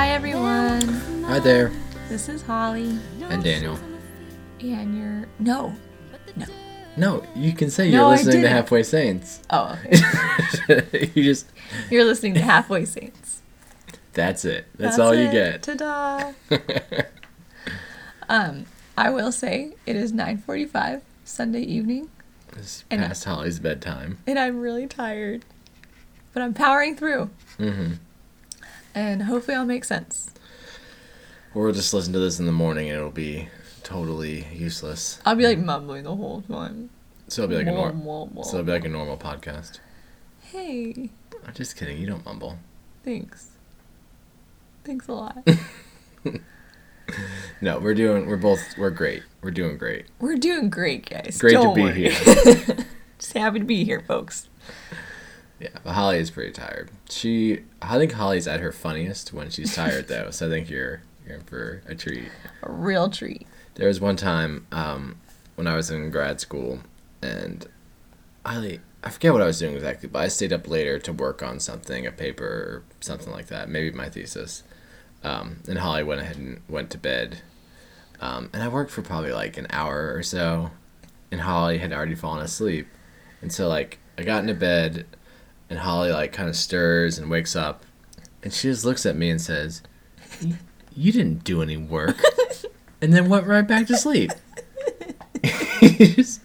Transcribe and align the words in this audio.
Hi, 0.00 0.12
everyone. 0.12 0.80
Hi 1.24 1.40
there. 1.40 1.70
This 2.08 2.30
is 2.30 2.40
Holly. 2.40 2.98
And 3.20 3.44
Daniel. 3.44 3.78
And 4.58 4.96
you're. 4.96 5.28
No. 5.38 5.76
No. 6.36 6.46
No, 6.96 7.22
you 7.36 7.52
can 7.52 7.68
say 7.68 7.86
you're 7.90 8.00
No, 8.00 8.08
listening 8.08 8.40
to. 8.40 8.48
Halfway 8.48 8.82
Saints. 8.82 9.42
Oh, 9.50 9.78
okay. 10.70 11.12
you 11.14 11.22
just. 11.22 11.48
you're 11.90 12.06
listening 12.06 12.32
to 12.32 12.40
Halfway 12.40 12.86
Saints. 12.86 13.42
That's 14.14 14.46
it. 14.46 14.68
That's, 14.78 14.98
all 14.98 15.14
you 15.14 15.30
get. 15.30 15.64
Ta 15.64 15.74
da. 15.74 16.32
um, 18.30 18.64
I 18.96 19.10
will 19.10 19.32
say 19.32 19.74
it 19.84 19.96
is 19.96 20.14
9:45 20.14 21.02
Sunday 21.26 21.60
evening, 21.60 22.08
it's 22.56 22.84
And- 22.90 23.02
past 23.02 23.24
Holly's 23.24 23.58
bedtime. 23.58 24.16
and 24.26 24.38
I'm 24.38 24.60
really 24.60 24.86
tired, 24.86 25.44
but 26.32 26.42
I'm 26.42 26.54
powering 26.54 26.96
through, 26.96 27.28
hmm 27.58 27.92
and 29.08 29.22
hopefully 29.24 29.56
I'll 29.56 29.64
make 29.64 29.84
sense. 29.84 30.32
Or 31.54 31.64
we'll 31.64 31.72
just 31.74 31.92
listen 31.92 32.12
to 32.12 32.18
this 32.18 32.38
in 32.38 32.46
the 32.46 32.52
morning 32.52 32.88
and 32.90 32.98
it'll 32.98 33.10
be 33.10 33.48
totally 33.82 34.46
useless. 34.52 35.20
I'll 35.26 35.34
be 35.36 35.44
like 35.46 35.58
mumbling 35.58 36.04
the 36.04 36.14
whole 36.14 36.42
time. 36.42 36.90
So 37.28 37.42
it'll 37.42 37.50
be 37.50 37.56
like 37.56 37.66
a 37.66 37.72
normal. 37.72 38.44
So 38.44 38.58
it'll 38.58 38.66
be 38.66 38.72
like 38.72 38.84
a 38.84 38.88
normal 38.88 39.16
podcast. 39.16 39.78
Hey, 40.40 41.10
I'm 41.46 41.54
just 41.54 41.76
kidding. 41.76 41.98
You 41.98 42.06
don't 42.06 42.24
mumble. 42.24 42.58
thanks. 43.04 43.48
Thanks 44.84 45.08
a 45.08 45.12
lot. 45.12 45.46
No, 47.60 47.80
we're 47.80 47.94
doing. 47.94 48.26
We're 48.26 48.36
both. 48.36 48.60
We're 48.78 48.90
great. 48.90 49.24
We're 49.42 49.50
doing 49.50 49.76
great. 49.76 50.06
We're 50.20 50.36
doing 50.36 50.70
great, 50.70 51.10
guys. 51.10 51.38
Great 51.40 51.54
to 51.54 51.62
Don't 51.62 51.74
be 51.74 51.82
worry. 51.82 52.10
here. 52.10 52.12
Just 53.18 53.32
happy 53.32 53.58
to 53.58 53.64
be 53.64 53.84
here, 53.84 54.00
folks. 54.00 54.48
Yeah, 55.60 55.68
but 55.84 55.92
Holly 55.92 56.18
is 56.18 56.30
pretty 56.30 56.52
tired. 56.52 56.90
She. 57.10 57.60
I 57.82 57.98
think 57.98 58.12
Holly's 58.12 58.48
at 58.48 58.60
her 58.60 58.72
funniest 58.72 59.32
when 59.32 59.50
she's 59.50 59.74
tired 59.74 60.08
though. 60.08 60.30
So 60.30 60.46
I 60.46 60.50
think 60.50 60.70
you're 60.70 61.02
you're 61.26 61.36
in 61.36 61.42
for 61.42 61.82
a 61.86 61.94
treat. 61.94 62.28
A 62.62 62.72
real 62.72 63.10
treat. 63.10 63.46
There 63.74 63.86
was 63.86 64.00
one 64.00 64.16
time 64.16 64.66
um, 64.72 65.16
when 65.56 65.66
I 65.66 65.76
was 65.76 65.90
in 65.90 66.10
grad 66.10 66.40
school, 66.40 66.80
and 67.22 67.66
I 68.44 68.80
I 69.04 69.10
forget 69.10 69.32
what 69.32 69.42
I 69.42 69.46
was 69.46 69.58
doing 69.58 69.74
exactly, 69.74 70.08
but 70.08 70.20
I 70.22 70.28
stayed 70.28 70.52
up 70.52 70.66
later 70.66 70.98
to 71.00 71.12
work 71.12 71.42
on 71.42 71.60
something, 71.60 72.06
a 72.06 72.12
paper 72.12 72.44
or 72.44 72.82
something 73.00 73.32
like 73.32 73.46
that, 73.46 73.68
maybe 73.68 73.94
my 73.94 74.08
thesis. 74.08 74.62
Um, 75.22 75.58
and 75.68 75.78
Holly 75.78 76.02
went 76.02 76.22
ahead 76.22 76.36
and 76.36 76.62
went 76.68 76.88
to 76.90 76.98
bed, 76.98 77.42
um, 78.20 78.48
and 78.54 78.62
I 78.62 78.68
worked 78.68 78.90
for 78.90 79.02
probably 79.02 79.32
like 79.32 79.58
an 79.58 79.66
hour 79.68 80.14
or 80.14 80.22
so, 80.22 80.70
and 81.30 81.42
Holly 81.42 81.76
had 81.76 81.92
already 81.92 82.14
fallen 82.14 82.42
asleep, 82.42 82.88
and 83.42 83.52
so 83.52 83.68
like 83.68 83.98
I 84.16 84.22
got 84.22 84.40
into 84.40 84.54
bed, 84.54 85.06
and 85.70 85.78
Holly 85.78 86.10
like 86.10 86.32
kind 86.32 86.48
of 86.48 86.56
stirs 86.56 87.18
and 87.18 87.30
wakes 87.30 87.56
up, 87.56 87.84
and 88.42 88.52
she 88.52 88.68
just 88.68 88.84
looks 88.84 89.06
at 89.06 89.16
me 89.16 89.30
and 89.30 89.40
says, 89.40 89.82
"You- 90.40 90.58
"You 90.94 91.12
didn't 91.12 91.44
do 91.44 91.62
any 91.62 91.76
work." 91.78 92.20
and 93.00 93.14
then 93.14 93.28
went 93.30 93.46
right 93.46 93.66
back 93.66 93.86
to 93.86 93.96
sleep. 93.96 94.30
just, 95.82 96.40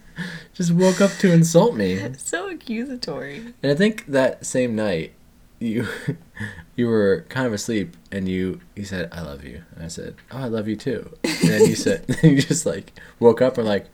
just 0.54 0.72
woke 0.72 1.00
up 1.00 1.10
to 1.18 1.32
insult 1.32 1.74
me. 1.76 2.00
So 2.16 2.48
accusatory. 2.48 3.54
And 3.62 3.72
I 3.72 3.74
think 3.74 4.06
that 4.06 4.46
same 4.46 4.74
night, 4.74 5.12
you 5.58 5.86
you 6.76 6.86
were 6.86 7.24
kind 7.28 7.46
of 7.46 7.52
asleep, 7.52 7.96
and 8.12 8.28
you 8.28 8.60
you 8.74 8.84
said, 8.84 9.08
"I 9.12 9.22
love 9.22 9.44
you," 9.44 9.62
and 9.74 9.84
I 9.84 9.88
said, 9.88 10.14
"Oh, 10.30 10.38
I 10.38 10.48
love 10.48 10.68
you 10.68 10.76
too." 10.76 11.12
And 11.24 11.48
then 11.50 11.66
you 11.66 11.74
said, 11.76 12.04
you 12.22 12.40
just 12.40 12.64
like 12.66 12.98
woke 13.18 13.42
up 13.42 13.58
and 13.58 13.66
like, 13.66 13.86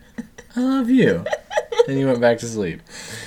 "I 0.57 0.61
love 0.61 0.91
you," 0.91 1.25
and 1.89 1.99
you 1.99 2.07
went 2.07 2.21
back 2.21 2.39
to 2.39 2.47
sleep. 2.47 2.81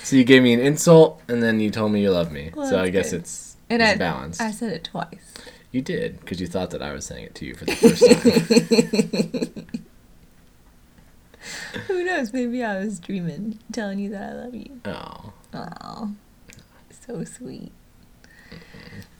So 0.03 0.15
you 0.15 0.23
gave 0.23 0.43
me 0.43 0.53
an 0.53 0.59
insult, 0.59 1.21
and 1.27 1.41
then 1.43 1.59
you 1.59 1.69
told 1.71 1.91
me 1.91 2.01
you 2.01 2.11
love 2.11 2.31
me. 2.31 2.51
Well, 2.55 2.69
so 2.69 2.79
I 2.79 2.89
guess 2.89 3.11
good. 3.11 3.21
it's 3.21 3.57
And 3.69 3.81
it's 3.81 3.93
I, 3.93 3.97
balanced. 3.97 4.41
I 4.41 4.51
said 4.51 4.73
it 4.73 4.83
twice. 4.85 5.33
you 5.71 5.81
did 5.81 6.19
because 6.19 6.39
you 6.41 6.47
thought 6.47 6.71
that 6.71 6.81
I 6.81 6.93
was 6.93 7.05
saying 7.05 7.25
it 7.25 7.35
to 7.35 7.45
you 7.45 7.55
for 7.55 7.65
the 7.65 7.75
first 7.75 9.65
time. 9.65 9.81
Who 11.87 12.03
knows? 12.03 12.33
Maybe 12.33 12.63
I 12.63 12.79
was 12.79 12.99
dreaming, 12.99 13.59
telling 13.71 13.99
you 13.99 14.09
that 14.11 14.31
I 14.31 14.33
love 14.33 14.55
you. 14.55 14.81
oh. 14.85 15.33
Oh, 15.53 16.11
so 17.07 17.23
sweet. 17.23 17.71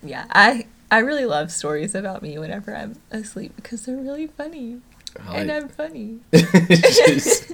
Yeah, 0.03 0.25
I 0.31 0.65
I 0.91 0.99
really 0.99 1.25
love 1.25 1.49
stories 1.51 1.95
about 1.95 2.21
me 2.21 2.37
whenever 2.37 2.75
I'm 2.75 2.99
asleep 3.11 3.55
because 3.55 3.85
they're 3.85 3.95
really 3.95 4.27
funny, 4.27 4.81
and 5.29 5.49
I'm 5.51 5.69
funny. 5.69 6.19
she's, 6.33 7.53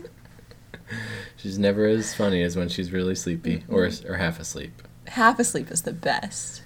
she's 1.42 1.58
never 1.58 1.86
as 1.86 2.14
funny 2.14 2.44
as 2.44 2.56
when 2.56 2.70
she's 2.70 2.92
really 2.92 3.16
sleepy 3.16 3.64
or 3.68 3.90
or 4.08 4.16
half 4.16 4.40
asleep. 4.40 4.82
Half 5.08 5.40
asleep 5.40 5.72
is 5.72 5.82
the 5.82 5.94
best. 5.94 6.64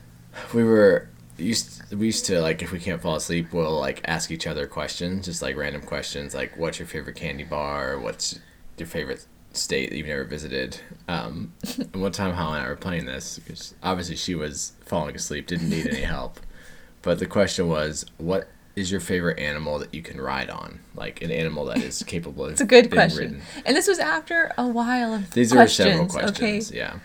We 0.53 0.63
were 0.63 1.09
used 1.37 1.93
we 1.93 2.07
used 2.07 2.25
to 2.25 2.41
like 2.41 2.61
if 2.61 2.71
we 2.71 2.79
can't 2.79 3.01
fall 3.01 3.15
asleep, 3.15 3.53
we'll 3.53 3.79
like 3.79 4.01
ask 4.05 4.31
each 4.31 4.47
other 4.47 4.67
questions, 4.67 5.25
just 5.25 5.41
like 5.41 5.55
random 5.55 5.81
questions, 5.81 6.33
like 6.33 6.57
what's 6.57 6.79
your 6.79 6.87
favorite 6.87 7.15
candy 7.15 7.43
bar? 7.43 7.99
What's 7.99 8.39
your 8.77 8.87
favorite 8.87 9.25
state 9.53 9.89
that 9.89 9.97
you've 9.97 10.07
never 10.07 10.25
visited? 10.25 10.79
Um, 11.07 11.53
and 11.77 12.01
one 12.01 12.11
time, 12.11 12.33
Holly 12.33 12.57
and 12.57 12.65
I 12.65 12.69
were 12.69 12.75
playing 12.75 13.05
this 13.05 13.39
because 13.39 13.73
obviously 13.81 14.15
she 14.15 14.35
was 14.35 14.73
falling 14.81 15.15
asleep, 15.15 15.47
didn't 15.47 15.69
need 15.69 15.87
any 15.87 16.01
help. 16.01 16.39
But 17.01 17.19
the 17.19 17.27
question 17.27 17.67
was, 17.67 18.05
what 18.17 18.47
is 18.75 18.91
your 18.91 18.99
favorite 18.99 19.39
animal 19.39 19.79
that 19.79 19.93
you 19.93 20.01
can 20.01 20.19
ride 20.19 20.49
on? 20.49 20.79
Like 20.95 21.21
an 21.21 21.31
animal 21.31 21.65
that 21.65 21.77
is 21.77 22.03
capable 22.07 22.45
of 22.45 22.51
It's 22.53 22.61
a 22.61 22.65
good 22.65 22.85
being 22.89 22.91
question, 22.93 23.19
ridden. 23.23 23.41
and 23.65 23.75
this 23.75 23.87
was 23.87 23.99
after 23.99 24.51
a 24.57 24.67
while 24.67 25.13
of 25.13 25.31
These 25.31 25.51
questions. 25.51 25.87
are 25.87 25.91
several 25.91 26.07
questions. 26.07 26.69
Okay, 26.71 26.77
Yeah. 26.77 26.95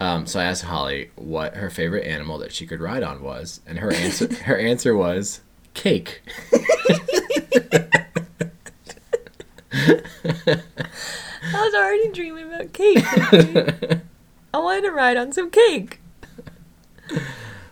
Um, 0.00 0.26
so 0.26 0.40
I 0.40 0.44
asked 0.44 0.64
Holly 0.64 1.10
what 1.14 1.54
her 1.56 1.70
favorite 1.70 2.04
animal 2.04 2.38
that 2.38 2.52
she 2.52 2.66
could 2.66 2.80
ride 2.80 3.02
on 3.04 3.22
was, 3.22 3.60
and 3.66 3.78
her 3.78 3.92
answer 3.92 4.32
her 4.44 4.58
answer 4.58 4.94
was 4.96 5.40
cake. 5.72 6.20
I 9.72 11.52
was 11.52 11.74
already 11.74 12.08
dreaming 12.12 12.52
about 12.52 12.72
cake. 12.72 12.98
I 14.52 14.58
wanted 14.58 14.82
to 14.82 14.90
ride 14.92 15.16
on 15.16 15.32
some 15.32 15.50
cake. 15.50 16.00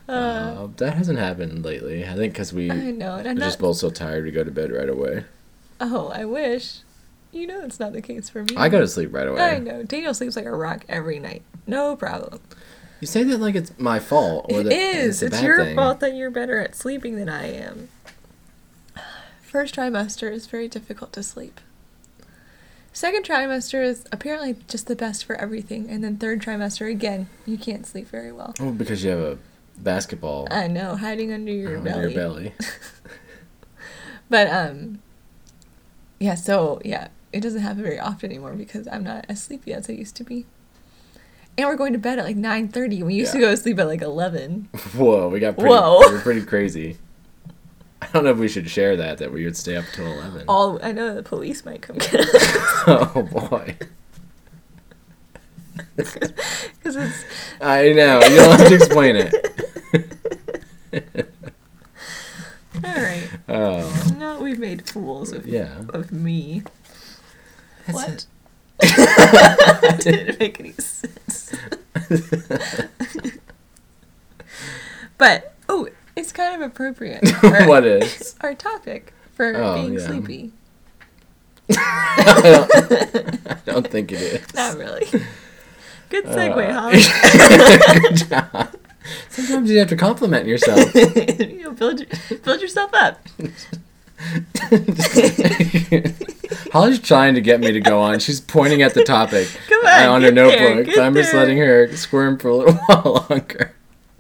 Uh, 0.09 0.13
Uh, 0.13 0.69
that 0.79 0.95
hasn't 0.95 1.19
happened 1.19 1.65
lately. 1.65 2.05
I 2.07 2.15
think 2.15 2.33
because 2.33 2.53
we 2.53 2.71
I 2.71 2.91
know, 2.91 3.17
and 3.17 3.29
I'm 3.29 3.39
just 3.39 3.61
not. 3.61 3.67
both 3.69 3.77
so 3.77 3.91
tired 3.91 4.25
we 4.25 4.31
go 4.31 4.43
to 4.45 4.51
bed 4.51 4.71
right 4.73 4.89
away. 4.89 5.25
Oh, 5.81 6.09
I 6.09 6.25
wish. 6.25 6.79
You 7.31 7.47
know, 7.47 7.63
it's 7.65 7.81
not 7.81 7.93
the 7.93 8.03
case 8.03 8.29
for 8.29 8.43
me. 8.45 8.55
I 8.57 8.69
go 8.69 8.81
to 8.81 8.87
sleep 8.87 9.13
right 9.15 9.27
away. 9.27 9.41
I 9.41 9.59
know. 9.59 9.83
Daniel 9.85 10.13
sleeps 10.13 10.37
like 10.37 10.45
a 10.45 10.51
rock 10.55 10.85
every 10.89 11.19
night. 11.19 11.43
No 11.67 11.97
problem. 11.97 12.41
You 13.01 13.07
say 13.07 13.23
that 13.25 13.39
like 13.39 13.55
it's 13.55 13.73
my 13.79 13.99
fault 13.99 14.47
or 14.53 14.61
It 14.61 14.65
that 14.65 14.73
is. 14.73 15.23
It's, 15.23 15.35
It's 15.35 15.43
your 15.43 15.65
thing. 15.65 15.75
fault 15.77 16.01
that 16.01 16.15
you're 16.15 16.31
better 16.31 16.61
at 16.61 16.75
sleeping 16.77 17.17
than 17.17 17.29
I 17.29 17.47
am. 17.53 17.89
First 19.43 19.75
trimester 19.77 20.31
is 20.31 20.47
very 20.47 20.69
difficult 20.69 21.13
to 21.15 21.23
sleep. 21.23 21.61
Second 22.93 23.25
trimester 23.25 23.83
is 23.84 24.05
apparently 24.13 24.57
just 24.69 24.87
the 24.87 24.97
best 24.97 25.25
for 25.25 25.34
everything, 25.37 25.89
and 25.89 26.05
then 26.05 26.17
third 26.19 26.43
trimester 26.43 26.91
again, 26.91 27.29
you 27.47 27.57
can't 27.57 27.87
sleep 27.87 28.09
very 28.09 28.31
well. 28.33 28.55
Oh, 28.61 28.71
because 28.71 29.03
you 29.03 29.11
have 29.11 29.21
a 29.21 29.39
basketball 29.82 30.48
I 30.50 30.66
know, 30.69 30.97
hiding 30.97 31.32
under 31.32 31.53
your 31.53 31.78
under 31.78 31.91
belly. 31.91 32.03
your 32.03 32.10
belly. 32.12 32.53
But 34.32 34.48
um, 34.48 35.03
yeah. 36.19 36.37
So 36.37 36.81
yeah, 36.87 37.09
it 37.34 37.41
doesn't 37.41 37.60
happen 37.60 37.82
very 37.82 37.98
often 38.00 38.31
anymore 38.31 38.54
because 38.54 38.88
I'm 38.88 39.04
not 39.04 39.26
as 39.28 39.42
sleepy 39.42 39.75
as 39.75 39.91
I 39.91 39.92
used 39.92 40.16
to 40.16 40.25
be. 40.25 40.47
And 41.59 41.69
we're 41.69 41.76
going 41.76 41.92
to 41.92 41.98
bed 41.98 42.19
at 42.19 42.25
like 42.25 42.37
nine 42.37 42.69
thirty. 42.69 43.03
We 43.03 43.12
used 43.12 43.32
to 43.32 43.38
go 43.38 43.50
to 43.50 43.56
sleep 43.59 43.78
at 43.78 43.87
like 43.87 44.00
eleven. 44.00 44.71
Whoa, 44.97 45.28
we 45.28 45.38
got 45.38 45.59
pretty, 45.59 45.69
Whoa. 45.75 46.00
we 46.09 46.15
were 46.15 46.21
pretty 46.21 46.47
crazy. 46.47 46.97
I 48.00 48.09
don't 48.10 48.25
know 48.25 48.31
if 48.31 48.38
we 48.38 48.48
should 48.48 48.71
share 48.71 48.97
that 48.97 49.19
that 49.19 49.31
we 49.32 49.44
would 49.44 49.54
stay 49.56 49.76
up 49.76 49.84
till 49.92 50.06
eleven. 50.06 50.47
All 50.48 50.82
I 50.82 50.92
know 50.92 51.15
the 51.15 51.22
police 51.22 51.66
might 51.66 51.82
come 51.82 51.98
get 51.98 52.15
us 52.15 52.28
oh 52.86 53.28
boy. 53.30 53.77
because 55.97 56.97
it's 56.97 57.24
I 57.60 57.92
know. 57.92 58.18
You 58.22 58.36
don't 58.36 58.59
have 58.59 58.68
to 58.68 58.74
explain 58.74 59.16
it. 59.16 59.34
All 62.84 62.95
right. 62.95 63.29
Oh, 63.49 64.15
Now 64.19 64.41
we've 64.41 64.59
made 64.59 64.89
fools 64.89 65.33
of 65.33 65.47
yeah. 65.47 65.83
of 65.91 66.13
me. 66.13 66.63
what? 67.91 68.27
That's 68.81 70.05
didn't 70.05 70.41
make 70.41 70.59
any 70.61 70.73
sense. 70.73 71.55
but 75.19 75.55
oh, 75.69 75.89
it's 76.17 76.33
kind 76.33 76.55
of 76.57 76.63
appropriate. 76.71 77.29
for 77.41 77.67
what 77.67 77.84
is? 77.84 78.34
our 78.41 78.55
topic 78.55 79.13
for 79.34 79.55
Oh, 79.57 79.75
being 79.75 79.95
yeah. 79.95 80.07
sleepy? 80.07 80.53
I, 81.75 82.43
don't, 82.43 83.47
I 83.51 83.55
don't 83.65 83.87
think 83.89 84.13
it 84.13 84.21
is. 84.21 84.55
Not 84.55 84.77
really. 84.77 85.07
Good 86.11 86.27
Uh, 86.27 86.37
segue, 86.37 86.71
Holly. 86.73 88.01
Good 88.01 88.29
job. 88.29 88.75
Sometimes 89.28 89.71
you 89.71 89.78
have 89.78 89.89
to 89.89 89.97
compliment 89.97 90.47
yourself. 90.47 90.95
you 91.41 91.63
know, 91.65 91.72
build 91.72 92.04
build 92.43 92.60
yourself 92.60 92.91
up. 92.95 93.21
Holly's 96.72 97.01
trying 97.01 97.34
to 97.34 97.41
get 97.41 97.60
me 97.60 97.72
to 97.72 97.81
go 97.81 98.01
on. 98.01 98.19
She's 98.21 98.41
pointing 98.41 98.83
at 98.83 98.95
the 98.95 99.04
topic 99.04 99.49
Come 99.69 99.84
on, 99.87 100.09
on 100.09 100.22
her 100.22 100.31
get 100.31 100.34
there, 100.59 100.75
notebook. 100.77 100.99
I'm 100.99 101.15
just 101.15 101.34
letting 101.34 101.59
her 101.59 101.95
squirm 101.97 102.39
for 102.39 102.49
a 102.49 102.57
little 102.57 102.75
while 102.75 103.27
longer. 103.28 103.75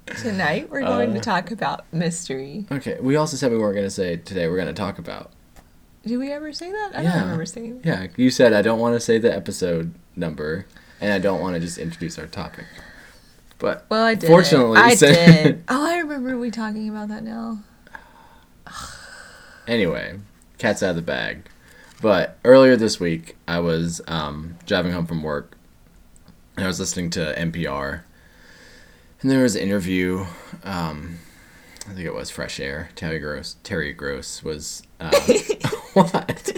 Tonight 0.06 0.70
we're 0.70 0.82
going 0.82 1.10
Uh. 1.12 1.14
to 1.14 1.20
talk 1.20 1.50
about 1.50 1.84
mystery. 1.92 2.66
Okay, 2.70 2.98
we 3.00 3.16
also 3.16 3.36
said 3.36 3.50
we 3.52 3.58
weren't 3.58 3.74
going 3.74 3.86
to 3.86 3.90
say 3.90 4.16
today 4.16 4.48
we're 4.48 4.56
going 4.56 4.68
to 4.68 4.74
talk 4.74 4.98
about. 4.98 5.30
Did 6.04 6.18
we 6.18 6.32
ever 6.32 6.52
say 6.52 6.70
that? 6.70 6.90
I 6.94 7.02
Yeah. 7.02 7.12
don't 7.12 7.22
remember 7.22 7.46
saying 7.46 7.80
that. 7.82 7.86
Yeah, 7.86 8.06
you 8.16 8.30
said 8.30 8.52
I 8.52 8.62
don't 8.62 8.80
want 8.80 8.94
to 8.96 9.00
say 9.00 9.18
the 9.18 9.34
episode 9.34 9.94
number 10.16 10.66
and 11.00 11.12
I 11.12 11.18
don't 11.18 11.40
want 11.40 11.54
to 11.54 11.60
just 11.60 11.78
introduce 11.78 12.18
our 12.18 12.26
topic. 12.26 12.64
But 13.62 13.86
Well, 13.88 14.04
I 14.04 14.16
did. 14.16 14.26
Fortunately, 14.26 14.76
I 14.76 14.96
so- 14.96 15.06
did. 15.06 15.62
Oh, 15.68 15.86
I 15.88 15.98
remember 15.98 16.36
we 16.36 16.50
talking 16.50 16.88
about 16.88 17.06
that 17.10 17.22
now. 17.22 17.60
anyway, 19.68 20.18
cat's 20.58 20.82
out 20.82 20.90
of 20.90 20.96
the 20.96 21.02
bag. 21.02 21.44
But 22.00 22.38
earlier 22.44 22.74
this 22.74 22.98
week, 22.98 23.36
I 23.46 23.60
was 23.60 24.00
um, 24.08 24.56
driving 24.66 24.90
home 24.90 25.06
from 25.06 25.22
work 25.22 25.56
and 26.56 26.64
I 26.64 26.66
was 26.66 26.80
listening 26.80 27.10
to 27.10 27.34
NPR. 27.38 28.00
And 29.20 29.30
there 29.30 29.44
was 29.44 29.54
an 29.54 29.62
interview. 29.62 30.26
Um, 30.64 31.20
I 31.88 31.92
think 31.92 32.04
it 32.06 32.14
was 32.14 32.30
Fresh 32.30 32.58
Air. 32.58 32.88
Terry 32.96 33.20
Gross. 33.20 33.54
Terry 33.62 33.92
Gross 33.92 34.42
was. 34.42 34.82
Uh, 34.98 35.12
what? 35.94 36.52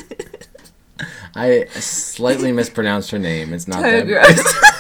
I 1.34 1.66
slightly 1.66 2.50
mispronounced 2.50 3.10
her 3.10 3.18
name. 3.18 3.52
It's 3.52 3.68
not 3.68 3.82
Toe 3.82 4.04
that. 4.04 4.06
gross. 4.06 4.73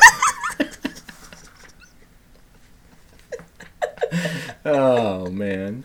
Oh 4.64 5.30
man. 5.30 5.84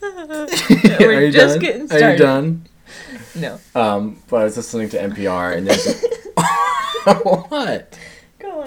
We're 0.00 0.46
Are 1.00 1.24
you 1.24 1.32
just 1.32 1.54
done? 1.54 1.58
getting 1.60 1.92
Are 1.92 2.12
you 2.12 2.18
done? 2.18 2.66
No. 3.34 3.58
Um, 3.74 4.22
but 4.28 4.40
I 4.40 4.44
was 4.44 4.56
listening 4.56 4.88
to 4.90 4.98
NPR 4.98 5.56
and 5.56 5.66
there's 5.66 6.02
what? 7.48 7.98
Go 8.38 8.60
on. 8.62 8.66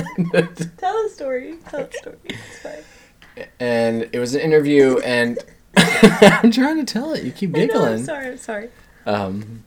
Tell 0.77 1.03
the 1.03 1.09
story. 1.13 1.55
Tell 1.69 1.85
the 1.85 1.91
story. 1.91 2.17
It's 2.25 2.59
fine. 2.59 3.47
and 3.59 4.09
it 4.11 4.19
was 4.19 4.33
an 4.35 4.41
interview 4.41 4.99
and 4.99 5.39
I'm 5.75 6.51
trying 6.51 6.77
to 6.77 6.91
tell 6.91 7.13
it. 7.13 7.23
You 7.23 7.31
keep 7.31 7.55
I 7.55 7.59
know, 7.59 7.63
I'm 7.63 7.67
giggling. 7.67 8.03
sorry. 8.03 8.27
I'm 8.27 8.37
sorry. 8.37 8.69
Um, 9.05 9.63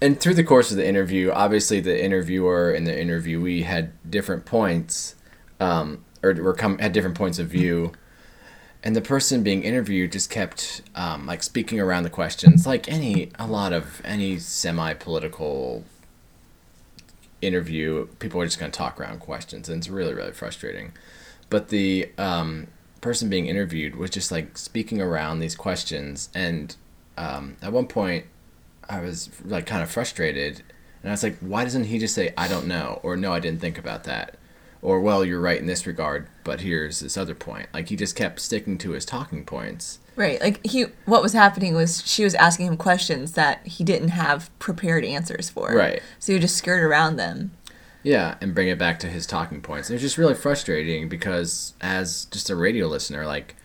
and 0.00 0.20
through 0.20 0.34
the 0.34 0.44
course 0.44 0.70
of 0.70 0.76
the 0.76 0.86
interview, 0.86 1.30
obviously 1.30 1.80
the 1.80 2.02
interviewer 2.02 2.70
and 2.70 2.86
the 2.86 2.92
interviewee 2.92 3.64
had 3.64 3.92
different 4.10 4.44
points, 4.44 5.14
um, 5.60 6.04
or 6.22 6.34
were 6.34 6.52
come 6.54 6.78
had 6.78 6.92
different 6.92 7.16
points 7.16 7.38
of 7.38 7.48
view, 7.48 7.92
and 8.84 8.94
the 8.94 9.00
person 9.00 9.42
being 9.42 9.62
interviewed 9.62 10.12
just 10.12 10.28
kept 10.28 10.82
um, 10.94 11.26
like 11.26 11.42
speaking 11.42 11.80
around 11.80 12.02
the 12.02 12.10
questions, 12.10 12.66
like 12.66 12.86
any 12.86 13.30
a 13.38 13.46
lot 13.46 13.72
of 13.72 14.02
any 14.04 14.38
semi 14.38 14.92
political 14.92 15.84
interview, 17.40 18.06
people 18.18 18.40
are 18.40 18.44
just 18.44 18.58
going 18.58 18.70
to 18.70 18.76
talk 18.76 19.00
around 19.00 19.20
questions, 19.20 19.70
and 19.70 19.78
it's 19.78 19.88
really 19.88 20.12
really 20.12 20.32
frustrating. 20.32 20.92
But 21.48 21.68
the 21.68 22.10
um, 22.18 22.66
person 23.00 23.30
being 23.30 23.46
interviewed 23.46 23.96
was 23.96 24.10
just 24.10 24.30
like 24.30 24.58
speaking 24.58 25.00
around 25.00 25.38
these 25.38 25.56
questions, 25.56 26.28
and 26.34 26.76
um, 27.16 27.56
at 27.62 27.72
one 27.72 27.86
point, 27.86 28.26
I 28.86 29.00
was 29.00 29.30
like 29.46 29.64
kind 29.64 29.82
of 29.82 29.90
frustrated, 29.90 30.62
and 31.02 31.10
I 31.10 31.14
was 31.14 31.22
like, 31.22 31.38
"Why 31.38 31.64
doesn't 31.64 31.84
he 31.84 31.98
just 31.98 32.14
say 32.14 32.34
I 32.36 32.48
don't 32.48 32.66
know?" 32.66 33.00
or 33.02 33.16
"No, 33.16 33.32
I 33.32 33.40
didn't 33.40 33.62
think 33.62 33.78
about 33.78 34.04
that," 34.04 34.36
or 34.84 35.00
"Well, 35.00 35.24
you're 35.24 35.40
right 35.40 35.58
in 35.58 35.66
this 35.66 35.86
regard, 35.86 36.28
but 36.44 36.60
here's 36.60 37.00
this 37.00 37.16
other 37.16 37.34
point." 37.34 37.68
Like 37.74 37.88
he 37.88 37.96
just 37.96 38.14
kept 38.14 38.38
sticking 38.40 38.78
to 38.78 38.90
his 38.92 39.04
talking 39.04 39.44
points. 39.44 39.98
Right. 40.14 40.40
Like 40.40 40.64
he 40.64 40.86
what 41.06 41.22
was 41.22 41.32
happening 41.32 41.74
was 41.74 42.06
she 42.06 42.22
was 42.22 42.34
asking 42.34 42.66
him 42.66 42.76
questions 42.76 43.32
that 43.32 43.66
he 43.66 43.82
didn't 43.82 44.10
have 44.10 44.56
prepared 44.60 45.04
answers 45.04 45.50
for. 45.50 45.74
Right. 45.74 46.02
So 46.20 46.32
he 46.32 46.38
just 46.38 46.56
skirt 46.56 46.82
around 46.84 47.16
them. 47.16 47.52
Yeah, 48.04 48.36
and 48.42 48.54
bring 48.54 48.68
it 48.68 48.78
back 48.78 48.98
to 49.00 49.08
his 49.08 49.26
talking 49.26 49.62
points. 49.62 49.88
It 49.88 49.94
was 49.94 50.02
just 50.02 50.18
really 50.18 50.34
frustrating 50.34 51.08
because 51.08 51.72
as 51.80 52.26
just 52.26 52.50
a 52.50 52.54
radio 52.54 52.86
listener, 52.86 53.26
like 53.26 53.56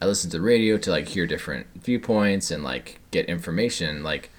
I 0.00 0.06
listen 0.06 0.30
to 0.30 0.40
radio 0.40 0.78
to 0.78 0.90
like 0.90 1.08
hear 1.08 1.26
different 1.26 1.66
viewpoints 1.74 2.50
and 2.50 2.62
like 2.62 3.00
get 3.10 3.26
information. 3.26 4.02
Like 4.02 4.30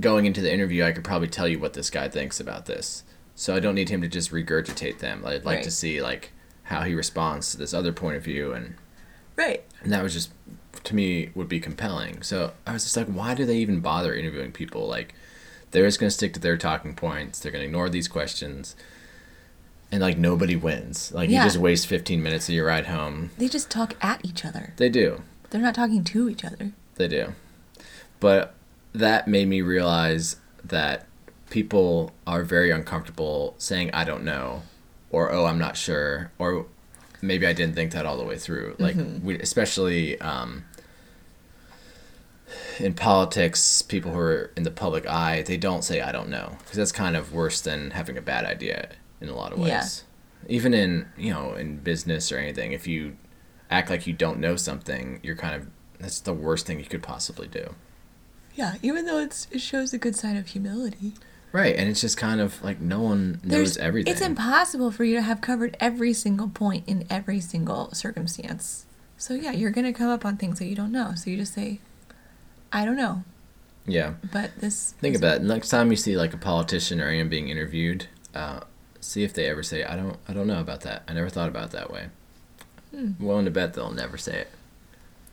going 0.00 0.24
into 0.24 0.40
the 0.40 0.52
interview, 0.52 0.82
I 0.82 0.92
could 0.92 1.04
probably 1.04 1.28
tell 1.28 1.46
you 1.46 1.58
what 1.58 1.74
this 1.74 1.90
guy 1.90 2.08
thinks 2.08 2.40
about 2.40 2.66
this. 2.66 3.04
So 3.40 3.56
I 3.56 3.60
don't 3.60 3.74
need 3.74 3.88
him 3.88 4.02
to 4.02 4.06
just 4.08 4.32
regurgitate 4.32 4.98
them. 4.98 5.24
I'd 5.24 5.46
like 5.46 5.62
to 5.62 5.70
see 5.70 6.02
like 6.02 6.32
how 6.64 6.82
he 6.82 6.94
responds 6.94 7.50
to 7.50 7.56
this 7.56 7.72
other 7.72 7.90
point 7.90 8.18
of 8.18 8.22
view 8.22 8.52
and 8.52 8.74
Right. 9.34 9.64
and 9.82 9.90
that 9.94 10.02
was 10.02 10.12
just 10.12 10.30
to 10.84 10.94
me 10.94 11.30
would 11.34 11.48
be 11.48 11.58
compelling. 11.58 12.20
So 12.20 12.52
I 12.66 12.74
was 12.74 12.82
just 12.82 12.98
like, 12.98 13.06
why 13.06 13.32
do 13.32 13.46
they 13.46 13.56
even 13.56 13.80
bother 13.80 14.14
interviewing 14.14 14.52
people? 14.52 14.86
Like 14.86 15.14
they're 15.70 15.86
just 15.86 15.98
gonna 15.98 16.10
stick 16.10 16.34
to 16.34 16.38
their 16.40 16.58
talking 16.58 16.94
points. 16.94 17.40
They're 17.40 17.50
gonna 17.50 17.64
ignore 17.64 17.88
these 17.88 18.08
questions, 18.08 18.76
and 19.90 20.02
like 20.02 20.18
nobody 20.18 20.54
wins. 20.54 21.10
Like 21.10 21.30
Yeah. 21.30 21.38
you 21.38 21.46
just 21.46 21.56
waste 21.56 21.86
fifteen 21.86 22.22
minutes 22.22 22.46
of 22.50 22.54
your 22.54 22.66
ride 22.66 22.88
home. 22.88 23.30
They 23.38 23.48
just 23.48 23.70
talk 23.70 23.94
at 24.02 24.22
each 24.22 24.44
other. 24.44 24.74
They 24.76 24.90
do, 24.90 25.22
They're 25.48 25.62
not 25.62 25.74
talking 25.74 26.04
to 26.04 26.28
each 26.28 26.44
other. 26.44 26.72
they 26.96 27.08
do, 27.08 27.32
but 28.20 28.52
that 28.92 29.26
made 29.28 29.48
me 29.48 29.62
realize 29.62 30.36
that 30.62 31.06
people 31.50 32.12
are 32.26 32.42
very 32.42 32.70
uncomfortable 32.70 33.54
saying 33.58 33.90
I 33.92 34.04
don't 34.04 34.24
know, 34.24 34.62
or 35.10 35.30
oh 35.30 35.44
I'm 35.44 35.58
not 35.58 35.76
sure, 35.76 36.32
or 36.38 36.66
maybe 37.20 37.46
I 37.46 37.52
didn't 37.52 37.74
think 37.74 37.92
that 37.92 38.06
all 38.06 38.16
the 38.16 38.24
way 38.24 38.38
through. 38.38 38.76
Like 38.78 38.96
we, 39.22 39.38
especially 39.38 40.18
um, 40.20 40.64
in 42.78 42.94
politics, 42.94 43.82
people 43.82 44.12
who 44.12 44.18
are 44.18 44.50
in 44.56 44.62
the 44.62 44.70
public 44.70 45.06
eye, 45.06 45.42
they 45.42 45.56
don't 45.56 45.84
say 45.84 46.00
I 46.00 46.12
don't 46.12 46.30
know 46.30 46.56
because 46.60 46.76
that's 46.76 46.92
kind 46.92 47.16
of 47.16 47.34
worse 47.34 47.60
than 47.60 47.90
having 47.90 48.16
a 48.16 48.22
bad 48.22 48.44
idea 48.46 48.90
in 49.20 49.28
a 49.28 49.34
lot 49.34 49.52
of 49.52 49.58
ways. 49.58 49.68
Yeah. 49.68 49.86
Even 50.48 50.72
in 50.72 51.06
you 51.18 51.32
know 51.32 51.54
in 51.54 51.76
business 51.78 52.32
or 52.32 52.38
anything, 52.38 52.72
if 52.72 52.86
you 52.86 53.16
act 53.70 53.90
like 53.90 54.06
you 54.06 54.12
don't 54.12 54.38
know 54.38 54.56
something, 54.56 55.20
you're 55.22 55.36
kind 55.36 55.54
of 55.54 55.68
that's 55.98 56.20
the 56.20 56.32
worst 56.32 56.66
thing 56.66 56.78
you 56.78 56.86
could 56.86 57.02
possibly 57.02 57.46
do. 57.46 57.74
Yeah, 58.54 58.76
even 58.82 59.04
though 59.04 59.18
it's 59.18 59.46
it 59.50 59.60
shows 59.60 59.92
a 59.92 59.98
good 59.98 60.16
sign 60.16 60.36
of 60.36 60.48
humility. 60.48 61.14
Right, 61.52 61.74
and 61.74 61.88
it's 61.88 62.00
just 62.00 62.16
kind 62.16 62.40
of 62.40 62.62
like 62.62 62.80
no 62.80 63.00
one 63.00 63.40
knows 63.42 63.76
everything. 63.76 64.12
It's 64.12 64.20
impossible 64.22 64.92
for 64.92 65.02
you 65.04 65.16
to 65.16 65.22
have 65.22 65.40
covered 65.40 65.76
every 65.80 66.12
single 66.12 66.48
point 66.48 66.84
in 66.86 67.06
every 67.10 67.40
single 67.40 67.92
circumstance. 67.92 68.86
So 69.18 69.34
yeah, 69.34 69.50
you're 69.50 69.72
gonna 69.72 69.92
come 69.92 70.08
up 70.08 70.24
on 70.24 70.36
things 70.36 70.60
that 70.60 70.66
you 70.66 70.76
don't 70.76 70.92
know. 70.92 71.12
So 71.16 71.28
you 71.28 71.36
just 71.36 71.52
say, 71.54 71.80
I 72.72 72.84
don't 72.84 72.96
know. 72.96 73.24
yeah. 73.84 74.14
But 74.32 74.52
this 74.60 74.92
Think 75.00 75.16
about 75.16 75.38
it. 75.38 75.42
Next 75.42 75.70
time 75.70 75.90
you 75.90 75.96
see 75.96 76.16
like 76.16 76.32
a 76.32 76.38
politician 76.38 77.00
or 77.00 77.08
anyone 77.08 77.28
being 77.28 77.48
interviewed, 77.48 78.06
uh, 78.34 78.60
see 79.00 79.24
if 79.24 79.34
they 79.34 79.46
ever 79.46 79.64
say, 79.64 79.82
"I 79.82 79.96
don't, 79.96 80.16
I 80.28 80.32
don't 80.32 80.46
know 80.46 80.60
about 80.60 80.82
that. 80.82 81.02
I 81.08 81.14
never 81.14 81.28
thought 81.28 81.48
about 81.48 81.66
it 81.66 81.70
that 81.72 81.90
way." 81.90 82.06
Hmm. 82.92 83.12
I'm 83.18 83.26
willing 83.26 83.44
to 83.46 83.50
bet 83.50 83.74
they'll 83.74 83.90
never 83.90 84.16
say 84.16 84.38
it. 84.38 84.48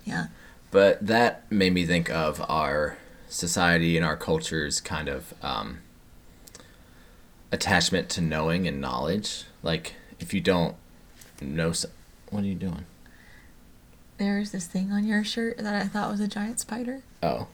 Yeah. 0.04 0.28
But 0.72 1.06
that 1.06 1.50
made 1.52 1.74
me 1.74 1.86
think 1.86 2.10
of 2.10 2.42
our 2.50 2.98
society 3.30 3.96
and 3.98 4.06
our 4.06 4.18
culture's 4.18 4.82
kind 4.82 5.08
of 5.10 5.34
um, 5.42 5.80
attachment 7.52 8.10
to 8.10 8.22
knowing 8.22 8.68
and 8.68 8.80
knowledge. 8.82 9.44
Like, 9.64 9.94
if 10.20 10.34
you 10.34 10.42
don't 10.42 10.76
know, 11.42 11.72
some, 11.72 11.92
what 12.30 12.44
are 12.44 12.48
you 12.48 12.56
doing? 12.56 12.86
There's 14.18 14.52
this 14.52 14.66
thing 14.66 14.92
on 14.92 15.06
your 15.06 15.24
shirt 15.24 15.58
that 15.60 15.76
I 15.76 15.88
thought 15.88 16.10
was 16.12 16.20
a 16.20 16.28
giant 16.28 16.60
spider. 16.60 17.02
Oh, 17.22 17.48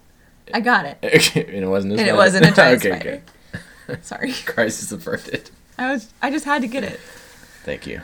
I 0.54 0.62
got 0.62 0.86
it. 0.86 0.98
okay, 1.04 1.46
and 1.46 1.64
it 1.64 1.68
wasn't. 1.68 1.94
a 1.94 2.00
And 2.00 2.08
it 2.08 2.16
wasn't 2.16 2.46
a 2.46 2.52
giant 2.52 2.80
okay, 2.86 2.96
spider. 3.00 3.22
good. 3.88 4.06
Sorry. 4.06 4.32
Crisis 4.46 4.92
averted. 4.92 5.50
I 5.78 5.92
was 5.92 6.14
I 6.22 6.30
just 6.32 6.46
had 6.46 6.62
to 6.62 6.68
get 6.68 6.84
it. 6.84 7.00
Thank 7.64 7.86
you. 7.88 8.02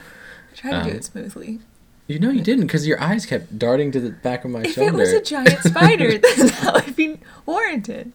I 0.52 0.56
tried 0.56 0.70
to 0.78 0.84
do 0.84 0.90
Um, 0.90 0.96
it 0.96 1.04
smoothly. 1.04 1.60
You 2.06 2.18
know 2.18 2.30
you 2.30 2.40
didn't 2.42 2.66
because 2.66 2.86
your 2.86 3.00
eyes 3.00 3.24
kept 3.24 3.58
darting 3.58 3.92
to 3.92 4.00
the 4.00 4.10
back 4.10 4.44
of 4.44 4.50
my 4.50 4.60
If 4.62 4.72
shoulder. 4.74 4.90
it 4.90 4.94
was 4.96 5.12
a 5.12 5.22
giant 5.22 5.60
spider, 5.62 6.18
then 6.18 6.20
that 6.48 6.82
would 6.84 6.96
be 6.96 7.20
warranted. 7.46 8.12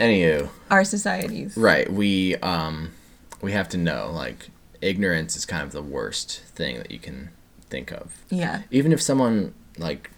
Anywho, 0.00 0.48
Our 0.70 0.82
societies. 0.84 1.56
right? 1.56 1.92
We 1.92 2.36
um, 2.36 2.92
we 3.42 3.52
have 3.52 3.68
to 3.70 3.76
know 3.76 4.10
like 4.12 4.48
ignorance 4.80 5.36
is 5.36 5.44
kind 5.44 5.62
of 5.62 5.72
the 5.72 5.82
worst 5.82 6.40
thing 6.54 6.78
that 6.78 6.90
you 6.90 6.98
can 6.98 7.30
think 7.68 7.92
of. 7.92 8.16
Yeah. 8.30 8.62
Even 8.70 8.92
if 8.92 9.02
someone 9.02 9.54
like 9.78 10.10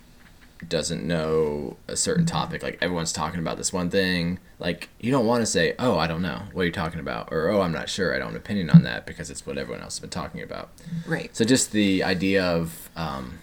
doesn't 0.68 1.04
know 1.04 1.76
a 1.88 1.96
certain 1.96 2.24
topic, 2.24 2.62
like 2.62 2.78
everyone's 2.80 3.12
talking 3.12 3.40
about 3.40 3.56
this 3.56 3.72
one 3.72 3.90
thing, 3.90 4.38
like 4.60 4.88
you 5.00 5.10
don't 5.10 5.26
want 5.26 5.42
to 5.42 5.46
say, 5.46 5.74
"Oh, 5.80 5.98
I 5.98 6.06
don't 6.06 6.22
know. 6.22 6.42
What 6.52 6.62
are 6.62 6.66
you 6.66 6.70
talking 6.72 7.00
about?" 7.00 7.32
or 7.32 7.48
"Oh, 7.50 7.62
I'm 7.62 7.72
not 7.72 7.88
sure. 7.88 8.14
I 8.14 8.18
don't 8.18 8.28
have 8.28 8.34
an 8.36 8.40
opinion 8.40 8.70
on 8.70 8.84
that," 8.84 9.04
because 9.04 9.28
it's 9.30 9.44
what 9.44 9.58
everyone 9.58 9.82
else 9.82 9.96
has 9.96 10.00
been 10.00 10.10
talking 10.10 10.40
about. 10.42 10.70
Right. 11.06 11.34
So 11.36 11.44
just 11.44 11.72
the 11.72 12.04
idea 12.04 12.44
of 12.44 12.88
um, 12.94 13.40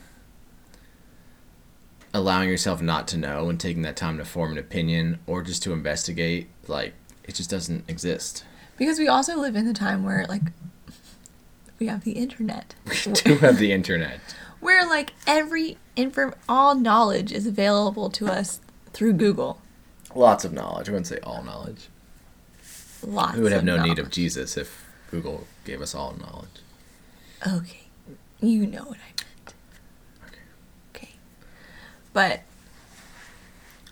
allowing 2.13 2.49
yourself 2.49 2.81
not 2.81 3.07
to 3.09 3.17
know 3.17 3.49
and 3.49 3.59
taking 3.59 3.81
that 3.83 3.95
time 3.95 4.17
to 4.17 4.25
form 4.25 4.51
an 4.53 4.57
opinion 4.57 5.19
or 5.27 5.41
just 5.43 5.63
to 5.63 5.73
investigate, 5.73 6.47
like 6.67 6.93
it 7.23 7.35
just 7.35 7.49
doesn't 7.49 7.89
exist. 7.89 8.43
Because 8.77 8.97
we 8.99 9.07
also 9.07 9.37
live 9.37 9.55
in 9.55 9.65
the 9.65 9.73
time 9.73 10.03
where 10.03 10.25
like 10.27 10.41
we 11.79 11.87
have 11.87 12.03
the 12.03 12.13
internet. 12.13 12.75
We 13.05 13.13
do 13.13 13.35
have 13.37 13.57
the 13.57 13.71
internet. 13.71 14.19
where 14.59 14.85
like 14.87 15.13
every 15.27 15.77
inform 15.95 16.33
all 16.47 16.75
knowledge 16.75 17.31
is 17.31 17.45
available 17.47 18.09
to 18.11 18.27
us 18.27 18.59
through 18.93 19.13
Google. 19.13 19.61
Lots 20.15 20.43
of 20.43 20.51
knowledge. 20.53 20.89
I 20.89 20.91
wouldn't 20.93 21.07
say 21.07 21.19
all 21.23 21.43
knowledge. 21.43 21.87
Lots. 23.03 23.37
We 23.37 23.43
would 23.43 23.51
have 23.51 23.63
no 23.63 23.81
need 23.81 23.99
of. 23.99 24.09
Jesus 24.09 24.57
if 24.57 24.85
Google 25.11 25.47
gave 25.65 25.81
us 25.81 25.93
all 25.95 26.13
knowledge. 26.19 26.49
Okay. 27.47 27.83
You 28.41 28.65
know 28.65 28.83
what 28.83 28.97
I 28.97 29.07
meant. 29.07 29.23
But 32.13 32.41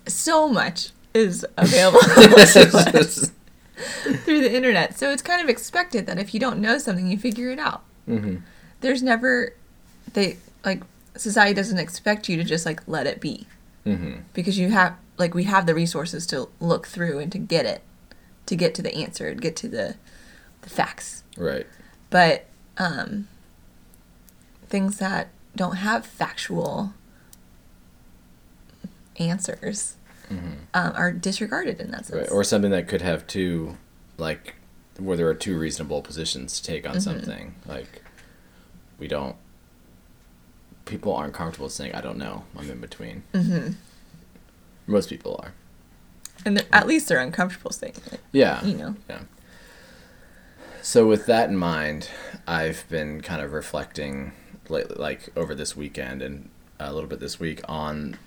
so 0.07 0.47
much 0.47 0.89
is 1.13 1.45
available 1.57 1.99
to 1.99 2.35
us 2.37 2.53
through 4.23 4.41
the 4.41 4.53
internet. 4.55 4.97
So 4.97 5.11
it's 5.11 5.21
kind 5.21 5.41
of 5.41 5.49
expected 5.49 6.05
that 6.07 6.17
if 6.19 6.33
you 6.33 6.39
don't 6.39 6.59
know 6.59 6.77
something, 6.77 7.07
you 7.07 7.17
figure 7.17 7.49
it 7.49 7.59
out. 7.59 7.83
mm-hmm. 8.07 8.37
There's 8.81 9.01
never 9.01 9.53
they 10.13 10.37
like 10.63 10.83
society 11.15 11.53
doesn't 11.53 11.79
expect 11.79 12.29
you 12.29 12.37
to 12.37 12.43
just 12.43 12.65
like 12.65 12.87
let 12.87 13.07
it 13.07 13.19
be 13.19 13.47
Mm-hmm. 13.85 14.21
because 14.33 14.59
you 14.59 14.69
have 14.71 14.97
like 15.17 15.33
we 15.33 15.45
have 15.45 15.65
the 15.65 15.73
resources 15.73 16.27
to 16.27 16.49
look 16.59 16.87
through 16.87 17.19
and 17.19 17.31
to 17.31 17.37
get 17.37 17.65
it 17.65 17.81
to 18.45 18.55
get 18.57 18.75
to 18.75 18.81
the 18.81 18.93
answer, 18.93 19.33
to 19.33 19.39
get 19.39 19.55
to 19.57 19.69
the 19.69 19.95
the 20.61 20.69
facts. 20.69 21.23
Right. 21.37 21.65
But 22.09 22.45
um 22.77 23.29
things 24.67 24.97
that 24.97 25.29
don't 25.55 25.77
have 25.77 26.05
factual 26.05 26.93
answers 29.17 29.95
Mm-hmm. 30.29 30.51
um, 30.73 30.91
are 30.95 31.13
disregarded 31.13 31.79
in 31.79 31.91
that 31.91 32.05
sense. 32.05 32.19
Right. 32.23 32.29
Or 32.31 32.43
something 32.43 32.71
that 32.71 32.89
could 32.89 33.01
have 33.01 33.25
two, 33.27 33.77
like, 34.17 34.55
where 34.99 35.15
there 35.15 35.27
are 35.29 35.33
two 35.33 35.57
reasonable 35.57 36.01
positions 36.01 36.59
to 36.59 36.63
take 36.67 36.85
on 36.85 36.97
Mhm. 36.97 37.01
something. 37.01 37.55
Like, 37.65 38.01
we 38.99 39.07
don't. 39.07 39.37
People 40.83 41.13
aren't 41.15 41.33
comfortable 41.33 41.69
saying, 41.69 41.93
"I 41.95 42.01
don't 42.01 42.17
know." 42.17 42.43
I'm 42.57 42.69
in 42.69 42.81
between. 42.81 43.23
hmm 43.33 43.69
Most 44.85 45.07
people 45.09 45.39
are. 45.41 45.53
And 46.45 46.65
at 46.73 46.87
least 46.87 47.07
they're 47.07 47.19
uncomfortable 47.21 47.71
saying 47.71 47.93
it. 48.11 48.19
Yeah. 48.33 48.61
You 48.65 48.75
know. 48.75 48.95
Yeah. 49.09 49.19
So 50.81 51.07
with 51.07 51.25
that 51.25 51.49
in 51.49 51.55
mind, 51.57 52.09
I've 52.45 52.83
been 52.89 53.21
kind 53.21 53.41
of 53.41 53.53
reflecting 53.53 54.33
lately, 54.69 54.95
like 54.97 55.29
over 55.37 55.55
this 55.55 55.75
weekend 55.75 56.21
and 56.21 56.49
a 56.79 56.93
little 56.93 57.09
bit 57.09 57.19
this 57.21 57.39
week 57.39 57.61
on 57.67 58.17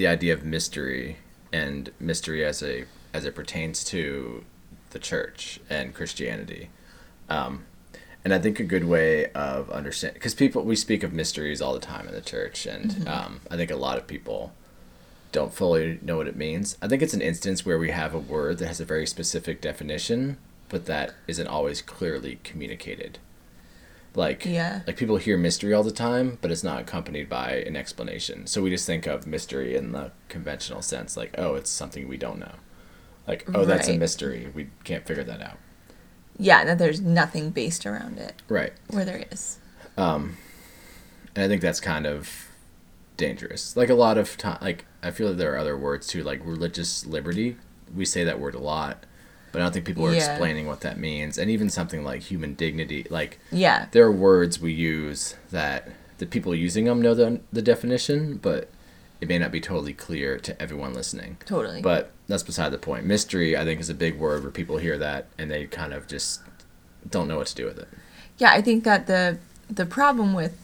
the 0.00 0.06
idea 0.06 0.32
of 0.32 0.42
mystery 0.42 1.18
and 1.52 1.90
mystery 2.00 2.42
as 2.42 2.62
a 2.62 2.86
as 3.12 3.26
it 3.26 3.34
pertains 3.34 3.84
to 3.84 4.42
the 4.90 4.98
church 4.98 5.60
and 5.68 5.92
Christianity. 5.92 6.70
Um, 7.28 7.66
and 8.24 8.32
I 8.32 8.38
think 8.38 8.58
a 8.58 8.64
good 8.64 8.84
way 8.84 9.30
of 9.32 9.70
understanding, 9.70 10.14
because 10.14 10.34
people 10.34 10.62
we 10.62 10.74
speak 10.74 11.02
of 11.02 11.12
mysteries 11.12 11.60
all 11.60 11.74
the 11.74 11.80
time 11.80 12.08
in 12.08 12.14
the 12.14 12.22
church, 12.22 12.64
and 12.64 13.06
um, 13.06 13.40
I 13.50 13.56
think 13.58 13.70
a 13.70 13.76
lot 13.76 13.98
of 13.98 14.06
people 14.06 14.54
don't 15.32 15.52
fully 15.52 15.98
know 16.00 16.16
what 16.16 16.26
it 16.26 16.36
means. 16.36 16.78
I 16.80 16.88
think 16.88 17.02
it's 17.02 17.14
an 17.14 17.20
instance 17.20 17.66
where 17.66 17.78
we 17.78 17.90
have 17.90 18.14
a 18.14 18.18
word 18.18 18.56
that 18.58 18.68
has 18.68 18.80
a 18.80 18.86
very 18.86 19.06
specific 19.06 19.60
definition, 19.60 20.38
but 20.70 20.86
that 20.86 21.12
isn't 21.28 21.46
always 21.46 21.82
clearly 21.82 22.38
communicated. 22.42 23.18
Like 24.14 24.44
Yeah. 24.44 24.80
like 24.86 24.96
people 24.96 25.16
hear 25.18 25.38
mystery 25.38 25.72
all 25.72 25.82
the 25.84 25.90
time, 25.92 26.38
but 26.40 26.50
it's 26.50 26.64
not 26.64 26.80
accompanied 26.80 27.28
by 27.28 27.52
an 27.66 27.76
explanation. 27.76 28.46
So 28.46 28.60
we 28.62 28.70
just 28.70 28.86
think 28.86 29.06
of 29.06 29.26
mystery 29.26 29.76
in 29.76 29.92
the 29.92 30.10
conventional 30.28 30.82
sense, 30.82 31.16
like 31.16 31.34
oh, 31.38 31.54
it's 31.54 31.70
something 31.70 32.08
we 32.08 32.16
don't 32.16 32.38
know. 32.40 32.54
Like 33.28 33.48
oh, 33.54 33.64
that's 33.64 33.88
a 33.88 33.96
mystery. 33.96 34.50
We 34.54 34.70
can't 34.84 35.06
figure 35.06 35.22
that 35.24 35.40
out. 35.40 35.58
Yeah, 36.38 36.64
that 36.64 36.78
there's 36.78 37.00
nothing 37.00 37.50
based 37.50 37.86
around 37.86 38.18
it 38.18 38.42
Right. 38.48 38.72
where 38.88 39.04
there 39.04 39.24
is. 39.30 39.58
Um, 39.96 40.36
and 41.36 41.44
I 41.44 41.48
think 41.48 41.62
that's 41.62 41.80
kind 41.80 42.06
of 42.06 42.48
dangerous. 43.16 43.76
Like 43.76 43.90
a 43.90 43.94
lot 43.94 44.18
of 44.18 44.36
time, 44.36 44.58
like 44.60 44.86
I 45.02 45.10
feel 45.12 45.28
like 45.28 45.36
there 45.36 45.54
are 45.54 45.58
other 45.58 45.76
words 45.76 46.06
too, 46.08 46.24
like 46.24 46.40
religious 46.44 47.06
liberty. 47.06 47.56
We 47.94 48.04
say 48.04 48.24
that 48.24 48.40
word 48.40 48.54
a 48.54 48.58
lot, 48.60 49.04
but 49.52 49.60
I 49.60 49.64
don't 49.64 49.72
think 49.72 49.84
people 49.84 50.06
are 50.06 50.12
Yeah. 50.14 50.30
explaining 50.30 50.66
what 50.66 50.80
that 50.82 50.98
means. 50.98 51.38
And 51.38 51.50
even 51.50 51.70
something 51.70 52.04
like 52.04 52.22
human 52.22 52.54
dignity, 52.54 53.06
like 53.10 53.38
Yeah. 53.50 53.86
there 53.92 54.04
are 54.04 54.12
words 54.12 54.60
we 54.60 54.72
use 54.72 55.34
that 55.50 55.88
the 56.18 56.26
people 56.26 56.54
using 56.54 56.84
them 56.84 57.00
know 57.02 57.14
the 57.14 57.40
the 57.52 57.62
definition, 57.62 58.38
but 58.42 58.68
it 59.20 59.28
may 59.28 59.38
not 59.38 59.52
be 59.52 59.60
totally 59.60 59.92
clear 59.92 60.38
to 60.38 60.60
everyone 60.62 60.94
listening. 60.94 61.36
Totally. 61.46 61.82
But 61.82 62.10
that's 62.26 62.42
beside 62.42 62.70
the 62.72 62.78
point. 62.78 63.04
Mystery, 63.04 63.56
I 63.56 63.64
think, 63.64 63.80
is 63.80 63.90
a 63.90 63.94
big 63.94 64.18
word 64.18 64.42
where 64.42 64.50
people 64.52 64.78
hear 64.78 64.96
that 64.98 65.26
and 65.38 65.50
they 65.50 65.66
kind 65.66 65.92
of 65.92 66.06
just 66.06 66.40
don't 67.08 67.28
know 67.28 67.36
what 67.38 67.46
to 67.48 67.54
do 67.54 67.64
with 67.66 67.78
it. 67.78 67.88
Yeah, 68.38 68.50
I 68.52 68.62
think 68.62 68.84
that 68.84 69.06
the 69.06 69.38
the 69.68 69.86
problem 69.86 70.32
with 70.34 70.56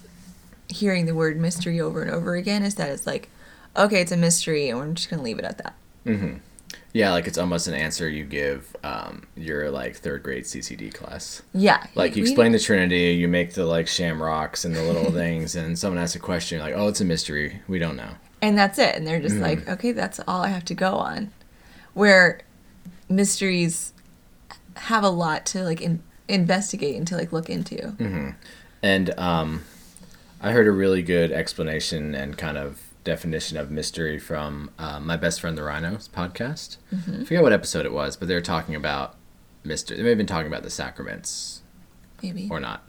hearing 0.69 1.07
the 1.07 1.15
word 1.15 1.39
mystery 1.39 1.81
over 1.81 2.03
and 2.03 2.11
over 2.11 2.35
again 2.35 2.63
is 2.65 2.75
that 2.75 2.89
it's 2.91 3.07
like, 3.07 3.29
okay, 3.77 4.01
it's 4.01 4.11
a 4.13 4.17
mystery, 4.17 4.69
and 4.69 4.79
we're 4.79 4.93
just 4.95 5.09
gonna 5.11 5.23
leave 5.23 5.39
it 5.39 5.45
at 5.45 5.59
that. 5.59 5.75
Mm-hmm. 6.05 6.35
Yeah, 6.97 7.13
like 7.13 7.27
it's 7.27 7.37
almost 7.37 7.67
an 7.69 7.75
answer 7.75 8.09
you 8.09 8.25
give 8.25 8.75
um, 8.83 9.27
your 9.37 9.71
like 9.71 9.97
third 9.97 10.23
grade 10.23 10.45
CCD 10.45 10.95
class. 10.95 11.43
Yeah. 11.53 11.87
Like 11.95 12.17
you 12.17 12.23
explain 12.23 12.53
the 12.53 12.59
Trinity, 12.59 13.13
you 13.21 13.29
make 13.29 13.53
the 13.53 13.67
like 13.67 13.87
shamrocks 13.87 14.65
and 14.65 14.75
the 14.75 14.83
little 14.83 15.11
things, 15.23 15.55
and 15.57 15.79
someone 15.79 16.03
asks 16.03 16.17
a 16.17 16.19
question, 16.21 16.57
you're 16.59 16.67
like, 16.67 16.77
oh, 16.77 16.89
it's 16.89 17.03
a 17.03 17.05
mystery. 17.05 17.61
We 17.69 17.79
don't 17.79 17.97
know. 17.97 18.13
and 18.41 18.57
that's 18.57 18.79
it, 18.79 18.95
and 18.95 19.07
they're 19.07 19.21
just 19.21 19.37
Mhm. 19.37 19.41
like, 19.43 19.69
okay, 19.69 19.93
that's 19.93 20.21
all 20.27 20.43
I 20.43 20.49
have 20.49 20.65
to 20.67 20.75
go 20.75 20.93
on. 20.95 21.33
Where 21.95 22.41
mysteries 23.09 23.93
have 24.77 25.05
a 25.05 25.09
lot 25.09 25.47
to 25.47 25.63
like 25.65 25.81
in- 25.81 26.03
investigate 26.29 26.97
and 26.97 27.07
to 27.09 27.17
like 27.17 27.33
look 27.33 27.49
into. 27.51 27.77
Mm-hmm. 27.77 28.31
And 28.83 29.19
um, 29.19 29.63
I 30.41 30.53
heard 30.53 30.67
a 30.67 30.71
really 30.73 31.03
good 31.03 31.33
explanation 31.33 32.15
and 32.15 32.37
kind 32.37 32.57
of 32.59 32.81
definition 33.07 33.57
of 33.57 33.71
mystery 33.71 34.19
from 34.19 34.71
uh, 34.79 35.01
my 35.01 35.17
best 35.17 35.41
friend 35.41 35.57
the 35.57 35.63
Rhinos 35.63 36.09
podcast. 36.09 36.77
I 36.93 37.25
forget 37.25 37.43
what 37.43 37.53
episode 37.53 37.87
it 37.87 37.93
was, 37.93 38.17
but 38.17 38.29
they 38.29 38.35
were 38.35 38.43
talking 38.43 38.75
about 38.75 39.15
mystery. 39.65 39.97
They 39.97 40.03
may 40.03 40.11
have 40.11 40.19
been 40.19 40.27
talking 40.27 40.49
about 40.49 40.65
the 40.65 40.71
sacraments 40.71 41.63
Maybe. 42.23 42.49
or 42.51 42.61
not. 42.61 42.83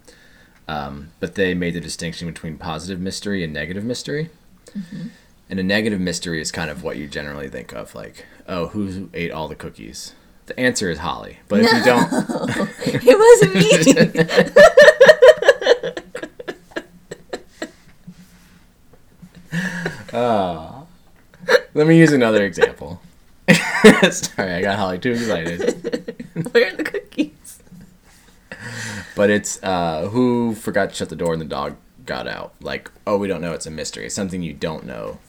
Um, 0.68 1.12
but 1.22 1.36
they 1.36 1.54
made 1.54 1.76
the 1.76 1.80
distinction 1.80 2.28
between 2.28 2.58
positive 2.58 3.00
mystery 3.00 3.44
and 3.44 3.54
negative 3.54 3.86
mystery. 3.86 4.30
And 5.50 5.60
a 5.60 5.64
negative 5.64 6.02
mystery 6.02 6.42
is 6.42 6.52
kind 6.52 6.70
of 6.70 6.84
what 6.84 6.98
you 6.98 7.08
generally 7.08 7.48
think 7.48 7.72
of, 7.72 7.96
like, 7.96 8.26
oh, 8.48 8.68
who 8.68 9.10
ate 9.14 9.32
all 9.32 9.48
the 9.48 9.56
cookies? 9.56 10.14
The 10.48 10.60
answer 10.60 10.90
is 10.90 11.00
Holly. 11.00 11.40
But 11.48 11.62
if 11.62 11.72
you 11.72 11.84
don't, 11.86 12.10
it 12.86 13.18
wasn't 13.18 13.56
me. 13.56 14.54
let 21.74 21.88
me 21.88 21.98
use 21.98 22.12
another 22.12 22.44
example. 22.46 23.02
Sorry, 24.12 24.54
I 24.54 24.62
got 24.62 24.78
Holly 24.78 25.00
too 25.00 25.12
excited. 25.12 26.26
Where 26.52 26.74
are 26.74 26.76
the 26.76 26.84
cookies? 26.84 27.60
But 29.16 29.30
it's 29.30 29.62
uh, 29.64 30.10
who 30.10 30.54
forgot 30.54 30.90
to 30.90 30.96
shut 30.96 31.10
the 31.10 31.16
door 31.16 31.34
and 31.34 31.42
the 31.42 31.46
dog 31.46 31.76
got 32.06 32.28
out. 32.28 32.54
Like, 32.62 32.92
oh, 33.06 33.18
we 33.18 33.28
don't 33.28 33.42
know. 33.42 33.54
It's 33.54 33.66
a 33.66 33.72
mystery. 33.72 34.06
It's 34.06 34.16
something 34.16 34.42
you 34.44 34.54
don't 34.54 34.86
know. 34.86 35.20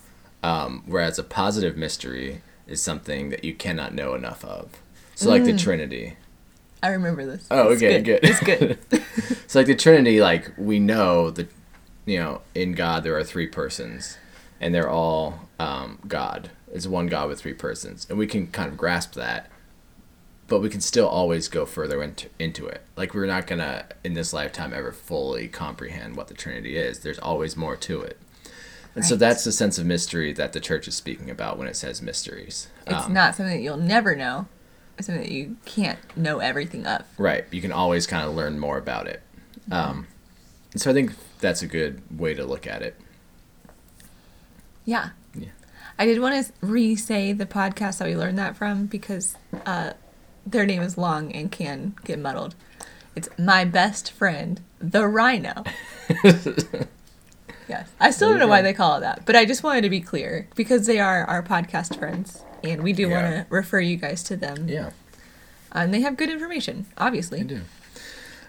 Um, 0.42 0.82
whereas 0.86 1.18
a 1.18 1.24
positive 1.24 1.76
mystery 1.76 2.42
is 2.66 2.82
something 2.82 3.30
that 3.30 3.44
you 3.44 3.54
cannot 3.54 3.94
know 3.94 4.14
enough 4.14 4.44
of. 4.44 4.70
So, 5.14 5.28
like 5.30 5.44
the 5.44 5.56
Trinity. 5.56 6.16
I 6.82 6.90
remember 6.90 7.26
this. 7.26 7.46
Oh, 7.50 7.70
It's 7.70 7.82
okay, 7.82 8.00
good. 8.02 8.20
It's 8.22 8.40
good. 8.40 8.78
so, 9.48 9.58
like 9.58 9.66
the 9.66 9.74
Trinity, 9.74 10.20
like 10.20 10.52
we 10.56 10.78
know 10.78 11.30
that, 11.30 11.48
you 12.08 12.18
know, 12.18 12.40
in 12.54 12.72
God 12.72 13.04
there 13.04 13.16
are 13.16 13.24
three 13.24 13.46
persons, 13.46 14.18
and 14.60 14.74
they're 14.74 14.90
all 14.90 15.48
um, 15.58 15.98
God. 16.06 16.50
It's 16.72 16.86
one 16.86 17.06
God 17.06 17.28
with 17.28 17.40
three 17.40 17.54
persons, 17.54 18.06
and 18.08 18.18
we 18.18 18.26
can 18.26 18.48
kind 18.48 18.70
of 18.70 18.76
grasp 18.76 19.14
that. 19.14 19.50
But 20.46 20.60
we 20.60 20.70
can 20.70 20.80
still 20.80 21.06
always 21.06 21.46
go 21.48 21.66
further 21.66 22.02
into, 22.02 22.30
into 22.38 22.66
it. 22.66 22.80
Like 22.96 23.12
we're 23.12 23.26
not 23.26 23.46
gonna 23.46 23.84
in 24.02 24.14
this 24.14 24.32
lifetime 24.32 24.72
ever 24.72 24.92
fully 24.92 25.46
comprehend 25.48 26.16
what 26.16 26.28
the 26.28 26.34
Trinity 26.34 26.76
is. 26.76 27.00
There's 27.00 27.18
always 27.18 27.56
more 27.56 27.76
to 27.76 28.00
it, 28.00 28.18
and 28.94 29.04
so 29.04 29.14
that's 29.14 29.44
the 29.44 29.52
sense 29.52 29.76
of 29.78 29.84
mystery 29.84 30.32
that 30.32 30.54
the 30.54 30.60
church 30.60 30.88
is 30.88 30.94
speaking 30.94 31.28
about 31.30 31.58
when 31.58 31.68
it 31.68 31.76
says 31.76 32.00
mysteries. 32.00 32.68
It's 32.86 33.04
Um, 33.06 33.12
not 33.12 33.34
something 33.34 33.56
that 33.56 33.62
you'll 33.62 33.76
never 33.76 34.16
know. 34.16 34.46
It's 34.96 35.06
something 35.06 35.22
that 35.22 35.32
you 35.32 35.56
can't 35.66 35.98
know 36.16 36.38
everything 36.38 36.86
of. 36.86 37.04
Right. 37.18 37.44
You 37.50 37.60
can 37.60 37.70
always 37.70 38.06
kind 38.06 38.26
of 38.26 38.34
learn 38.34 38.58
more 38.58 38.78
about 38.78 39.06
it. 39.06 39.22
Um, 39.70 40.06
so 40.76 40.90
I 40.90 40.94
think 40.94 41.12
that's 41.40 41.62
a 41.62 41.66
good 41.66 42.02
way 42.18 42.34
to 42.34 42.44
look 42.44 42.66
at 42.66 42.82
it. 42.82 42.96
Yeah. 44.84 45.10
Yeah. 45.34 45.48
I 45.98 46.06
did 46.06 46.20
want 46.20 46.46
to 46.46 46.52
re-say 46.60 47.32
the 47.32 47.46
podcast 47.46 47.98
that 47.98 48.08
we 48.08 48.16
learned 48.16 48.38
that 48.38 48.56
from 48.56 48.86
because 48.86 49.36
uh, 49.66 49.92
their 50.46 50.64
name 50.64 50.82
is 50.82 50.96
long 50.96 51.32
and 51.32 51.50
can 51.50 51.94
get 52.04 52.18
muddled. 52.18 52.54
It's 53.16 53.28
my 53.36 53.64
best 53.64 54.12
friend, 54.12 54.60
the 54.78 55.06
Rhino. 55.08 55.64
yes, 57.68 57.90
I 57.98 58.10
still 58.12 58.30
don't 58.30 58.38
know 58.38 58.46
why 58.46 58.62
they 58.62 58.72
call 58.72 58.98
it 58.98 59.00
that, 59.00 59.26
but 59.26 59.34
I 59.34 59.44
just 59.44 59.64
wanted 59.64 59.80
to 59.82 59.90
be 59.90 60.00
clear 60.00 60.48
because 60.54 60.86
they 60.86 61.00
are 61.00 61.24
our 61.24 61.42
podcast 61.42 61.98
friends, 61.98 62.44
and 62.62 62.84
we 62.84 62.92
do 62.92 63.10
want 63.10 63.26
to 63.26 63.46
refer 63.48 63.80
you 63.80 63.96
guys 63.96 64.22
to 64.24 64.36
them. 64.36 64.68
Yeah, 64.68 64.90
and 65.72 65.92
they 65.92 66.00
have 66.02 66.16
good 66.16 66.30
information, 66.30 66.86
obviously. 66.96 67.40
I 67.40 67.42
do. 67.42 67.60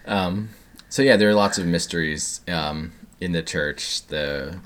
Um, 0.05 0.49
so 0.89 1.01
yeah, 1.01 1.15
there 1.15 1.29
are 1.29 1.35
lots 1.35 1.57
of 1.57 1.65
mysteries 1.65 2.41
um, 2.47 2.91
in 3.21 3.31
the 3.31 3.43
church. 3.43 4.05
The 4.07 4.59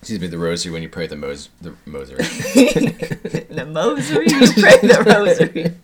excuse 0.00 0.20
me, 0.20 0.26
the 0.26 0.38
rosary 0.38 0.72
when 0.72 0.82
you 0.82 0.88
pray 0.88 1.06
the 1.06 1.16
mos 1.16 1.50
the 1.60 1.74
rosary. 1.86 2.18
the 3.50 3.66
Mosary, 3.66 4.26
you 4.26 4.40
pray 4.52 4.78
the 4.80 5.02
Rosary. 5.06 5.74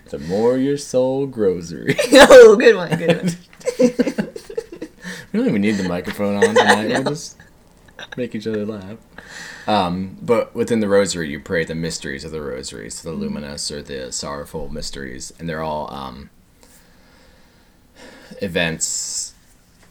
the 0.10 0.18
more 0.20 0.56
your 0.56 0.78
soul 0.78 1.26
grocery. 1.26 1.96
oh, 2.12 2.56
good 2.56 2.76
one, 2.76 2.96
good 2.96 3.22
one. 3.22 3.28
even 5.46 5.60
need 5.60 5.72
the 5.72 5.86
microphone 5.88 6.36
on 6.36 6.54
tonight. 6.54 6.88
know. 6.88 7.02
We'll 7.02 7.10
just 7.10 7.36
make 8.18 8.34
each 8.34 8.46
other 8.46 8.66
laugh. 8.66 8.98
Um, 9.66 10.18
but 10.20 10.54
within 10.54 10.80
the 10.80 10.88
rosary, 10.88 11.30
you 11.30 11.40
pray 11.40 11.64
the 11.64 11.74
mysteries 11.74 12.24
of 12.24 12.30
the 12.30 12.40
rosary, 12.40 12.90
so 12.90 13.10
the 13.10 13.16
luminous 13.16 13.70
or 13.70 13.82
the 13.82 14.12
sorrowful 14.12 14.68
mysteries, 14.68 15.32
and 15.38 15.48
they're 15.48 15.62
all 15.62 15.92
um, 15.92 16.30
events 18.42 19.34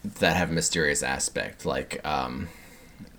that 0.04 0.36
have 0.36 0.50
a 0.50 0.54
mysterious 0.54 1.04
aspect, 1.04 1.66
like 1.66 2.06
um, 2.06 2.50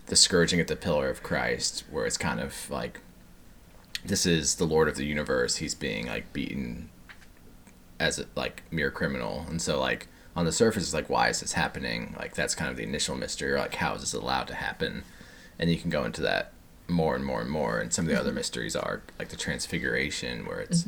the 0.07 0.17
scourging 0.17 0.61
at 0.61 0.69
the 0.69 0.77
pillar 0.77 1.09
of 1.09 1.23
Christ, 1.23 1.85
where 1.91 2.07
it's 2.07 2.19
kind 2.19 2.41
of 2.41 2.71
like 2.71 3.01
this 4.05 4.27
is 4.27 4.57
the 4.57 4.65
Lord 4.65 4.89
of 4.89 4.97
the 4.97 5.05
universe. 5.05 5.57
He's 5.57 5.75
being 5.75 6.07
like 6.07 6.33
beaten 6.33 6.89
as 8.01 8.19
a 8.19 8.27
like 8.35 8.63
mere 8.71 8.91
criminal, 8.91 9.45
and 9.49 9.61
so 9.61 9.79
like 9.79 10.09
on 10.39 10.45
the 10.45 10.53
surface, 10.53 10.85
it's 10.85 10.95
like 10.95 11.11
why 11.11 11.29
is 11.29 11.41
this 11.41 11.53
happening? 11.55 12.15
Like 12.19 12.35
that's 12.35 12.55
kind 12.55 12.71
of 12.71 12.77
the 12.77 12.85
initial 12.85 13.17
mystery, 13.17 13.51
or 13.53 13.59
like 13.59 13.75
how 13.75 13.95
is 13.95 14.01
this 14.03 14.15
allowed 14.15 14.47
to 14.49 14.55
happen? 14.55 15.03
And 15.59 15.69
you 15.71 15.77
can 15.79 15.91
go 15.91 16.05
into 16.05 16.23
that 16.23 16.53
more 16.87 17.17
and 17.17 17.25
more 17.25 17.41
and 17.41 17.51
more. 17.51 17.81
And 17.81 17.93
some 17.93 18.05
of 18.07 18.11
the 18.11 18.19
other 18.19 18.33
mysteries 18.33 18.77
are 18.77 19.03
like 19.19 19.29
the 19.31 19.37
Transfiguration, 19.37 20.47
where 20.47 20.61
it's 20.61 20.87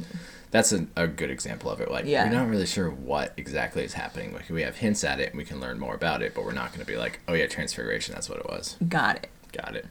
that's 0.52 0.72
a, 0.72 0.86
a 0.96 1.06
good 1.06 1.30
example 1.30 1.70
of 1.70 1.80
it. 1.80 1.90
Like 1.90 2.04
Yeah. 2.06 2.24
we're 2.28 2.36
not 2.38 2.48
really 2.48 2.66
sure 2.66 2.88
what 2.90 3.32
exactly 3.36 3.82
is 3.84 3.94
happening. 3.94 4.32
Like 4.32 4.48
we 4.50 4.62
have 4.62 4.76
hints 4.76 5.02
at 5.04 5.18
it, 5.20 5.30
and 5.30 5.36
we 5.38 5.44
can 5.44 5.58
learn 5.60 5.78
more 5.80 5.94
about 5.94 6.22
it, 6.22 6.34
but 6.34 6.44
we're 6.44 6.52
not 6.52 6.68
going 6.72 6.80
to 6.80 6.86
be 6.86 6.96
like, 6.96 7.20
oh 7.28 7.34
yeah, 7.34 7.46
Transfiguration, 7.46 8.14
that's 8.14 8.28
what 8.28 8.38
it 8.38 8.46
was. 8.46 8.76
Got 8.88 9.16
it. 9.16 9.28
Got 9.52 9.74
it. 9.76 9.86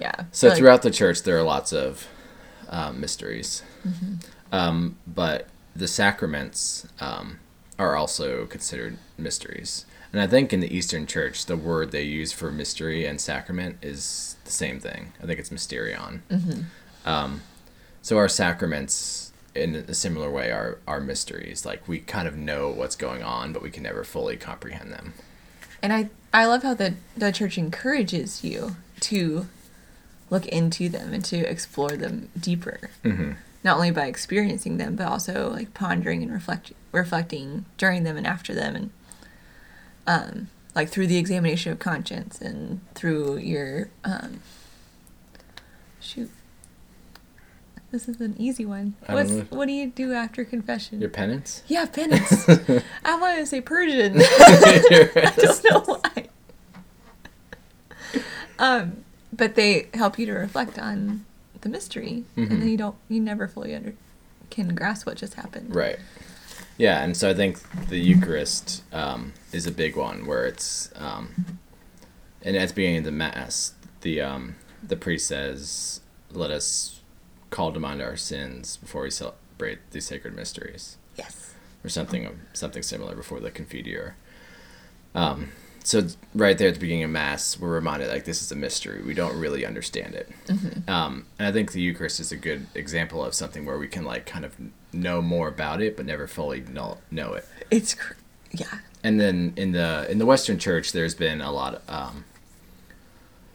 Yeah. 0.00 0.14
So 0.32 0.48
Like- 0.48 0.56
throughout 0.58 0.82
the 0.82 0.90
church, 0.90 1.22
there 1.24 1.36
are 1.38 1.42
lots 1.42 1.72
of 1.74 2.06
um, 2.70 3.00
mysteries, 3.00 3.62
Mm-hmm. 3.86 4.14
um, 4.50 4.96
but 5.06 5.48
the 5.76 5.86
sacraments 5.88 6.86
um, 7.00 7.38
are 7.78 7.96
also 7.96 8.46
considered 8.46 8.98
mysteries. 9.18 9.86
And 10.12 10.20
I 10.20 10.26
think 10.26 10.52
in 10.52 10.60
the 10.60 10.74
Eastern 10.74 11.06
Church, 11.06 11.46
the 11.46 11.56
word 11.56 11.90
they 11.90 12.02
use 12.02 12.32
for 12.32 12.52
mystery 12.52 13.06
and 13.06 13.20
sacrament 13.20 13.78
is 13.80 14.36
the 14.44 14.50
same 14.50 14.78
thing. 14.78 15.12
I 15.22 15.26
think 15.26 15.38
it's 15.38 15.48
mysterion. 15.48 16.20
Mm-hmm. 16.30 17.08
Um, 17.08 17.42
so 18.02 18.18
our 18.18 18.28
sacraments, 18.28 19.32
in 19.54 19.74
a 19.74 19.94
similar 19.94 20.30
way, 20.30 20.50
are 20.50 20.78
are 20.86 21.00
mysteries. 21.00 21.64
Like 21.64 21.88
we 21.88 22.00
kind 22.00 22.28
of 22.28 22.36
know 22.36 22.68
what's 22.68 22.96
going 22.96 23.22
on, 23.22 23.52
but 23.52 23.62
we 23.62 23.70
can 23.70 23.82
never 23.82 24.04
fully 24.04 24.36
comprehend 24.36 24.92
them. 24.92 25.14
And 25.82 25.92
I, 25.92 26.10
I 26.32 26.44
love 26.44 26.62
how 26.62 26.74
the, 26.74 26.94
the 27.16 27.32
church 27.32 27.58
encourages 27.58 28.44
you 28.44 28.76
to 29.00 29.48
look 30.30 30.46
into 30.46 30.88
them 30.88 31.12
and 31.12 31.24
to 31.26 31.38
explore 31.38 31.96
them 31.96 32.28
deeper. 32.38 32.90
Mm-hmm. 33.04 33.32
Not 33.64 33.76
only 33.76 33.90
by 33.90 34.06
experiencing 34.06 34.76
them, 34.78 34.96
but 34.96 35.06
also 35.06 35.50
like 35.50 35.72
pondering 35.74 36.22
and 36.22 36.32
reflect, 36.32 36.72
reflecting 36.90 37.64
during 37.78 38.02
them 38.02 38.16
and 38.16 38.26
after 38.26 38.54
them, 38.54 38.74
and 38.74 38.90
um, 40.06 40.48
like 40.74 40.88
through 40.88 41.06
the 41.06 41.16
examination 41.18 41.70
of 41.72 41.78
conscience 41.78 42.40
and 42.40 42.80
through 42.94 43.36
your 43.38 43.90
um, 44.04 44.40
shoot. 46.00 46.30
This 47.92 48.08
is 48.08 48.20
an 48.22 48.34
easy 48.38 48.64
one. 48.64 48.94
I 49.06 49.14
What's, 49.14 49.30
know. 49.30 49.46
what 49.50 49.66
do 49.66 49.72
you 49.72 49.88
do 49.88 50.14
after 50.14 50.46
confession? 50.46 50.98
Your 51.00 51.10
penance. 51.10 51.62
yeah, 51.66 51.84
penance. 51.84 52.48
I 53.04 53.18
wanted 53.18 53.40
to 53.40 53.46
say 53.46 53.60
Persian. 53.60 54.14
I 54.20 55.32
don't 55.36 55.64
know 55.70 55.80
why. 55.80 56.28
Um, 58.58 59.04
but 59.30 59.56
they 59.56 59.88
help 59.92 60.18
you 60.18 60.24
to 60.26 60.32
reflect 60.32 60.78
on 60.78 61.26
the 61.62 61.68
mystery, 61.68 62.24
Mhm. 62.36 62.50
and 62.50 62.62
then 62.62 62.68
you 62.68 62.76
don't, 62.76 62.96
you 63.08 63.20
never 63.20 63.48
fully 63.48 63.74
under 63.74 63.94
can 64.50 64.74
grasp 64.74 65.06
what 65.06 65.16
just 65.16 65.34
happened. 65.34 65.74
Right. 65.74 65.98
Yeah, 66.76 67.02
and 67.02 67.16
so 67.16 67.30
I 67.30 67.34
think 67.34 67.58
the 67.88 67.98
Eucharist 67.98 68.82
um, 68.92 69.32
is 69.52 69.66
a 69.66 69.70
big 69.72 69.96
one 69.96 70.26
where 70.26 70.44
it's, 70.46 70.90
um, 70.96 71.58
and 72.42 72.56
at 72.56 72.68
the 72.68 72.74
beginning 72.74 72.98
of 72.98 73.04
the 73.04 73.12
Mass, 73.12 73.72
the 74.02 74.20
um, 74.20 74.56
the 74.86 74.96
priest 74.96 75.26
says, 75.26 76.00
"Let 76.32 76.50
us 76.50 77.00
call 77.50 77.72
to 77.72 77.80
mind 77.80 78.02
our 78.02 78.16
sins 78.16 78.76
before 78.76 79.02
we 79.02 79.10
celebrate 79.10 79.78
these 79.92 80.06
sacred 80.06 80.34
mysteries," 80.34 80.96
Yes. 81.16 81.54
or 81.84 81.88
something 81.88 82.40
something 82.52 82.82
similar 82.82 83.14
before 83.14 83.38
the 83.40 83.50
Confiteor. 83.50 84.14
Um, 85.14 85.52
so 85.84 86.06
right 86.34 86.56
there 86.56 86.68
at 86.68 86.74
the 86.74 86.80
beginning 86.80 87.04
of 87.04 87.10
Mass, 87.10 87.58
we're 87.58 87.72
reminded 87.74 88.08
like 88.08 88.24
this 88.24 88.42
is 88.42 88.52
a 88.52 88.56
mystery. 88.56 89.02
We 89.02 89.14
don't 89.14 89.38
really 89.38 89.66
understand 89.66 90.14
it. 90.14 90.30
Um, 90.88 91.26
and 91.38 91.48
I 91.48 91.52
think 91.52 91.72
the 91.72 91.80
Eucharist 91.80 92.20
is 92.20 92.32
a 92.32 92.36
good 92.36 92.66
example 92.74 93.24
of 93.24 93.34
something 93.34 93.64
where 93.64 93.78
we 93.78 93.88
can 93.88 94.04
like 94.04 94.26
kind 94.26 94.44
of 94.44 94.56
know 94.92 95.20
more 95.20 95.48
about 95.48 95.80
it, 95.82 95.96
but 95.96 96.06
never 96.06 96.26
fully 96.26 96.60
know, 96.60 96.98
know 97.10 97.34
it. 97.34 97.46
It's, 97.70 97.94
cr- 97.94 98.14
yeah. 98.52 98.78
And 99.02 99.20
then 99.20 99.54
in 99.56 99.72
the 99.72 100.06
in 100.10 100.18
the 100.18 100.26
Western 100.26 100.58
Church, 100.58 100.92
there's 100.92 101.14
been 101.14 101.40
a 101.40 101.50
lot. 101.50 101.74
Of, 101.74 101.82
um, 101.88 102.24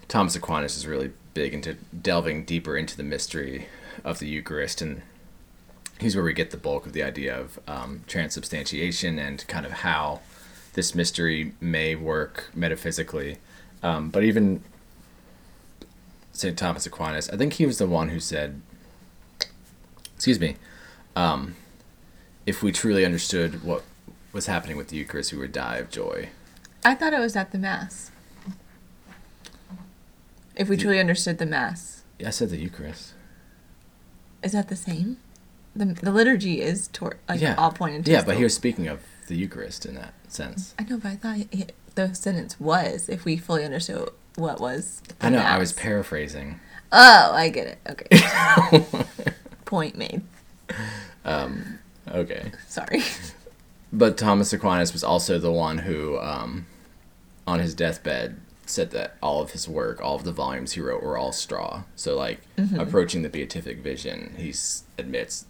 Thomas 0.07 0.35
Aquinas 0.35 0.77
is 0.77 0.87
really 0.87 1.11
big 1.33 1.53
into 1.53 1.73
delving 1.73 2.45
deeper 2.45 2.77
into 2.77 2.97
the 2.97 3.03
mystery 3.03 3.67
of 4.03 4.19
the 4.19 4.27
Eucharist, 4.27 4.81
and 4.81 5.01
he's 5.99 6.15
where 6.15 6.25
we 6.25 6.33
get 6.33 6.51
the 6.51 6.57
bulk 6.57 6.85
of 6.85 6.93
the 6.93 7.03
idea 7.03 7.37
of 7.37 7.59
um, 7.67 8.03
transubstantiation 8.07 9.19
and 9.19 9.45
kind 9.47 9.65
of 9.65 9.71
how 9.71 10.21
this 10.77 10.93
mystery 10.93 11.53
may 11.59 11.95
work 11.95 12.51
metaphysically. 12.53 13.37
Um, 13.81 14.09
but 14.11 14.23
even 14.23 14.63
St. 16.33 16.55
Thomas 16.55 16.85
Aquinas, 16.85 17.31
I 17.31 17.35
think 17.35 17.53
he 17.53 17.65
was 17.65 17.79
the 17.79 17.87
one 17.87 18.09
who 18.09 18.19
said, 18.19 18.61
excuse 20.15 20.39
me, 20.39 20.55
um, 21.15 21.55
if 22.45 22.61
we 22.61 22.71
truly 22.71 23.03
understood 23.03 23.63
what 23.63 23.81
was 24.33 24.45
happening 24.45 24.77
with 24.77 24.89
the 24.89 24.97
Eucharist, 24.97 25.33
we 25.33 25.39
would 25.39 25.51
die 25.51 25.77
of 25.77 25.89
joy. 25.89 26.29
I 26.85 26.93
thought 26.93 27.11
it 27.11 27.19
was 27.19 27.35
at 27.35 27.51
the 27.51 27.57
Mass. 27.57 28.11
If 30.55 30.69
we 30.69 30.77
truly 30.77 30.99
understood 30.99 31.39
the 31.39 31.47
Mass, 31.47 32.03
Yeah, 32.19 32.27
I 32.27 32.29
said 32.29 32.51
the 32.51 32.57
Eucharist. 32.57 33.13
is 34.43 34.51
that 34.51 34.67
the 34.67 34.75
same? 34.75 35.17
The, 35.75 35.85
the 35.85 36.11
liturgy 36.11 36.61
is 36.61 36.87
toward 36.87 37.17
like 37.27 37.41
yeah, 37.41 37.55
all 37.57 37.71
pointing 37.71 38.03
to 38.03 38.11
yeah, 38.11 38.23
but 38.23 38.37
he 38.37 38.43
was 38.43 38.53
speaking 38.53 38.87
of 38.87 38.99
the 39.27 39.35
Eucharist 39.35 39.83
in 39.85 39.95
that 39.95 40.13
sense. 40.33 40.73
I 40.79 40.83
know, 40.83 40.97
but 40.97 41.09
I 41.09 41.15
thought 41.15 41.37
it, 41.51 41.75
the 41.95 42.13
sentence 42.13 42.59
was 42.59 43.09
if 43.09 43.25
we 43.25 43.37
fully 43.37 43.63
understood 43.63 44.09
what 44.35 44.59
was. 44.59 45.01
I 45.21 45.29
know. 45.29 45.39
I 45.39 45.57
was 45.57 45.73
paraphrasing. 45.73 46.59
Oh, 46.91 47.31
I 47.33 47.49
get 47.49 47.67
it. 47.67 47.79
Okay. 47.89 49.03
Point 49.65 49.97
made. 49.97 50.21
Um, 51.25 51.79
okay. 52.09 52.51
Sorry. 52.67 53.01
But 53.91 54.17
Thomas 54.17 54.53
Aquinas 54.53 54.93
was 54.93 55.03
also 55.03 55.39
the 55.39 55.51
one 55.51 55.79
who, 55.79 56.17
um, 56.19 56.65
on 57.45 57.59
his 57.59 57.73
deathbed, 57.73 58.39
said 58.65 58.91
that 58.91 59.15
all 59.21 59.41
of 59.41 59.51
his 59.51 59.67
work, 59.67 60.01
all 60.01 60.15
of 60.15 60.23
the 60.23 60.31
volumes 60.31 60.73
he 60.73 60.81
wrote, 60.81 61.01
were 61.01 61.17
all 61.17 61.31
straw. 61.31 61.83
So, 61.95 62.15
like, 62.15 62.41
approaching 62.77 63.21
the 63.21 63.29
beatific 63.29 63.79
vision, 63.79 64.35
he 64.37 64.53
admits, 64.97 65.45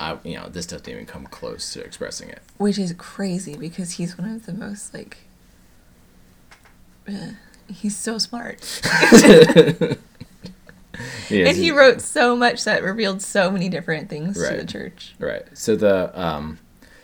I, 0.00 0.16
you 0.24 0.36
know, 0.36 0.48
this 0.48 0.66
doesn't 0.66 0.88
even 0.88 1.04
come 1.06 1.26
close 1.26 1.72
to 1.74 1.84
expressing 1.84 2.30
it. 2.30 2.40
Which 2.56 2.78
is 2.78 2.94
crazy 2.96 3.54
because 3.56 3.92
he's 3.92 4.16
one 4.18 4.32
of 4.34 4.46
the 4.46 4.54
most 4.54 4.94
like. 4.94 5.18
uh, 7.06 7.32
he's 7.68 7.96
so 7.96 8.18
smart, 8.18 8.80
and 11.30 11.56
he 11.56 11.70
wrote 11.70 12.00
so 12.00 12.34
much 12.34 12.64
that 12.64 12.82
revealed 12.82 13.22
so 13.22 13.50
many 13.50 13.68
different 13.68 14.08
things 14.08 14.36
to 14.36 14.56
the 14.56 14.66
church. 14.66 15.14
Right. 15.18 15.42
So 15.54 15.76
the 15.76 16.18
um, 16.20 16.58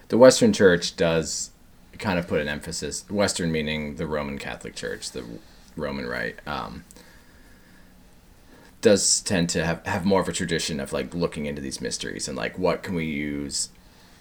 the 0.09 0.18
Western 0.18 0.52
Church 0.52 0.96
does 0.96 1.50
kind 1.98 2.18
of 2.18 2.26
put 2.26 2.40
an 2.40 2.48
emphasis. 2.48 3.09
Western 3.11 3.52
meaning 3.52 3.96
the 3.96 4.06
Roman 4.06 4.38
Catholic 4.38 4.74
Church, 4.74 5.11
the 5.11 5.24
Roman 5.76 6.06
Rite, 6.06 6.38
um, 6.46 6.85
does 8.87 9.20
tend 9.22 9.49
to 9.49 9.66
have 9.66 9.85
have 9.85 10.05
more 10.05 10.20
of 10.20 10.29
a 10.29 10.33
tradition 10.33 10.79
of 10.79 10.92
like 10.92 11.12
looking 11.12 11.46
into 11.46 11.61
these 11.61 11.81
mysteries 11.81 12.29
and 12.29 12.37
like 12.37 12.57
what 12.57 12.85
can 12.85 12.94
we 12.94 13.05
use 13.05 13.70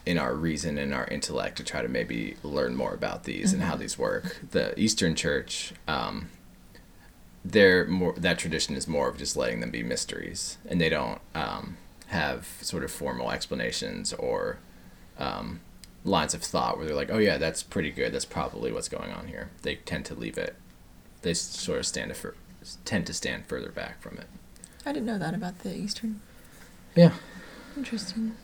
in 0.07 0.17
our 0.17 0.33
reason 0.33 0.79
and 0.79 0.91
our 0.91 1.05
intellect 1.09 1.55
to 1.57 1.63
try 1.63 1.83
to 1.83 1.87
maybe 1.87 2.35
learn 2.41 2.75
more 2.75 2.91
about 2.91 3.25
these 3.25 3.53
and 3.53 3.61
how 3.61 3.75
these 3.75 3.99
work. 3.99 4.37
The 4.49 4.77
Eastern 4.79 5.13
Church. 5.13 5.73
Um, 5.87 6.29
they're 7.43 7.85
more 7.85 8.13
that 8.13 8.39
tradition 8.39 8.75
is 8.75 8.87
more 8.87 9.07
of 9.07 9.19
just 9.19 9.37
letting 9.37 9.59
them 9.59 9.69
be 9.69 9.83
mysteries 9.83 10.57
and 10.67 10.81
they 10.81 10.89
don't 10.89 11.21
um, 11.35 11.77
have 12.07 12.47
sort 12.61 12.83
of 12.83 12.89
formal 12.89 13.29
explanations 13.29 14.13
or 14.13 14.57
um, 15.19 15.59
lines 16.03 16.33
of 16.33 16.41
thought 16.41 16.75
where 16.75 16.87
they're 16.87 16.95
like 16.95 17.11
oh 17.11 17.19
yeah 17.19 17.37
that's 17.37 17.61
pretty 17.61 17.91
good 17.91 18.11
that's 18.11 18.25
probably 18.25 18.71
what's 18.71 18.89
going 18.89 19.11
on 19.11 19.27
here 19.27 19.51
they 19.61 19.75
tend 19.75 20.05
to 20.05 20.15
leave 20.15 20.39
it 20.39 20.55
they 21.21 21.35
sort 21.35 21.77
of 21.77 21.85
stand 21.85 22.15
for 22.17 22.33
tend 22.83 23.05
to 23.05 23.13
stand 23.13 23.45
further 23.45 23.69
back 23.69 24.01
from 24.01 24.17
it 24.17 24.25
I 24.85 24.91
didn't 24.91 25.05
know 25.05 25.17
that 25.17 25.33
about 25.33 25.59
the 25.59 25.75
Eastern. 25.75 26.21
yeah 26.95 27.11
Interesting. 27.77 28.35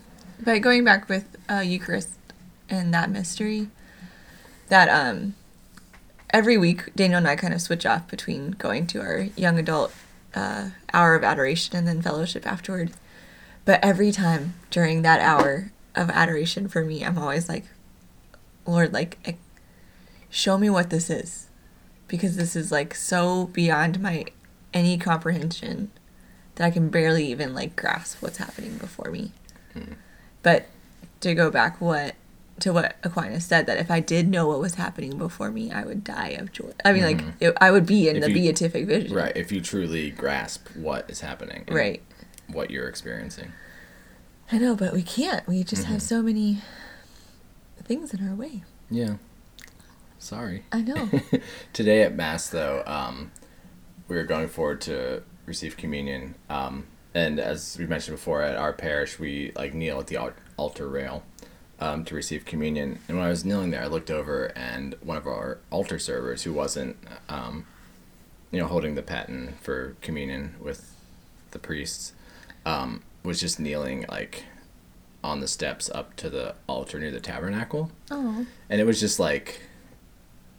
But 0.43 0.61
going 0.61 0.83
back 0.83 1.07
with 1.07 1.37
uh, 1.49 1.59
Eucharist 1.59 2.09
and 2.69 2.93
that 2.93 3.09
mystery, 3.09 3.69
that 4.67 4.89
um, 4.89 5.35
every 6.31 6.57
week 6.57 6.93
Daniel 6.95 7.19
and 7.19 7.27
I 7.27 7.35
kind 7.35 7.53
of 7.53 7.61
switch 7.61 7.85
off 7.85 8.07
between 8.09 8.51
going 8.51 8.87
to 8.87 9.01
our 9.01 9.29
young 9.37 9.57
adult 9.57 9.93
uh, 10.33 10.69
hour 10.93 11.15
of 11.15 11.23
adoration 11.23 11.75
and 11.77 11.87
then 11.87 12.01
fellowship 12.01 12.45
afterward. 12.45 12.91
But 13.63 13.79
every 13.83 14.11
time 14.11 14.55
during 14.69 15.01
that 15.03 15.21
hour 15.21 15.71
of 15.95 16.09
adoration 16.09 16.67
for 16.67 16.83
me, 16.83 17.05
I'm 17.05 17.17
always 17.17 17.47
like, 17.47 17.65
Lord, 18.65 18.91
like, 18.91 19.37
show 20.29 20.57
me 20.57 20.69
what 20.69 20.89
this 20.89 21.09
is 21.09 21.47
because 22.07 22.35
this 22.35 22.55
is 22.55 22.71
like 22.71 22.95
so 22.95 23.45
beyond 23.47 24.01
my 24.01 24.25
any 24.73 24.97
comprehension 24.97 25.91
that 26.55 26.65
I 26.65 26.71
can 26.71 26.89
barely 26.89 27.25
even 27.27 27.53
like 27.53 27.75
grasp 27.75 28.21
what's 28.21 28.37
happening 28.37 28.77
before 28.77 29.09
me. 29.11 29.31
Hmm. 29.73 29.93
But 30.43 30.67
to 31.21 31.33
go 31.33 31.49
back 31.51 31.79
what 31.81 32.15
to 32.59 32.71
what 32.73 32.95
Aquinas 33.03 33.45
said 33.45 33.65
that 33.65 33.77
if 33.77 33.89
I 33.89 33.99
did 33.99 34.27
know 34.27 34.47
what 34.47 34.59
was 34.59 34.75
happening 34.75 35.17
before 35.17 35.49
me, 35.51 35.71
I 35.71 35.83
would 35.83 36.03
die 36.03 36.29
of 36.39 36.51
joy. 36.51 36.71
I 36.85 36.93
mean, 36.93 37.03
like 37.03 37.21
it, 37.39 37.55
I 37.59 37.71
would 37.71 37.85
be 37.85 38.07
in. 38.09 38.17
If 38.17 38.23
the 38.23 38.29
you- 38.29 38.35
beatific 38.35 38.85
vision. 38.85 39.15
Right. 39.15 39.35
If 39.35 39.51
you 39.51 39.61
truly 39.61 40.11
grasp 40.11 40.67
what 40.75 41.09
is 41.09 41.21
happening. 41.21 41.63
and 41.67 41.75
Right. 41.75 42.01
What 42.47 42.69
you're 42.69 42.87
experiencing. 42.87 43.51
I 44.51 44.57
know, 44.57 44.75
but 44.75 44.93
we 44.93 45.01
can't. 45.03 45.47
We 45.47 45.63
just 45.63 45.83
Mm-hmm. 45.83 45.93
have 45.93 46.01
so 46.01 46.21
many 46.21 46.59
things 47.83 48.13
in 48.13 48.27
our 48.27 48.35
way. 48.35 48.63
Yeah. 48.89 49.15
Sorry. 50.19 50.63
I 50.71 50.81
know. 50.81 51.09
Today 51.73 52.03
at 52.03 52.13
Mass, 52.13 52.49
though, 52.49 52.83
um, 52.85 53.31
we 54.07 54.15
were 54.17 54.23
going 54.23 54.49
forward 54.49 54.81
to 54.81 55.23
receive 55.51 55.75
communion. 55.75 56.35
Um, 56.49 56.87
and 57.13 57.39
as 57.39 57.77
we 57.77 57.85
mentioned 57.85 58.15
before, 58.17 58.41
at 58.41 58.55
our 58.55 58.71
parish, 58.73 59.19
we 59.19 59.51
like 59.55 59.73
kneel 59.73 59.99
at 59.99 60.07
the 60.07 60.33
altar 60.57 60.87
rail 60.87 61.23
um, 61.79 62.05
to 62.05 62.15
receive 62.15 62.45
communion. 62.45 62.99
And 63.07 63.17
when 63.17 63.25
I 63.25 63.29
was 63.29 63.43
kneeling 63.43 63.71
there, 63.71 63.83
I 63.83 63.87
looked 63.87 64.09
over, 64.09 64.45
and 64.55 64.95
one 65.01 65.17
of 65.17 65.27
our 65.27 65.57
altar 65.69 65.99
servers, 65.99 66.43
who 66.43 66.53
wasn't, 66.53 66.95
um, 67.27 67.65
you 68.51 68.59
know, 68.59 68.67
holding 68.67 68.95
the 68.95 69.01
paten 69.01 69.55
for 69.61 69.97
communion 70.01 70.55
with 70.61 70.95
the 71.51 71.59
priests, 71.59 72.13
um, 72.65 73.03
was 73.23 73.39
just 73.41 73.59
kneeling 73.59 74.05
like 74.07 74.45
on 75.23 75.41
the 75.41 75.47
steps 75.47 75.89
up 75.89 76.15
to 76.15 76.29
the 76.29 76.55
altar 76.67 76.99
near 76.99 77.11
the 77.11 77.19
tabernacle 77.19 77.91
oh. 78.09 78.45
and 78.69 78.81
it 78.81 78.85
was 78.85 78.99
just 78.99 79.19
like 79.19 79.61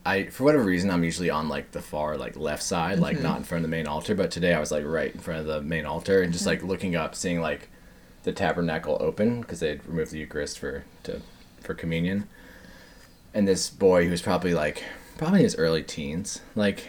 I 0.05 0.25
for 0.27 0.45
whatever 0.45 0.65
reason 0.65 0.91
I'm 0.91 1.05
usually 1.05 1.31
on 1.31 1.49
like 1.49 1.71
the 1.71 1.83
far 1.83 2.17
like 2.17 2.37
left 2.37 2.62
side 2.62 2.99
like 2.99 3.21
not 3.21 3.38
in 3.38 3.45
front 3.45 3.65
of 3.65 3.71
the 3.71 3.77
main 3.77 3.87
altar 3.87 4.15
but 4.15 4.31
today 4.31 4.53
I 4.53 4.61
was 4.61 4.73
like 4.73 4.85
right 4.85 5.15
in 5.15 5.21
front 5.21 5.41
of 5.41 5.47
the 5.47 5.62
main 5.62 5.87
altar 5.87 6.23
and 6.23 6.33
just 6.33 6.47
like 6.47 6.62
looking 6.62 6.97
up 6.97 7.15
seeing 7.15 7.41
like 7.41 7.69
the 8.25 8.33
tabernacle 8.33 8.97
open 9.01 9.41
because 9.41 9.61
they'd 9.61 9.85
removed 9.87 10.12
the 10.12 10.19
Eucharist 10.19 10.59
for 10.59 10.85
to 11.05 11.21
for 11.61 11.75
communion. 11.75 12.29
And 13.35 13.49
this 13.49 13.71
boy 13.71 14.05
who 14.05 14.11
was 14.11 14.23
probably 14.23 14.55
like 14.55 14.83
probably 15.19 15.41
in 15.41 15.45
his 15.45 15.57
early 15.57 15.83
teens 15.83 16.41
like 16.55 16.88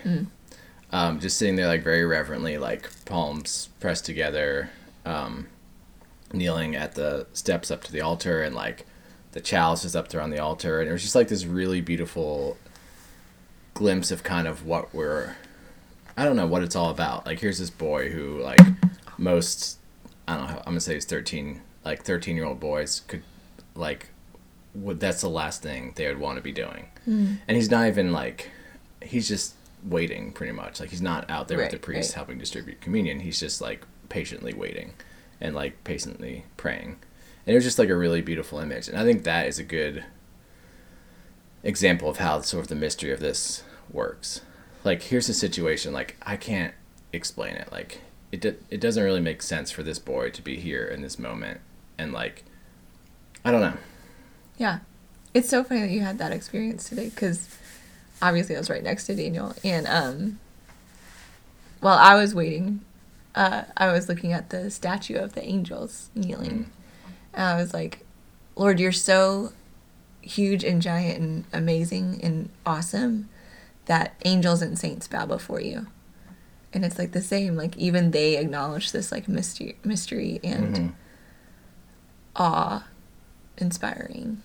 um, 0.91 1.19
just 1.19 1.37
sitting 1.37 1.55
there 1.55 1.67
like 1.67 1.83
very 1.83 2.05
reverently 2.05 2.57
like 2.57 2.89
palms 3.05 3.69
pressed 3.79 4.05
together 4.05 4.69
um, 5.05 5.47
kneeling 6.31 6.75
at 6.75 6.95
the 6.95 7.27
steps 7.33 7.71
up 7.71 7.83
to 7.83 7.91
the 7.91 8.01
altar 8.01 8.41
and 8.41 8.55
like 8.55 8.85
the 9.31 9.41
chalice 9.41 9.83
is 9.85 9.95
up 9.95 10.09
there 10.09 10.21
on 10.21 10.29
the 10.29 10.39
altar. 10.39 10.79
And 10.79 10.89
it 10.89 10.93
was 10.93 11.01
just 11.01 11.15
like 11.15 11.27
this 11.27 11.45
really 11.45 11.81
beautiful 11.81 12.57
glimpse 13.73 14.11
of 14.11 14.23
kind 14.23 14.47
of 14.47 14.65
what 14.65 14.93
we're 14.93 15.35
I 16.15 16.25
don't 16.25 16.35
know 16.35 16.45
what 16.47 16.63
it's 16.63 16.75
all 16.75 16.89
about. 16.89 17.25
Like 17.25 17.39
here's 17.39 17.59
this 17.59 17.69
boy 17.69 18.09
who 18.09 18.39
like 18.39 18.59
most 19.17 19.79
I 20.27 20.37
don't 20.37 20.47
know, 20.47 20.57
I'm 20.59 20.65
gonna 20.65 20.79
say 20.79 20.95
he's 20.95 21.05
thirteen 21.05 21.61
like 21.83 22.03
thirteen 22.03 22.35
year 22.35 22.45
old 22.45 22.59
boys 22.59 23.01
could 23.07 23.23
like 23.75 24.09
would 24.75 24.99
that's 24.99 25.21
the 25.21 25.29
last 25.29 25.61
thing 25.61 25.93
they 25.95 26.07
would 26.07 26.19
want 26.19 26.37
to 26.37 26.41
be 26.41 26.51
doing. 26.51 26.87
Hmm. 27.05 27.35
And 27.47 27.57
he's 27.57 27.69
not 27.69 27.87
even 27.87 28.11
like 28.11 28.51
he's 29.01 29.27
just 29.27 29.55
waiting 29.83 30.31
pretty 30.31 30.53
much. 30.53 30.79
Like 30.79 30.89
he's 30.89 31.01
not 31.01 31.29
out 31.29 31.47
there 31.47 31.57
with 31.57 31.71
the 31.71 31.77
priest 31.77 32.11
right. 32.11 32.15
helping 32.15 32.37
distribute 32.37 32.81
communion. 32.81 33.19
He's 33.19 33.39
just 33.39 33.61
like 33.61 33.85
patiently 34.09 34.53
waiting 34.53 34.93
and 35.41 35.55
like 35.55 35.83
patiently 35.83 36.45
praying. 36.57 36.97
And 37.45 37.53
it 37.53 37.55
was 37.55 37.63
just 37.63 37.79
like 37.79 37.89
a 37.89 37.95
really 37.95 38.21
beautiful 38.21 38.59
image. 38.59 38.87
And 38.87 38.97
I 38.97 39.03
think 39.03 39.23
that 39.23 39.47
is 39.47 39.59
a 39.59 39.63
good 39.63 40.05
example 41.63 42.09
of 42.09 42.17
how 42.17 42.41
sort 42.41 42.63
of 42.63 42.67
the 42.67 42.75
mystery 42.75 43.11
of 43.11 43.19
this 43.19 43.63
works. 43.91 44.41
Like 44.83 45.03
here's 45.03 45.29
a 45.29 45.33
situation 45.33 45.93
like 45.93 46.17
I 46.21 46.35
can't 46.35 46.73
explain 47.11 47.55
it. 47.55 47.71
Like 47.71 48.01
it 48.31 48.41
do- 48.41 48.57
it 48.69 48.81
doesn't 48.81 49.03
really 49.03 49.21
make 49.21 49.41
sense 49.41 49.71
for 49.71 49.83
this 49.83 49.99
boy 49.99 50.29
to 50.31 50.41
be 50.41 50.57
here 50.57 50.85
in 50.85 51.01
this 51.01 51.17
moment 51.17 51.61
and 51.97 52.11
like 52.11 52.43
I 53.45 53.51
don't 53.51 53.61
know. 53.61 53.77
Yeah. 54.57 54.79
It's 55.33 55.49
so 55.49 55.63
funny 55.63 55.81
that 55.81 55.89
you 55.89 56.01
had 56.01 56.17
that 56.19 56.31
experience 56.31 56.87
today 56.87 57.09
because 57.09 57.49
obviously 58.21 58.55
I 58.55 58.59
was 58.59 58.69
right 58.69 58.83
next 58.83 59.05
to 59.07 59.15
Daniel. 59.15 59.55
And 59.63 59.87
um, 59.87 60.39
while 61.79 61.97
I 61.97 62.15
was 62.15 62.35
waiting, 62.35 62.81
uh, 63.35 63.63
I 63.75 63.91
was 63.91 64.07
looking 64.07 64.31
at 64.31 64.51
the 64.51 64.69
statue 64.69 65.17
of 65.17 65.33
the 65.33 65.43
angels 65.43 66.09
kneeling. 66.15 66.69
And 67.33 67.43
I 67.45 67.55
was 67.55 67.73
like, 67.73 68.05
Lord, 68.55 68.79
you're 68.79 68.91
so 68.91 69.53
huge 70.23 70.63
and 70.63 70.81
giant 70.81 71.19
and 71.19 71.45
amazing 71.53 72.19
and 72.23 72.49
awesome 72.65 73.29
that 73.85 74.15
angels 74.25 74.61
and 74.61 74.77
saints 74.79 75.07
bow 75.07 75.25
before 75.25 75.59
you. 75.61 75.87
And 76.73 76.83
it's 76.85 76.97
like 76.97 77.11
the 77.11 77.21
same, 77.21 77.55
like 77.55 77.77
even 77.77 78.11
they 78.11 78.37
acknowledge 78.37 78.91
this 78.91 79.11
like 79.11 79.27
mystery, 79.27 79.77
mystery 79.83 80.39
and 80.43 80.75
Mhm. 80.75 80.93
awe 82.35 82.87
inspiring 83.57 84.41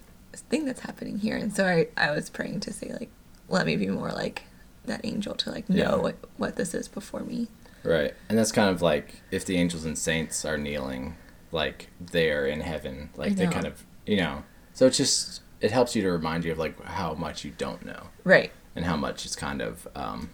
thing 0.51 0.65
that's 0.65 0.81
happening 0.81 1.19
here. 1.19 1.37
And 1.37 1.53
so 1.53 1.67
I, 1.67 1.89
I 1.97 2.13
was 2.13 2.31
praying 2.31 2.61
to 2.61 2.73
say 2.73 2.93
like, 2.93 3.11
let 3.49 3.67
me 3.67 3.75
be 3.77 3.89
more 3.89 4.13
like 4.13 4.43
that 4.85 5.01
angel 5.05 5.35
to 5.35 5.51
like 5.51 5.69
know 5.69 5.77
Yeah. 5.77 5.95
what, 5.97 6.17
what 6.37 6.55
this 6.57 6.75
is 6.75 6.87
before 6.87 7.21
me. 7.21 7.49
Right. 7.83 8.15
And 8.29 8.39
that's 8.39 8.53
kind 8.53 8.71
of 8.71 8.81
like 8.81 9.23
if 9.33 9.45
the 9.45 9.57
angels 9.57 9.85
and 9.85 9.99
saints 9.99 10.45
are 10.45 10.57
kneeling 10.57 11.17
like 11.51 11.89
they 12.01 12.31
are 12.31 12.47
in 12.47 12.61
heaven, 12.61 13.11
like 13.17 13.35
they 13.37 13.47
kind 13.49 13.67
of, 13.67 13.85
you 14.07 14.17
know. 14.19 14.45
So 14.75 14.87
it's 14.87 14.97
just 14.99 15.41
it 15.61 15.71
helps 15.71 15.97
you 15.97 16.03
to 16.03 16.11
remind 16.11 16.45
you 16.45 16.53
of 16.53 16.59
like 16.59 16.83
how 16.85 17.15
much 17.15 17.45
you 17.45 17.53
don't 17.57 17.85
know. 17.85 18.09
Right. 18.25 18.53
and 18.77 18.85
how 18.85 18.97
much 18.97 19.27
is 19.27 19.35
kind 19.35 19.61
of 19.61 19.89
um, 19.97 20.31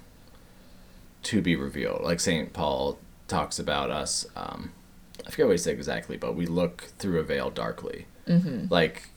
to 1.22 1.40
be 1.40 1.56
revealed. 1.56 2.02
Like 2.02 2.20
Saint 2.20 2.52
Paul 2.52 2.98
talks 3.26 3.58
about 3.58 3.90
us. 3.90 4.26
Um, 4.36 4.72
I 5.26 5.30
forget 5.30 5.46
what 5.46 5.52
he 5.52 5.58
said 5.58 5.74
exactly, 5.74 6.18
but 6.18 6.34
we 6.36 6.44
look 6.46 6.82
through 6.98 7.20
a 7.20 7.22
veil 7.22 7.48
darkly, 7.50 8.06
mm-hmm. 8.28 8.66
like 8.68 9.08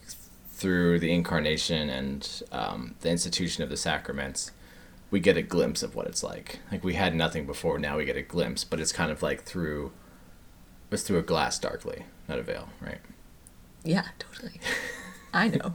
through 0.50 1.00
the 1.00 1.12
incarnation 1.12 1.90
and 1.90 2.42
um, 2.54 2.96
the 3.02 3.10
institution 3.10 3.64
of 3.64 3.70
the 3.70 3.76
sacraments. 3.78 4.52
We 5.12 5.20
get 5.20 5.38
a 5.38 5.42
glimpse 5.42 5.84
of 5.84 5.94
what 5.96 6.08
it's 6.08 6.24
like. 6.24 6.60
Like 6.72 6.84
we 6.84 6.94
had 6.94 7.14
nothing 7.16 7.46
before, 7.46 7.80
now 7.80 7.98
we 7.98 8.06
get 8.06 8.18
a 8.18 8.22
glimpse, 8.22 8.64
but 8.64 8.80
it's 8.80 8.92
kind 8.94 9.12
of 9.12 9.22
like 9.22 9.44
through. 9.44 9.92
It's 10.90 11.04
through 11.04 11.20
a 11.20 11.24
glass 11.24 11.60
darkly, 11.60 12.06
not 12.30 12.40
a 12.40 12.44
veil, 12.44 12.70
right? 12.80 13.00
Yeah, 13.84 14.06
totally. 14.20 14.62
I 15.34 15.50
know. 15.50 15.74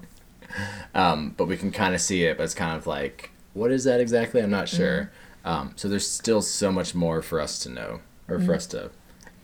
Um, 0.95 1.35
but 1.37 1.47
we 1.47 1.57
can 1.57 1.71
kind 1.73 1.95
of 1.95 2.01
see 2.01 2.25
it. 2.25 2.37
But 2.37 2.45
it's 2.45 2.55
kind 2.55 2.77
of 2.77 2.87
like, 2.87 3.31
what 3.55 3.71
is 3.71 3.85
that 3.85 4.01
exactly? 4.01 4.41
I'm 4.43 4.51
not 4.51 4.69
sure. 4.69 5.11
Mm-hmm. 5.45 5.49
Um, 5.49 5.73
so 5.77 5.88
there's 5.88 6.07
still 6.09 6.43
so 6.43 6.71
much 6.71 6.95
more 6.95 7.21
for 7.23 7.41
us 7.41 7.59
to 7.61 7.69
know, 7.69 8.01
or 8.29 8.37
Mm-hmm. 8.37 8.47
for 8.47 8.55
us 8.55 8.67
to. 8.69 8.91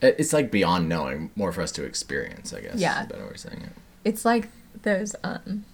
It's 0.01 0.31
like 0.31 0.49
beyond 0.49 0.87
knowing, 0.87 1.29
more 1.35 1.51
for 1.51 1.61
us 1.61 1.71
to 1.73 1.83
experience. 1.83 2.53
I 2.53 2.61
guess. 2.61 2.75
Yeah. 2.75 3.05
better 3.05 3.23
way 3.25 3.31
of 3.31 3.37
saying 3.39 3.61
it. 3.61 3.71
It's 4.05 4.23
like 4.23 4.47
those 4.83 5.13
um 5.25 5.65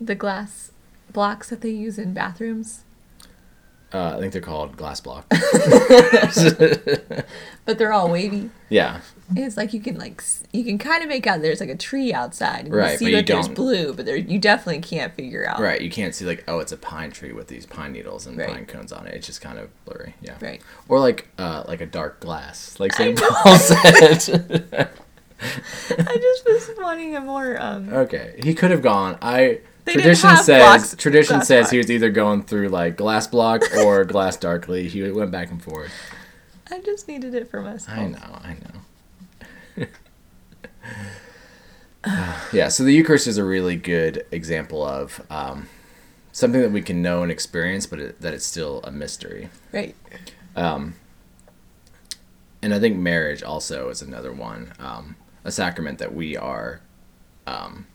the 0.00 0.14
glass 0.14 0.70
blocks 1.12 1.48
that 1.48 1.62
they 1.62 1.70
use 1.70 1.98
in 1.98 2.12
bathrooms. 2.12 2.82
Uh, 3.90 4.16
I 4.16 4.20
think 4.20 4.34
they're 4.34 4.42
called 4.42 4.76
glass 4.76 5.00
block. 5.00 5.24
But 7.64 7.78
they're 7.78 7.92
all 7.92 8.10
wavy. 8.10 8.50
yeah, 8.68 9.00
It's 9.36 9.56
like 9.58 9.74
you 9.74 9.80
can 9.80 9.98
like 9.98 10.22
you 10.52 10.64
can 10.64 10.78
kind 10.78 11.02
of 11.02 11.08
make 11.10 11.26
out 11.26 11.42
there's 11.42 11.60
like 11.60 11.68
a 11.68 11.76
tree 11.76 12.12
outside 12.14 12.64
and 12.64 12.74
Right, 12.74 12.92
you 12.92 12.98
see 12.98 13.04
but 13.06 13.10
you 13.10 13.16
that 13.16 13.26
there's 13.26 13.48
blue, 13.48 13.92
but 13.92 14.06
there 14.06 14.16
you 14.16 14.38
definitely 14.38 14.80
can't 14.80 15.12
figure 15.14 15.46
out. 15.46 15.60
right. 15.60 15.80
You 15.80 15.90
can't 15.90 16.14
see 16.14 16.24
like, 16.24 16.44
oh, 16.48 16.60
it's 16.60 16.72
a 16.72 16.76
pine 16.78 17.10
tree 17.10 17.32
with 17.32 17.48
these 17.48 17.66
pine 17.66 17.92
needles 17.92 18.26
and 18.26 18.38
Right. 18.38 18.48
pine 18.48 18.64
cones 18.66 18.90
on 18.92 19.06
it. 19.06 19.14
It's 19.14 19.26
just 19.26 19.40
kind 19.42 19.58
of 19.58 19.68
blurry. 19.84 20.14
Yeah. 20.22 20.36
Right. 20.40 20.62
Or 20.88 20.98
like, 20.98 21.28
uh, 21.38 21.64
like 21.68 21.80
a 21.82 21.86
dark 21.86 22.20
glass, 22.20 22.80
like 22.80 22.92
Saint. 22.94 23.20
Paul 23.20 23.56
said. 23.58 24.88
I 25.40 26.16
just 26.16 26.44
was 26.46 26.70
wanting 26.78 27.14
a 27.14 27.20
more 27.20 27.60
um 27.60 27.92
Okay, 27.92 28.40
he 28.42 28.54
could 28.54 28.70
have 28.70 28.82
gone. 28.82 29.18
I 29.22 29.60
They 29.84 29.92
tradition 29.92 30.36
says 30.38 30.46
blocks- 30.62 30.96
tradition 30.96 31.42
says 31.42 31.70
he 31.70 31.78
was 31.78 31.90
either 31.90 32.10
going 32.10 32.42
through 32.42 32.68
like 32.70 32.96
glass 32.96 33.26
block 33.26 33.62
or 33.76 34.04
glass 34.04 34.36
darkly. 34.36 34.88
He 34.88 35.08
went 35.10 35.30
back 35.30 35.50
and 35.50 35.62
forth. 35.62 35.92
I 36.70 36.80
just 36.80 37.08
needed 37.08 37.34
it 37.34 37.50
for 37.50 37.60
myself. 37.62 37.96
I 37.98 38.06
know, 38.06 38.38
I 38.42 38.52
know. 38.54 38.80
yeah, 42.52 42.68
so 42.68 42.84
the 42.84 42.92
Eucharist 42.92 43.26
is 43.26 43.38
a 43.38 43.44
really 43.44 43.76
good 43.76 44.24
example 44.30 44.84
of 44.84 45.20
um, 45.30 45.68
something 46.32 46.60
that 46.60 46.72
we 46.72 46.82
can 46.82 47.02
know 47.02 47.22
and 47.22 47.32
experience, 47.32 47.86
but 47.86 47.98
it, 47.98 48.20
that 48.20 48.34
it's 48.34 48.46
still 48.46 48.80
a 48.84 48.90
mystery. 48.90 49.48
Right. 49.72 49.94
Um, 50.56 50.94
and 52.62 52.74
I 52.74 52.80
think 52.80 52.96
marriage 52.96 53.42
also 53.42 53.88
is 53.88 54.02
another 54.02 54.32
one, 54.32 54.72
um, 54.78 55.16
a 55.44 55.52
sacrament 55.52 55.98
that 55.98 56.14
we 56.14 56.36
are 56.36 56.80
um, 57.46 57.86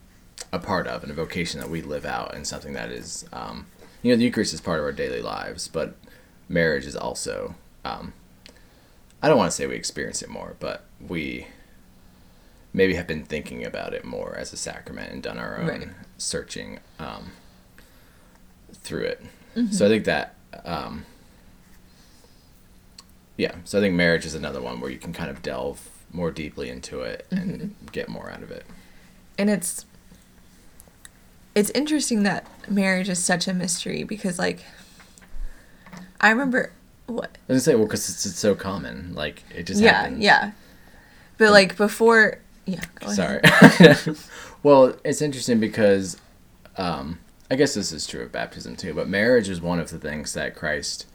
a 0.52 0.58
part 0.58 0.86
of, 0.86 1.02
and 1.02 1.12
a 1.12 1.14
vocation 1.14 1.60
that 1.60 1.70
we 1.70 1.82
live 1.82 2.04
out, 2.04 2.34
and 2.34 2.46
something 2.46 2.72
that 2.72 2.90
is, 2.90 3.26
um, 3.32 3.66
you 4.02 4.10
know, 4.10 4.16
the 4.16 4.24
Eucharist 4.24 4.54
is 4.54 4.60
part 4.60 4.78
of 4.78 4.84
our 4.84 4.92
daily 4.92 5.22
lives, 5.22 5.68
but 5.68 5.96
marriage 6.48 6.86
is 6.86 6.96
also. 6.96 7.54
Um, 7.84 8.12
I 9.22 9.28
don't 9.28 9.38
want 9.38 9.50
to 9.50 9.56
say 9.56 9.66
we 9.66 9.74
experience 9.74 10.22
it 10.22 10.28
more, 10.28 10.56
but 10.60 10.84
we 11.00 11.46
maybe 12.74 12.94
have 12.94 13.06
been 13.06 13.24
thinking 13.24 13.64
about 13.64 13.94
it 13.94 14.04
more 14.04 14.34
as 14.36 14.52
a 14.52 14.56
sacrament 14.56 15.10
and 15.12 15.22
done 15.22 15.38
our 15.38 15.58
own 15.58 15.66
Right. 15.68 15.88
searching. 16.18 16.80
Um, 16.98 17.32
through 18.74 19.04
it. 19.04 19.22
So 19.70 19.86
I 19.86 19.88
think 19.88 20.04
that, 20.04 20.34
um, 20.66 21.06
yeah. 23.36 23.54
So 23.64 23.78
I 23.78 23.80
think 23.80 23.94
marriage 23.94 24.26
is 24.26 24.34
another 24.34 24.60
one 24.60 24.80
where 24.80 24.90
you 24.90 24.98
can 24.98 25.12
kind 25.12 25.30
of 25.30 25.40
delve 25.42 25.88
more 26.12 26.30
deeply 26.30 26.68
into 26.68 27.00
it 27.00 27.26
and 27.30 27.74
get 27.92 28.08
more 28.08 28.30
out 28.30 28.42
of 28.42 28.50
it. 28.50 28.64
and 29.38 29.48
it's 29.50 29.86
it's 31.54 31.70
interesting 31.70 32.24
that 32.24 32.46
marriage 32.70 33.08
is 33.08 33.22
such 33.24 33.46
a 33.48 33.54
mystery 33.54 34.02
because 34.04 34.38
like 34.38 34.64
I 36.20 36.30
remember 36.30 36.72
what 37.06 37.38
I 37.48 37.52
was 37.52 37.56
gonna 37.56 37.60
say, 37.60 37.74
well, 37.76 37.84
because 37.86 38.08
it's, 38.08 38.26
it's 38.26 38.38
so 38.38 38.54
common, 38.54 39.14
like 39.14 39.42
it 39.54 39.64
just 39.64 39.80
yeah 39.80 40.02
happens. 40.02 40.18
yeah 40.22 40.50
but 41.38 41.50
like 41.52 41.76
before 41.76 42.38
yeah 42.66 42.80
go 43.00 43.06
ahead. 43.08 43.96
Sorry. 44.04 44.16
well, 44.62 44.94
it's 45.04 45.20
interesting 45.22 45.60
because 45.60 46.16
um, 46.76 47.18
I 47.50 47.56
guess 47.56 47.74
this 47.74 47.92
is 47.92 48.06
true 48.06 48.22
of 48.22 48.32
baptism 48.32 48.76
too, 48.76 48.94
but 48.94 49.08
marriage 49.08 49.48
is 49.48 49.60
one 49.60 49.78
of 49.78 49.90
the 49.90 49.98
things 49.98 50.32
that 50.34 50.54
Christ 50.54 51.06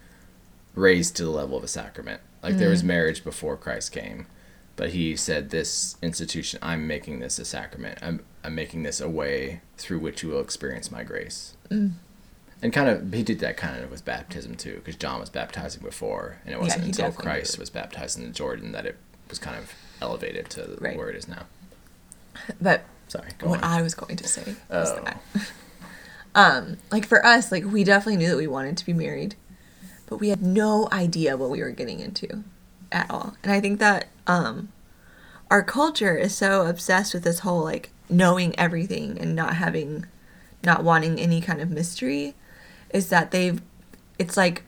raised 0.76 1.16
to 1.18 1.24
the 1.24 1.30
level 1.32 1.58
of 1.58 1.64
a 1.64 1.68
sacrament. 1.68 2.22
Like 2.44 2.58
there 2.58 2.68
Mm. 2.70 2.72
was 2.72 2.84
marriage 2.84 3.24
before 3.24 3.58
Christ 3.58 3.92
came, 3.92 4.28
but 4.76 4.92
he 4.92 5.16
said 5.18 5.50
this 5.50 5.98
institution, 6.02 6.60
I'm 6.62 6.88
making 6.88 7.20
this 7.20 7.38
a 7.40 7.46
sacrament. 7.46 8.00
I'm 8.02 8.22
I'm 8.44 8.56
making 8.56 8.84
this 8.84 9.02
a 9.02 9.10
way 9.10 9.60
through 9.78 10.00
which 10.00 10.24
you 10.24 10.30
will 10.30 10.40
experience 10.40 10.90
my 10.92 11.04
grace. 11.04 11.58
Mm. 11.70 11.92
And 12.62 12.72
kind 12.74 12.90
of, 12.90 13.14
he 13.14 13.24
did 13.24 13.40
that 13.40 13.56
kind 13.58 13.84
of 13.84 13.90
with 13.92 14.04
baptism 14.06 14.56
too, 14.56 14.76
because 14.76 14.96
John 14.96 15.20
was 15.20 15.30
baptizing 15.30 15.82
before, 15.82 16.38
and 16.46 16.54
it 16.54 16.60
wasn't 16.60 16.84
he 16.84 16.90
until 16.90 17.12
Christ 17.12 17.52
did. 17.54 17.60
was 17.60 17.70
baptized 17.70 18.18
in 18.18 18.26
the 18.26 18.32
Jordan 18.32 18.72
that 18.74 18.86
it 18.86 18.98
was 19.30 19.40
kind 19.40 19.58
of 19.58 19.74
elevated 20.02 20.50
to 20.52 20.78
Right. 20.80 20.98
where 20.98 21.10
it 21.10 21.16
is 21.16 21.28
now. 21.28 21.44
but 22.62 22.84
Sorry, 23.08 23.30
go 23.38 23.48
what 23.50 23.64
on. 23.64 23.70
I 23.72 23.82
was 23.82 23.96
going 23.96 24.16
to 24.18 24.28
say 24.28 24.56
was 24.70 24.92
Oh. 24.92 25.04
that 25.04 25.22
um 26.36 26.78
like 26.92 27.06
for 27.08 27.26
us 27.26 27.52
like 27.52 27.66
we 27.66 27.84
definitely 27.84 28.18
knew 28.18 28.30
that 28.30 28.38
we 28.38 28.46
wanted 28.48 28.78
to 28.78 28.86
be 28.86 28.94
married 28.94 29.36
but 30.08 30.18
we 30.18 30.30
had 30.30 30.42
no 30.44 30.88
idea 30.92 31.36
what 31.36 31.50
we 31.50 31.60
were 31.62 31.72
getting 31.72 32.00
into 32.00 32.44
at 32.92 33.10
all 33.10 33.36
and 33.44 33.52
I 33.52 33.60
think 33.60 33.80
that 33.80 34.08
um 34.28 34.70
our 35.50 35.64
culture 35.64 36.16
is 36.16 36.36
so 36.36 36.68
obsessed 36.68 37.16
with 37.16 37.24
this 37.24 37.40
whole 37.40 37.64
like 37.64 37.90
knowing 38.10 38.58
everything 38.60 39.18
and 39.20 39.36
not 39.36 39.56
having 39.56 40.06
not 40.64 40.84
wanting 40.84 41.20
any 41.20 41.42
kind 41.42 41.62
of 41.62 41.72
mystery 41.72 42.36
is 42.92 43.10
that 43.10 43.32
they've 43.32 43.60
it's 44.20 44.38
like 44.38 44.64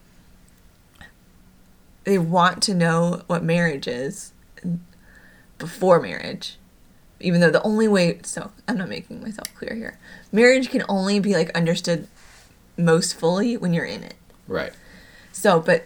they 2.04 2.17
want 2.17 2.63
to 2.63 2.74
know 2.74 3.22
what 3.28 3.44
marriage 3.44 3.88
is 3.88 4.34
before 5.62 6.02
marriage 6.02 6.58
even 7.21 7.39
though 7.39 7.52
the 7.52 7.62
only 7.63 7.88
way 7.88 8.19
so 8.24 8.52
i'm 8.67 8.78
not 8.78 8.89
making 8.89 9.21
myself 9.21 9.47
clear 9.56 9.76
here 9.76 9.97
marriage 10.32 10.69
can 10.69 10.84
only 10.89 11.19
be 11.19 11.34
like 11.36 11.50
understood 11.52 12.08
most 12.78 13.13
fully 13.17 13.56
when 13.56 13.74
you're 13.74 13.86
in 13.86 14.04
it 14.04 14.15
Right. 14.47 14.74
so 15.32 15.60
but 15.62 15.86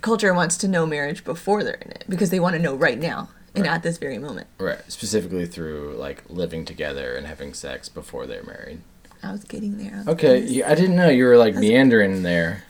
culture 0.00 0.34
wants 0.34 0.56
to 0.58 0.66
know 0.68 0.86
marriage 0.86 1.24
before 1.24 1.62
they're 1.62 1.74
in 1.74 1.90
it 1.92 2.04
because 2.08 2.30
they 2.30 2.40
want 2.40 2.56
to 2.56 2.62
know 2.62 2.74
right 2.74 2.98
now 2.98 3.28
and 3.54 3.64
Right. 3.64 3.74
at 3.74 3.82
this 3.82 3.98
very 3.98 4.18
moment 4.18 4.46
Right. 4.58 4.80
Specifically 4.90 5.46
through 5.46 5.94
like 5.98 6.24
living 6.28 6.64
together 6.64 7.14
and 7.16 7.26
having 7.26 7.52
sex 7.54 7.88
before 7.88 8.26
they're 8.26 8.42
married. 8.42 8.80
i 9.22 9.30
was 9.30 9.44
getting 9.44 9.76
there 9.78 9.94
on 10.00 10.08
Okay. 10.08 10.40
You, 10.44 10.64
I 10.64 10.74
didn't 10.74 10.96
know 10.96 11.08
you 11.08 11.24
were 11.24 11.36
like 11.36 11.54
meandering 11.54 12.22
there. 12.22 12.64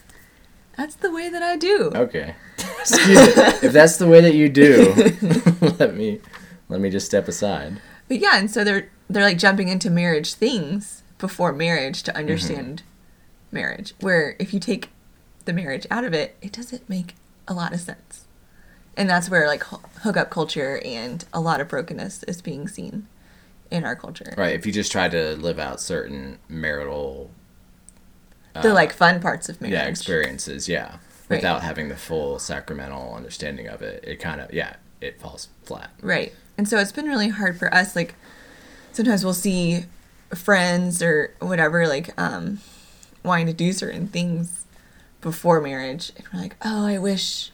that's 0.77 0.97
the 0.97 1.11
way 1.13 1.29
that 1.31 1.43
i 1.43 1.57
do 1.57 1.93
Okay. 1.95 2.35
Excuse 2.83 3.37
me. 3.37 3.43
If 3.63 3.73
that's 3.79 3.97
the 3.97 4.07
way 4.07 4.21
that 4.21 4.35
you 4.35 4.49
do, 4.49 4.93
let 5.79 5.95
me 5.95 6.21
let 6.69 6.81
me 6.81 6.91
just 6.91 7.07
step 7.07 7.29
aside. 7.29 7.81
but 8.09 8.19
yeah 8.19 8.39
and 8.39 8.51
so 8.51 8.65
they're 8.65 8.91
they're 9.09 9.23
like 9.23 9.39
jumping 9.39 9.69
into 9.69 9.91
marriage 9.91 10.35
things 10.35 11.03
before 11.19 11.53
marriage 11.53 12.03
to 12.03 12.17
understand 12.17 12.83
mm-hmm. 12.83 13.57
marriage 13.57 13.95
where 14.01 14.37
if 14.39 14.55
you 14.55 14.59
take 14.61 14.91
the 15.45 15.53
marriage 15.53 15.87
out 15.91 16.05
of 16.05 16.15
it 16.15 16.37
it 16.41 16.53
doesn't 16.53 16.89
make 16.89 17.15
a 17.47 17.55
lot 17.55 17.73
of 17.73 17.81
sense 17.81 18.27
and 18.97 19.09
that's 19.09 19.29
where 19.29 19.47
like 19.47 19.63
ho- 19.65 19.83
hookup 20.03 20.31
culture 20.31 20.81
and 20.85 21.25
a 21.33 21.41
lot 21.41 21.61
of 21.61 21.69
brokenness 21.69 22.23
is 22.25 22.41
being 22.41 22.67
seen 22.67 23.07
in 23.71 23.85
our 23.85 23.97
culture 23.97 24.35
Right. 24.37 24.55
If 24.55 24.67
you 24.67 24.73
just 24.73 24.93
try 24.93 25.09
to 25.09 25.35
live 25.37 25.59
out 25.59 25.81
certain 25.81 26.39
marital 26.49 27.31
the 28.61 28.75
like 28.75 28.91
uh, 28.91 28.97
fun 28.97 29.21
parts 29.21 29.49
of 29.49 29.61
marriage 29.61 29.73
yeah 29.73 29.87
experiences, 29.87 30.69
yeah, 30.69 30.97
Right. 31.33 31.39
without 31.39 31.63
having 31.63 31.89
the 31.89 31.97
full 31.97 32.39
sacramental 32.39 33.15
understanding 33.15 33.67
of 33.69 33.83
it, 33.83 34.05
it 34.07 34.17
kind 34.21 34.41
of 34.41 34.53
yeah, 34.53 34.77
it 35.01 35.21
falls 35.21 35.49
flat. 35.65 35.91
Right. 36.01 36.33
And 36.57 36.69
so 36.69 36.79
it's 36.79 36.93
been 36.93 37.07
really 37.07 37.29
hard 37.29 37.59
for 37.59 37.73
us. 37.75 37.97
Like, 37.97 38.15
sometimes 38.93 39.25
we'll 39.25 39.35
see 39.35 39.85
friends 40.35 41.03
or 41.03 41.35
whatever, 41.41 41.87
like, 41.89 42.11
um, 42.21 42.61
wanting 43.25 43.47
to 43.47 43.53
do 43.53 43.73
certain 43.73 44.07
things 44.07 44.67
before 45.21 45.61
marriage. 45.61 46.13
And 46.17 46.27
we're 46.33 46.41
like, 46.41 46.57
oh, 46.63 46.87
I 46.87 46.99
wish, 46.99 47.51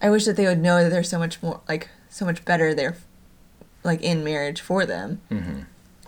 I 0.00 0.10
wish 0.10 0.24
that 0.24 0.36
they 0.36 0.46
would 0.46 0.58
know 0.60 0.82
that 0.82 0.90
there's 0.90 1.08
so 1.08 1.18
much 1.18 1.42
more, 1.42 1.60
like, 1.68 1.88
so 2.08 2.24
much 2.24 2.44
better 2.44 2.74
there, 2.74 2.96
like, 3.84 4.00
in 4.02 4.24
marriage 4.24 4.60
for 4.60 4.84
them. 4.86 5.20
hmm 5.28 5.60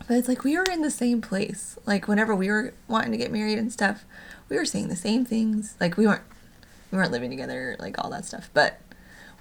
But 0.08 0.16
it's 0.18 0.28
like 0.28 0.42
we 0.44 0.56
were 0.56 0.64
in 0.64 0.82
the 0.82 0.90
same 0.90 1.20
place. 1.20 1.76
Like, 1.86 2.08
whenever 2.08 2.34
we 2.34 2.48
were 2.48 2.74
wanting 2.88 3.12
to 3.12 3.18
get 3.18 3.30
married 3.32 3.58
and 3.58 3.72
stuff, 3.72 4.04
we 4.48 4.56
were 4.56 4.64
saying 4.66 4.88
the 4.88 4.96
same 4.96 5.24
things. 5.24 5.76
Like, 5.80 5.96
we 5.96 6.06
weren't, 6.06 6.22
we 6.94 6.98
weren't 7.00 7.12
living 7.12 7.30
together, 7.30 7.76
like, 7.78 8.02
all 8.02 8.08
that 8.10 8.24
stuff. 8.24 8.50
But 8.54 8.80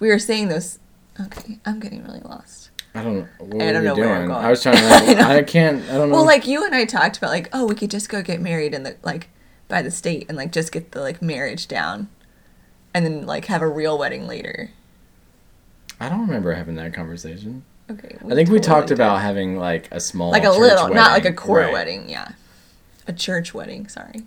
we 0.00 0.08
were 0.08 0.18
saying 0.18 0.48
those. 0.48 0.78
Okay, 1.20 1.58
I'm 1.64 1.78
getting 1.78 2.02
really 2.04 2.20
lost. 2.20 2.70
I 2.96 3.02
don't. 3.02 3.28
What 3.38 3.62
I 3.62 3.72
don't 3.72 3.84
know 3.84 3.94
where 3.94 4.08
we're 4.08 4.14
doing? 4.16 4.28
going. 4.28 4.44
I 4.44 4.50
was 4.50 4.62
trying 4.62 4.76
to. 4.76 4.82
I 4.84 5.00
Like, 5.06 5.16
know. 5.18 5.28
I, 5.28 5.42
can't. 5.44 5.82
I 5.88 5.94
don't 5.94 6.08
know. 6.10 6.16
Well, 6.16 6.26
like 6.26 6.46
you 6.46 6.64
and 6.64 6.74
I 6.74 6.84
talked 6.84 7.16
about, 7.18 7.30
like, 7.30 7.48
oh, 7.52 7.66
we 7.66 7.74
could 7.76 7.90
just 7.90 8.08
go 8.08 8.20
get 8.22 8.40
married 8.40 8.74
in 8.74 8.82
the 8.82 8.96
like 9.04 9.28
by 9.68 9.80
the 9.82 9.90
state 9.92 10.26
and 10.28 10.36
like 10.36 10.50
just 10.52 10.72
get 10.72 10.90
the 10.92 11.00
like 11.00 11.22
marriage 11.22 11.68
down, 11.68 12.08
and 12.92 13.06
then 13.06 13.26
like 13.26 13.44
have 13.46 13.62
a 13.62 13.68
real 13.68 13.96
wedding 13.96 14.26
later. 14.26 14.70
I 16.00 16.08
don't 16.08 16.22
remember 16.22 16.52
having 16.52 16.74
that 16.76 16.92
conversation. 16.92 17.64
Okay. 17.90 18.16
I 18.28 18.34
think 18.34 18.48
we 18.48 18.58
talked 18.58 18.88
did. 18.88 18.94
about 18.94 19.20
having 19.20 19.56
like 19.56 19.88
a 19.92 20.00
small, 20.00 20.32
like 20.32 20.44
a 20.44 20.50
little, 20.50 20.88
not 20.88 21.12
like 21.12 21.24
a 21.26 21.32
court 21.32 21.64
Right. 21.66 21.72
wedding. 21.72 22.08
Yeah, 22.08 22.32
a 23.06 23.12
church 23.12 23.54
wedding. 23.54 23.86
Sorry, 23.88 24.24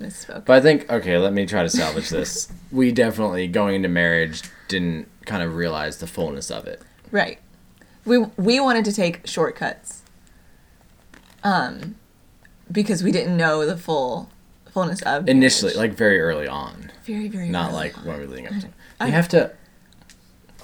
misspoke. 0.00 0.44
But 0.46 0.56
I 0.56 0.60
think 0.60 0.90
okay, 0.90 1.18
let 1.18 1.32
me 1.32 1.46
try 1.46 1.62
to 1.62 1.70
salvage 1.70 2.08
this. 2.08 2.50
We 2.72 2.92
definitely 2.92 3.46
going 3.48 3.74
into 3.74 3.88
marriage 3.88 4.42
didn't 4.68 5.08
kind 5.26 5.42
of 5.42 5.54
realize 5.56 5.98
the 5.98 6.06
fullness 6.06 6.50
of 6.50 6.66
it. 6.66 6.80
Right. 7.10 7.38
We 8.04 8.18
we 8.36 8.60
wanted 8.60 8.84
to 8.86 8.92
take 8.92 9.26
shortcuts. 9.26 10.02
Um 11.42 11.96
because 12.70 13.02
we 13.02 13.10
didn't 13.12 13.36
know 13.36 13.66
the 13.66 13.76
full 13.76 14.30
fullness 14.72 15.02
of 15.02 15.28
Initially, 15.28 15.74
marriage. 15.74 15.90
like 15.90 15.98
very 15.98 16.20
early 16.20 16.46
on, 16.46 16.92
very 17.04 17.28
very 17.28 17.48
not 17.48 17.70
early 17.70 17.76
like 17.76 17.98
on. 17.98 18.04
when 18.04 18.18
we 18.20 18.26
were 18.26 18.30
leading 18.30 18.46
up 18.46 18.60
to. 18.60 18.68
I- 19.00 19.06
You 19.06 19.12
have 19.12 19.28
to. 19.30 19.50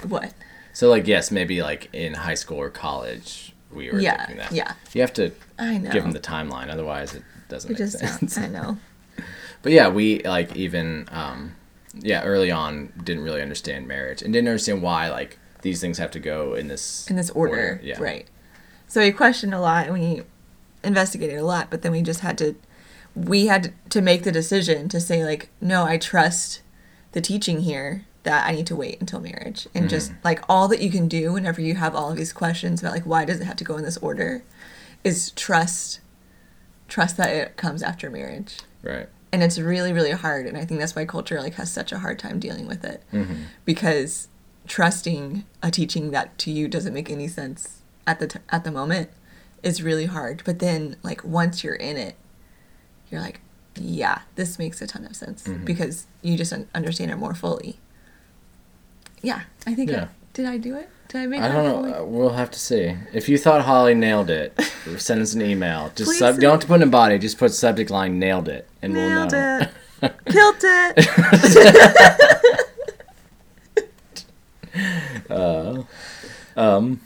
what? 0.07 0.33
So 0.73 0.89
like 0.89 1.07
yes, 1.07 1.31
maybe 1.31 1.63
like 1.63 1.89
in 1.93 2.15
high 2.15 2.35
school 2.35 2.59
or 2.59 2.71
college 2.71 3.53
we 3.73 3.91
were 3.91 3.99
Yeah, 3.99 4.27
that. 4.37 4.53
yeah. 4.53 4.75
You 4.93 5.01
have 5.01 5.13
to 5.15 5.33
I 5.59 5.79
know. 5.79 5.91
give 5.91 6.03
them 6.05 6.13
the 6.13 6.21
timeline, 6.21 6.71
otherwise 6.71 7.15
it 7.15 7.23
doesn't 7.49 7.71
it 7.71 7.73
make 7.75 7.79
just 7.79 7.99
sense. 7.99 8.39
I 8.39 8.47
know. 8.47 8.79
But 9.67 9.73
yeah, 9.73 9.89
we 9.89 10.23
like 10.23 10.55
even 10.55 11.09
um 11.11 11.57
yeah, 11.93 12.23
early 12.23 12.53
on 12.53 12.93
didn't 13.03 13.25
really 13.25 13.43
understand 13.43 13.89
marriage 13.89 14.23
and 14.23 14.33
didn't 14.33 14.47
understand 14.47 14.81
why 14.81 15.11
like 15.11 15.41
these 15.63 15.81
things 15.81 15.99
have 15.99 16.13
to 16.13 16.21
go 16.21 16.55
in 16.55 16.69
this 16.69 17.05
in 17.11 17.17
this 17.17 17.31
order. 17.31 17.81
Yeah. 17.83 18.01
Right. 18.01 18.29
So 18.87 19.01
we 19.01 19.11
questioned 19.11 19.53
a 19.53 19.59
lot 19.59 19.89
and 19.89 19.95
we 19.95 20.23
investigated 20.85 21.37
a 21.37 21.45
lot, 21.45 21.69
but 21.69 21.83
then 21.83 21.91
we 21.91 22.01
just 22.03 22.21
had 22.21 22.39
to 22.39 22.55
we 23.17 23.47
had 23.47 23.73
to 23.91 24.01
make 24.01 24.23
the 24.23 24.31
decision 24.31 24.89
to 24.89 25.01
say 25.01 25.25
like, 25.25 25.49
no, 25.61 25.83
I 25.83 25.99
trust 25.99 26.63
the 27.11 27.21
teaching 27.21 27.63
here 27.63 28.05
that 28.23 28.47
I 28.47 28.53
need 28.53 28.69
to 28.69 28.77
wait 28.77 29.01
until 29.01 29.19
marriage. 29.19 29.67
And 29.75 29.91
just 29.91 30.13
like 30.23 30.45
all 30.49 30.69
that 30.69 30.81
you 30.81 30.93
can 30.93 31.09
do 31.09 31.33
whenever 31.33 31.61
you 31.61 31.75
have 31.75 31.93
all 31.93 32.13
of 32.13 32.17
these 32.17 32.33
questions 32.33 32.83
about 32.83 32.93
like 32.93 33.03
why 33.03 33.25
does 33.25 33.41
it 33.41 33.47
have 33.47 33.57
to 33.57 33.65
go 33.65 33.77
in 33.77 33.83
this 33.83 33.97
order 33.97 34.45
is 35.03 35.33
trust 35.33 35.99
trust 36.87 37.17
that 37.17 37.31
it 37.31 37.57
comes 37.57 37.83
after 37.83 38.09
marriage. 38.09 38.61
Right. 38.85 39.09
And 39.37 39.43
it's 39.43 39.59
really, 39.59 39.93
really 39.93 40.13
hard. 40.13 40.47
And 40.47 40.57
I 40.57 40.65
think 40.65 40.81
that's 40.81 40.97
why 40.97 41.05
culture 41.05 41.39
like 41.43 41.57
has 41.57 41.71
such 41.71 41.93
a 41.93 41.99
hard 41.99 42.19
time 42.19 42.39
dealing 42.41 42.67
with 42.67 42.87
it 42.87 43.03
Mm-hmm. 43.13 43.35
because 43.67 44.29
trusting 44.67 45.45
a 45.63 45.71
teaching 45.71 46.11
that 46.13 46.39
to 46.39 46.51
you 46.51 46.69
doesn't 46.69 46.95
make 46.95 47.11
any 47.11 47.29
sense 47.29 47.83
at 48.07 48.19
the 48.19 48.27
t- 48.29 48.39
at 48.49 48.65
the 48.65 48.71
moment 48.73 49.11
is 49.63 49.83
really 49.83 50.07
hard. 50.07 50.41
But 50.47 50.59
then 50.61 50.97
like 51.03 51.23
once 51.23 51.63
you're 51.63 51.75
in 51.75 51.99
it, 51.99 52.15
you're 53.11 53.21
like, 53.21 53.41
yeah, 53.79 54.21
this 54.37 54.59
makes 54.59 54.81
a 54.81 54.87
ton 54.87 55.05
of 55.05 55.15
sense 55.15 55.45
Mhm. 55.47 55.67
because 55.67 56.07
you 56.23 56.39
just 56.39 56.53
un- 56.55 56.69
understand 56.75 57.11
it 57.11 57.17
more 57.17 57.35
fully. 57.35 57.79
Yeah, 59.21 59.43
I 59.67 59.75
think. 59.75 59.91
Yeah. 59.91 60.05
I, 60.05 60.09
did 60.33 60.47
I 60.47 60.57
do 60.57 60.77
it? 60.77 60.89
Did 61.09 61.21
I 61.21 61.27
make? 61.27 61.41
I 61.41 61.49
don't 61.49 61.65
know. 61.65 61.75
fully? 61.83 61.93
Uh, 61.93 62.05
we'll 62.05 62.31
have 62.31 62.51
to 62.51 62.59
see. 62.59 62.97
If 63.13 63.29
you 63.29 63.39
thought 63.39 63.63
Holly 63.63 63.95
nailed 63.95 64.29
it, 64.31 64.59
send 64.99 65.21
us 65.23 65.35
an 65.35 65.43
email. 65.43 65.93
Just 65.95 66.19
sub- 66.19 66.41
don't 66.41 66.53
have 66.53 66.61
to 66.61 66.67
put 66.67 66.77
in 66.83 66.89
a 66.89 66.91
body. 66.91 67.19
Just 67.19 67.39
put 67.39 67.53
subject 67.53 67.91
line 67.91 68.19
nailed 68.19 68.49
it, 68.49 68.69
and 68.83 68.95
Nailed 68.95 69.33
we'll 69.33 69.41
know. 69.41 69.61
it. 70.03 70.15
Killed 70.27 70.57
it. 70.63 71.07
Um, 76.57 77.01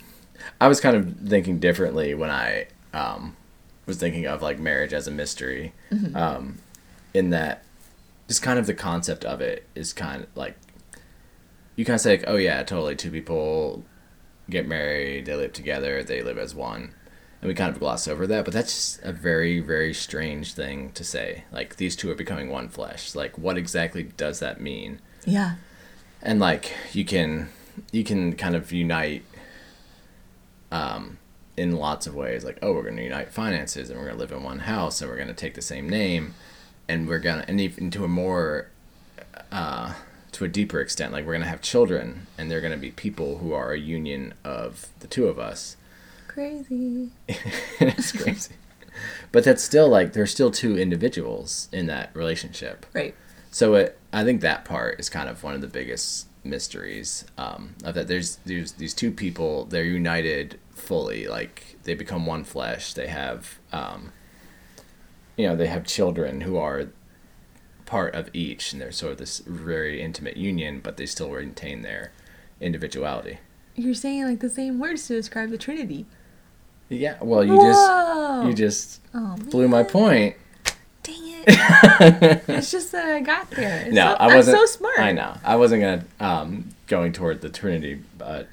I 0.61 0.67
was 0.67 0.79
kind 0.79 0.95
of 0.95 1.15
thinking 1.27 1.59
differently 1.59 2.13
when 2.13 2.29
I 2.29 2.67
um, 2.93 3.35
was 3.85 3.97
thinking 3.97 4.25
of 4.27 4.41
like 4.41 4.59
marriage 4.59 4.93
as 4.93 5.07
a 5.07 5.11
mystery, 5.11 5.73
um, 6.15 6.59
in 7.13 7.31
that 7.31 7.63
just 8.27 8.41
kind 8.41 8.57
of 8.59 8.65
the 8.67 8.73
concept 8.73 9.25
of 9.25 9.41
it 9.41 9.67
is 9.75 9.91
kind 9.91 10.23
of 10.23 10.29
like 10.35 10.55
you 11.75 11.83
kind 11.83 11.95
of 11.95 12.01
say 12.01 12.11
like, 12.11 12.23
oh 12.27 12.37
yeah, 12.37 12.63
totally, 12.63 12.95
two 12.95 13.11
people 13.11 13.83
get 14.49 14.67
married, 14.67 15.25
they 15.25 15.35
live 15.35 15.53
together, 15.53 16.03
they 16.03 16.21
live 16.21 16.37
as 16.37 16.53
one. 16.55 16.93
And 17.41 17.47
we 17.47 17.55
kind 17.55 17.73
of 17.73 17.79
gloss 17.79 18.07
over 18.07 18.27
that, 18.27 18.45
but 18.45 18.53
that's 18.53 18.71
just 18.73 19.01
a 19.03 19.11
very, 19.11 19.59
very 19.59 19.93
strange 19.95 20.53
thing 20.53 20.91
to 20.91 21.03
say. 21.03 21.45
Like 21.51 21.77
these 21.77 21.95
two 21.95 22.11
are 22.11 22.15
becoming 22.15 22.49
one 22.49 22.69
flesh. 22.69 23.15
Like 23.15 23.37
what 23.37 23.57
exactly 23.57 24.03
does 24.03 24.39
that 24.39 24.61
mean? 24.61 24.99
Yeah. 25.25 25.55
and 26.21 26.39
like 26.39 26.71
you 26.93 27.03
can 27.05 27.49
you 27.91 28.03
can 28.03 28.33
kind 28.35 28.55
of 28.55 28.71
unite 28.71 29.23
um 30.71 31.17
in 31.57 31.75
lots 31.75 32.07
of 32.07 32.15
ways 32.15 32.43
like 32.43 32.57
oh 32.61 32.73
we're 32.73 32.83
going 32.83 32.95
to 32.97 33.03
unite 33.03 33.29
finances 33.31 33.89
and 33.89 33.99
we're 33.99 34.05
going 34.05 34.15
to 34.17 34.21
live 34.21 34.31
in 34.31 34.43
one 34.43 34.59
house 34.59 35.01
and 35.01 35.09
we're 35.09 35.15
going 35.17 35.27
to 35.27 35.33
take 35.33 35.53
the 35.53 35.61
same 35.61 35.87
name 35.89 36.33
and 36.87 37.07
we're 37.07 37.19
going 37.19 37.41
to 37.41 37.49
and 37.49 37.59
even 37.61 37.91
to 37.91 38.03
a 38.03 38.07
more 38.07 38.69
uh 39.51 39.93
to 40.33 40.45
a 40.45 40.47
deeper 40.47 40.79
extent 40.79 41.11
like 41.11 41.25
we're 41.25 41.33
going 41.33 41.43
to 41.43 41.47
have 41.49 41.61
children 41.61 42.27
and 42.37 42.49
they're 42.49 42.61
going 42.61 42.71
to 42.73 42.77
be 42.77 42.91
people 42.91 43.37
who 43.39 43.53
are 43.53 43.71
a 43.73 43.79
union 43.79 44.33
of 44.43 44.87
the 44.99 45.07
two 45.07 45.27
of 45.27 45.37
us 45.39 45.77
Crazy. 46.27 47.09
it's 47.79 48.11
crazy 48.11 48.55
but 49.31 49.43
that's 49.43 49.63
still 49.63 49.89
like 49.89 50.13
there's 50.13 50.31
still 50.31 50.51
two 50.51 50.77
individuals 50.77 51.67
in 51.71 51.87
that 51.87 52.09
relationship 52.15 52.85
Right. 52.93 53.15
so 53.51 53.75
it, 53.75 53.99
I 54.13 54.23
think 54.23 54.41
that 54.41 54.63
part 54.65 54.99
is 54.99 55.09
kind 55.09 55.27
of 55.29 55.43
one 55.43 55.53
of 55.55 55.61
the 55.61 55.67
biggest 55.67 56.27
mysteries 56.43 57.23
um, 57.37 57.75
of 57.83 57.93
that. 57.93 58.07
There's 58.07 58.37
there's 58.45 58.71
these 58.73 58.93
two 58.95 59.11
people. 59.11 59.65
They're 59.65 59.83
united 59.83 60.59
fully. 60.73 61.27
Like 61.27 61.77
they 61.83 61.93
become 61.93 62.25
one 62.25 62.43
flesh. 62.43 62.93
They 62.93 63.07
have, 63.07 63.59
um, 63.71 64.11
you 65.37 65.47
know, 65.47 65.55
they 65.55 65.67
have 65.67 65.85
children 65.85 66.41
who 66.41 66.57
are 66.57 66.87
part 67.91 68.15
of 68.15 68.29
each, 68.33 68.71
and 68.71 68.81
they're 68.81 68.91
sort 68.91 69.11
of 69.11 69.17
this 69.17 69.39
very 69.39 70.01
intimate 70.01 70.37
union. 70.37 70.79
But 70.81 70.95
they 70.97 71.05
still 71.05 71.29
retain 71.29 71.81
their 71.81 72.11
individuality. 72.61 73.39
You're 73.75 73.93
saying 73.93 74.23
like 74.25 74.39
the 74.39 74.49
same 74.49 74.79
words 74.79 75.07
to 75.07 75.15
describe 75.15 75.49
the 75.49 75.57
Trinity. 75.57 76.05
Yeah. 76.89 77.17
Well, 77.21 77.43
you 77.43 77.55
Whoa. 77.57 78.43
just 78.43 78.47
you 78.47 78.53
just 78.65 79.01
Oh, 79.13 79.35
blew 79.49 79.67
my 79.67 79.83
point. 79.83 80.35
Dang 81.03 81.15
it. 81.17 81.43
it's 82.47 82.71
just 82.71 82.91
that 82.93 83.05
I 83.09 83.19
got 83.21 83.49
there. 83.51 83.81
It's 83.85 83.93
no, 83.95 84.07
so- 84.11 84.17
I 84.19 84.35
wasn't. 84.35 84.57
I'm 84.57 84.67
so 84.67 84.77
smart. 84.77 84.99
I 84.99 85.11
know. 85.11 85.33
I 85.43 85.55
wasn't 85.57 85.81
gonna 85.81 86.03
um, 86.19 86.69
going 86.87 87.11
toward 87.13 87.41
the 87.41 87.49
Trinity, 87.49 88.01
but 88.17 88.47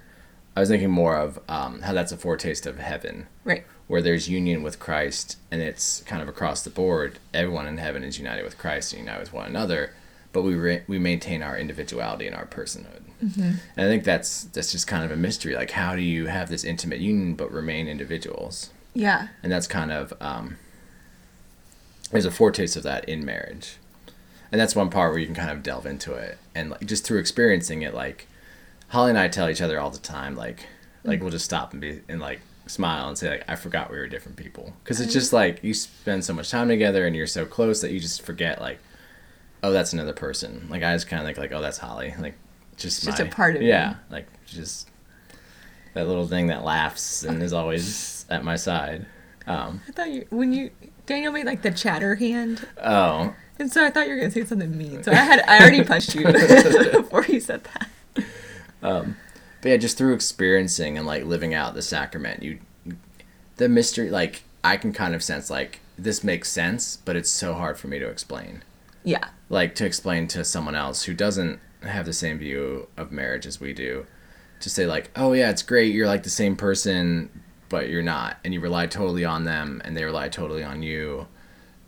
I 0.56 0.60
was 0.60 0.68
thinking 0.68 0.90
more 0.90 1.16
of 1.16 1.38
um, 1.48 1.82
how 1.82 1.92
that's 1.92 2.10
a 2.10 2.16
foretaste 2.16 2.66
of 2.66 2.78
heaven, 2.78 3.28
Right. 3.44 3.64
Where 3.88 4.00
there's 4.00 4.28
union 4.28 4.62
with 4.62 4.78
Christ, 4.78 5.36
and 5.50 5.60
it's 5.60 6.02
kind 6.02 6.22
of 6.22 6.28
across 6.28 6.62
the 6.62 6.70
board. 6.70 7.18
Everyone 7.34 7.66
in 7.66 7.78
heaven 7.78 8.04
is 8.04 8.18
united 8.18 8.44
with 8.44 8.56
Christ 8.58 8.92
and 8.92 9.00
united 9.00 9.20
with 9.20 9.32
one 9.32 9.46
another, 9.46 9.92
but 10.32 10.42
we 10.42 10.54
re- 10.54 10.82
we 10.86 10.98
maintain 10.98 11.42
our 11.42 11.58
individuality 11.58 12.26
and 12.26 12.36
our 12.36 12.46
personhood. 12.46 13.02
Mm-hmm. 13.24 13.40
And 13.76 13.86
I 13.86 13.88
think 13.88 14.04
that's 14.04 14.44
that's 14.44 14.70
just 14.70 14.86
kind 14.86 15.04
of 15.04 15.10
a 15.10 15.16
mystery. 15.16 15.56
Like, 15.56 15.72
how 15.72 15.96
do 15.96 16.02
you 16.02 16.26
have 16.26 16.48
this 16.48 16.62
intimate 16.64 17.00
union 17.00 17.34
but 17.34 17.50
remain 17.50 17.88
individuals? 17.88 18.70
Yeah. 18.94 19.28
and 19.42 19.52
that's 19.52 19.68
kind 19.68 19.92
of 19.92 20.12
um, 20.20 20.56
there's 22.10 22.24
a 22.24 22.30
foretaste 22.30 22.76
of 22.76 22.82
that 22.82 23.08
in 23.08 23.24
marriage 23.24 23.76
and 24.50 24.60
that's 24.60 24.74
one 24.74 24.90
part 24.90 25.12
where 25.12 25.20
you 25.20 25.26
can 25.26 25.34
kind 25.34 25.50
of 25.50 25.62
delve 25.62 25.86
into 25.86 26.14
it 26.14 26.38
and 26.54 26.70
like 26.70 26.86
just 26.86 27.04
through 27.04 27.18
experiencing 27.18 27.82
it 27.82 27.94
like 27.94 28.26
holly 28.88 29.10
and 29.10 29.18
i 29.18 29.28
tell 29.28 29.48
each 29.50 29.60
other 29.60 29.78
all 29.78 29.90
the 29.90 29.98
time 29.98 30.34
like 30.34 30.66
like 31.04 31.20
we'll 31.20 31.30
just 31.30 31.44
stop 31.44 31.72
and 31.72 31.80
be 31.80 32.00
and 32.08 32.20
like 32.20 32.40
smile 32.68 33.08
and 33.08 33.16
say 33.18 33.30
like 33.30 33.44
i 33.48 33.56
forgot 33.56 33.90
we 33.90 33.96
were 33.98 34.06
different 34.06 34.36
people. 34.36 34.72
Because 34.82 35.00
it's 35.00 35.12
just 35.12 35.32
like 35.32 35.62
you 35.62 35.74
spend 35.74 36.24
so 36.24 36.32
much 36.34 36.50
time 36.50 36.68
together 36.68 37.06
and 37.06 37.14
you're 37.16 37.26
so 37.26 37.44
close 37.46 37.80
that 37.80 37.92
you 37.92 38.00
just 38.00 38.22
forget 38.22 38.60
like 38.60 38.78
oh 39.62 39.72
that's 39.72 39.92
another 39.92 40.12
person. 40.12 40.66
Like 40.70 40.82
i 40.82 40.94
just 40.94 41.08
kind 41.08 41.20
of 41.20 41.26
think 41.26 41.38
like 41.38 41.52
oh 41.52 41.60
that's 41.62 41.78
holly. 41.78 42.14
Like 42.18 42.34
just 42.76 42.98
It's 42.98 43.06
just 43.06 43.20
a 43.20 43.26
part 43.26 43.56
of 43.56 43.62
yeah 43.62 43.90
you. 43.90 43.96
like 44.10 44.26
just 44.46 44.88
that 45.94 46.06
little 46.06 46.28
thing 46.28 46.46
that 46.48 46.64
laughs 46.64 47.24
and 47.24 47.42
is 47.42 47.52
always 47.52 48.24
at 48.30 48.44
my 48.44 48.56
side. 48.56 49.06
Um, 49.46 49.80
I 49.88 49.92
thought 49.92 50.10
you 50.10 50.26
when 50.30 50.52
you 50.52 50.70
Daniel 51.06 51.32
made 51.32 51.46
like 51.46 51.62
the 51.62 51.70
chatter 51.70 52.14
hand, 52.16 52.68
oh, 52.82 53.34
and 53.58 53.72
so 53.72 53.84
I 53.84 53.90
thought 53.90 54.06
you 54.06 54.12
were 54.14 54.20
gonna 54.20 54.30
say 54.30 54.44
something 54.44 54.76
mean. 54.76 55.02
So 55.02 55.10
I 55.10 55.16
had 55.16 55.40
I 55.48 55.58
already 55.60 55.82
punched 55.82 56.14
you 56.14 56.24
before 56.92 57.24
you 57.24 57.40
said 57.40 57.62
that. 57.64 57.88
But 59.60 59.70
yeah, 59.70 59.76
just 59.76 59.98
through 59.98 60.14
experiencing 60.14 60.96
and 60.96 61.06
like 61.06 61.24
living 61.24 61.54
out 61.54 61.74
the 61.74 61.82
sacrament, 61.82 62.42
you, 62.42 62.58
the 63.56 63.68
mystery, 63.68 64.10
like 64.10 64.42
I 64.62 64.76
can 64.76 64.92
kind 64.92 65.14
of 65.14 65.22
sense 65.22 65.50
like 65.50 65.80
this 65.98 66.22
makes 66.22 66.48
sense, 66.50 66.98
but 67.04 67.16
it's 67.16 67.30
so 67.30 67.54
hard 67.54 67.78
for 67.78 67.88
me 67.88 67.98
to 67.98 68.08
explain. 68.08 68.62
Yeah. 69.04 69.28
Like 69.48 69.74
to 69.76 69.86
explain 69.86 70.28
to 70.28 70.44
someone 70.44 70.74
else 70.74 71.04
who 71.04 71.14
doesn't 71.14 71.60
have 71.82 72.06
the 72.06 72.12
same 72.12 72.38
view 72.38 72.88
of 72.96 73.10
marriage 73.10 73.46
as 73.46 73.60
we 73.60 73.72
do, 73.72 74.06
to 74.60 74.70
say 74.70 74.86
like, 74.86 75.10
oh 75.16 75.32
yeah, 75.32 75.50
it's 75.50 75.62
great, 75.62 75.94
you're 75.94 76.06
like 76.06 76.22
the 76.22 76.30
same 76.30 76.56
person, 76.56 77.30
but 77.68 77.88
you're 77.88 78.02
not, 78.02 78.38
and 78.44 78.54
you 78.54 78.60
rely 78.60 78.86
totally 78.86 79.24
on 79.24 79.44
them, 79.44 79.80
and 79.84 79.96
they 79.96 80.04
rely 80.04 80.28
totally 80.28 80.62
on 80.62 80.82
you. 80.82 81.26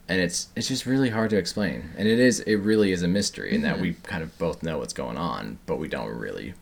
And 0.08 0.20
it's 0.20 0.48
it's 0.56 0.66
just 0.66 0.86
really 0.86 1.10
hard 1.10 1.30
to 1.30 1.38
explain, 1.38 1.90
and 1.96 2.08
it 2.08 2.18
is 2.18 2.40
it 2.40 2.56
really 2.56 2.90
is 2.90 3.02
a 3.02 3.08
mystery 3.08 3.54
in 3.54 3.62
that 3.62 3.74
mm-hmm. 3.74 3.82
we 3.82 3.92
kind 4.02 4.24
of 4.24 4.36
both 4.38 4.62
know 4.62 4.78
what's 4.78 4.92
going 4.92 5.16
on, 5.16 5.58
but 5.66 5.76
we 5.76 5.86
don't 5.86 6.08
really 6.08 6.54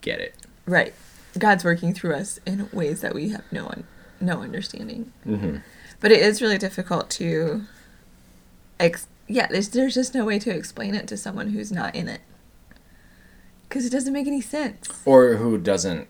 get 0.00 0.18
it. 0.18 0.34
Right. 0.66 0.94
God's 1.38 1.64
working 1.64 1.94
through 1.94 2.14
us 2.14 2.40
in 2.46 2.68
ways 2.72 3.00
that 3.02 3.14
we 3.14 3.28
have 3.30 3.44
no 3.52 3.66
un- 3.66 3.84
no 4.20 4.42
understanding. 4.42 5.12
Mm-hmm. 5.26 5.58
But 6.00 6.12
it 6.12 6.20
is 6.20 6.42
really 6.42 6.58
difficult 6.58 7.10
to, 7.10 7.62
ex- 8.80 9.06
yeah. 9.28 9.46
There's 9.48 9.68
there's 9.70 9.94
just 9.94 10.14
no 10.14 10.24
way 10.24 10.38
to 10.38 10.50
explain 10.50 10.94
it 10.94 11.06
to 11.08 11.16
someone 11.16 11.50
who's 11.50 11.70
not 11.72 11.94
in 11.94 12.08
it, 12.08 12.20
because 13.68 13.84
it 13.86 13.90
doesn't 13.90 14.12
make 14.12 14.26
any 14.26 14.40
sense. 14.40 14.88
Or 15.04 15.34
who 15.34 15.58
doesn't 15.58 16.08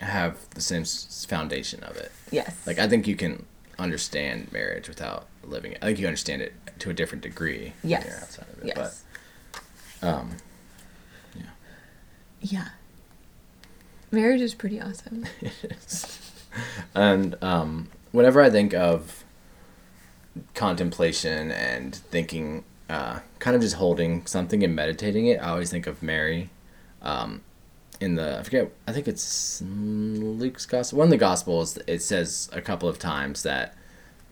have 0.00 0.48
the 0.50 0.60
same 0.60 0.84
foundation 1.26 1.82
of 1.84 1.96
it. 1.96 2.12
Yes. 2.30 2.54
Like 2.66 2.78
I 2.78 2.88
think 2.88 3.06
you 3.06 3.16
can 3.16 3.46
understand 3.78 4.52
marriage 4.52 4.88
without 4.88 5.26
living 5.42 5.72
it. 5.72 5.78
I 5.82 5.86
think 5.86 5.98
you 5.98 6.06
understand 6.06 6.42
it 6.42 6.52
to 6.80 6.90
a 6.90 6.94
different 6.94 7.22
degree. 7.22 7.72
when 7.82 7.90
yes. 7.90 8.04
you're 8.06 8.16
outside 8.16 8.46
of 8.52 8.58
it. 8.62 8.72
yes. 8.76 9.04
But 10.00 10.08
um, 10.08 10.36
yeah. 12.40 12.68
Marriage 14.10 14.40
is 14.40 14.54
pretty 14.54 14.80
awesome. 14.80 15.26
it 15.40 15.72
is. 15.72 16.20
and 16.94 17.36
um, 17.42 17.88
whenever 18.12 18.40
I 18.42 18.50
think 18.50 18.72
of 18.74 19.24
contemplation 20.54 21.50
and 21.50 21.94
thinking, 21.94 22.64
uh, 22.88 23.20
kind 23.38 23.56
of 23.56 23.62
just 23.62 23.76
holding 23.76 24.26
something 24.26 24.62
and 24.62 24.74
meditating 24.74 25.26
it, 25.26 25.40
I 25.40 25.48
always 25.50 25.70
think 25.70 25.86
of 25.86 26.02
Mary. 26.02 26.50
Um, 27.02 27.42
in 28.00 28.14
the 28.16 28.38
I 28.38 28.42
forget, 28.42 28.70
I 28.86 28.92
think 28.92 29.08
it's 29.08 29.62
Luke's 29.62 30.66
gospel. 30.66 30.98
One 30.98 31.06
of 31.06 31.10
the 31.10 31.16
gospels, 31.16 31.78
it 31.86 32.02
says 32.02 32.50
a 32.52 32.60
couple 32.60 32.88
of 32.88 32.98
times 32.98 33.42
that 33.42 33.74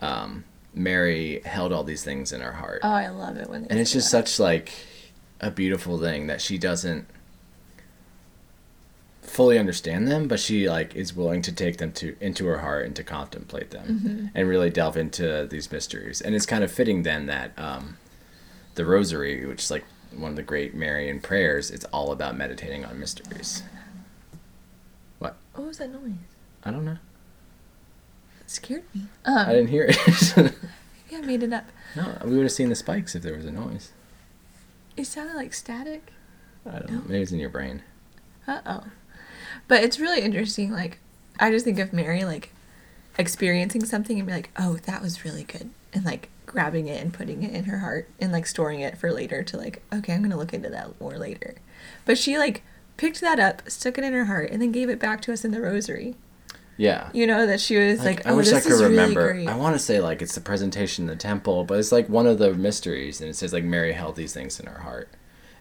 um, 0.02 0.44
Mary 0.74 1.40
held 1.44 1.72
all 1.72 1.84
these 1.84 2.04
things 2.04 2.32
in 2.32 2.40
her 2.42 2.52
heart, 2.52 2.80
Oh, 2.82 2.90
I 2.90 3.08
love 3.08 3.36
it 3.38 3.48
when. 3.48 3.64
And 3.70 3.78
it's 3.80 3.92
just 3.92 4.10
that. 4.12 4.28
such 4.28 4.38
like 4.40 4.70
a 5.40 5.50
beautiful 5.50 5.98
thing 5.98 6.26
that 6.26 6.40
she 6.42 6.58
doesn't 6.58 7.06
fully 9.24 9.58
understand 9.58 10.06
them 10.06 10.28
but 10.28 10.38
she 10.38 10.68
like 10.68 10.94
is 10.94 11.14
willing 11.16 11.42
to 11.42 11.50
take 11.52 11.78
them 11.78 11.90
to 11.92 12.14
into 12.20 12.46
her 12.46 12.58
heart 12.58 12.86
and 12.86 12.94
to 12.94 13.02
contemplate 13.02 13.70
them 13.70 14.30
and 14.34 14.48
really 14.48 14.70
delve 14.70 14.96
into 14.96 15.46
these 15.50 15.72
mysteries 15.72 16.20
and 16.20 16.34
it's 16.34 16.46
kind 16.46 16.62
of 16.62 16.70
fitting 16.70 17.02
then 17.02 17.26
that 17.26 17.50
um, 17.58 17.96
the 18.76 18.84
rosary 18.84 19.44
which 19.46 19.62
is 19.64 19.70
like 19.70 19.84
one 20.16 20.30
of 20.30 20.36
the 20.36 20.42
great 20.42 20.74
marian 20.74 21.20
prayers 21.20 21.70
it's 21.70 21.84
all 21.86 22.12
about 22.12 22.36
meditating 22.36 22.84
on 22.84 22.98
mysteries 23.00 23.62
what 25.18 25.36
What 25.54 25.66
was 25.66 25.78
that 25.78 25.90
noise? 25.90 26.12
i 26.64 26.70
don't 26.70 26.84
know 26.84 26.98
It 28.42 28.50
scared 28.50 28.84
me. 28.94 29.02
i 29.24 29.42
Um, 29.44 29.48
didn't 29.50 29.68
hear 29.70 29.86
it 29.88 29.96
yeah, 31.10 31.18
I 31.18 31.20
made 31.22 31.42
it 31.42 31.52
up. 31.52 31.64
no 31.96 32.18
we 32.24 32.36
would 32.36 32.42
have 32.44 32.52
seen 32.52 32.68
the 32.68 32.74
spikes 32.74 33.14
if 33.14 33.22
there 33.22 33.34
was 33.34 33.46
a 33.46 33.52
noise 33.52 33.90
It 34.96 35.06
sounded 35.06 35.34
like 35.34 35.54
static. 35.54 36.12
i 36.66 36.78
don't 36.78 36.90
No. 36.90 36.96
know 36.98 37.04
maybe 37.06 37.22
it's 37.22 37.32
in 37.32 37.40
your 37.40 37.48
brain 37.50 37.82
Uh 38.46 38.60
oh. 38.66 38.84
But 39.68 39.82
it's 39.82 39.98
really 40.00 40.20
interesting. 40.20 40.70
Like, 40.72 40.98
I 41.38 41.50
just 41.50 41.64
think 41.64 41.78
of 41.78 41.92
Mary, 41.92 42.24
like, 42.24 42.52
experiencing 43.18 43.84
something 43.84 44.18
and 44.18 44.26
be 44.26 44.32
like, 44.34 44.50
oh, 44.58 44.76
that 44.84 45.02
was 45.02 45.24
really 45.24 45.44
good. 45.44 45.70
And, 45.92 46.04
like, 46.04 46.28
grabbing 46.46 46.86
it 46.88 47.00
and 47.02 47.12
putting 47.12 47.42
it 47.42 47.52
in 47.54 47.64
her 47.64 47.78
heart 47.78 48.08
and, 48.20 48.32
like, 48.32 48.46
storing 48.46 48.80
it 48.80 48.98
for 48.98 49.12
later 49.12 49.42
to, 49.42 49.56
like, 49.56 49.82
okay, 49.92 50.12
I'm 50.14 50.20
going 50.20 50.30
to 50.30 50.36
look 50.36 50.54
into 50.54 50.68
that 50.70 51.00
more 51.00 51.16
later. 51.18 51.54
But 52.04 52.18
she, 52.18 52.38
like, 52.38 52.62
picked 52.96 53.20
that 53.20 53.40
up, 53.40 53.68
stuck 53.68 53.98
it 53.98 54.04
in 54.04 54.12
her 54.12 54.26
heart, 54.26 54.50
and 54.50 54.62
then 54.62 54.72
gave 54.72 54.88
it 54.88 55.00
back 55.00 55.20
to 55.22 55.32
us 55.32 55.44
in 55.44 55.50
the 55.50 55.60
rosary. 55.60 56.14
yeah 56.76 57.10
You 57.12 57.26
know, 57.26 57.46
that 57.46 57.60
she 57.60 57.76
was 57.76 58.04
like, 58.04 58.24
I 58.26 58.30
oh, 58.30 58.36
wish 58.36 58.52
I 58.52 58.60
could 58.60 58.80
remember. 58.80 59.32
really. 59.32 59.48
I 59.48 59.56
want 59.56 59.74
to 59.74 59.80
say 59.80 60.00
like 60.00 60.22
it's 60.22 60.34
the 60.34 60.40
presentation 60.40 61.04
in 61.04 61.08
the 61.08 61.16
temple, 61.16 61.64
but 61.64 61.78
it's 61.78 61.90
like 61.92 62.08
one 62.08 62.26
of 62.26 62.38
the 62.38 62.54
mysteries, 62.54 63.20
and 63.20 63.28
it 63.28 63.34
says 63.34 63.52
like 63.52 63.64
Mary 63.64 63.92
held 63.92 64.16
these 64.16 64.32
things 64.32 64.60
in 64.60 64.66
her 64.66 64.80
heart. 64.80 65.08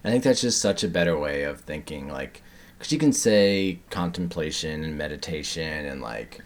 I 0.03 0.09
think 0.11 0.23
that's 0.23 0.41
just 0.41 0.59
such 0.61 0.83
a 0.83 0.87
better 0.87 1.17
way 1.17 1.43
of 1.43 1.61
thinking, 1.61 2.07
like, 2.09 2.43
because 2.83 2.91
you 2.91 2.99
can 2.99 3.13
say 3.13 3.79
contemplation 3.91 4.83
and 4.83 4.97
meditation 4.97 5.85
and 5.85 6.01
like 6.01 6.41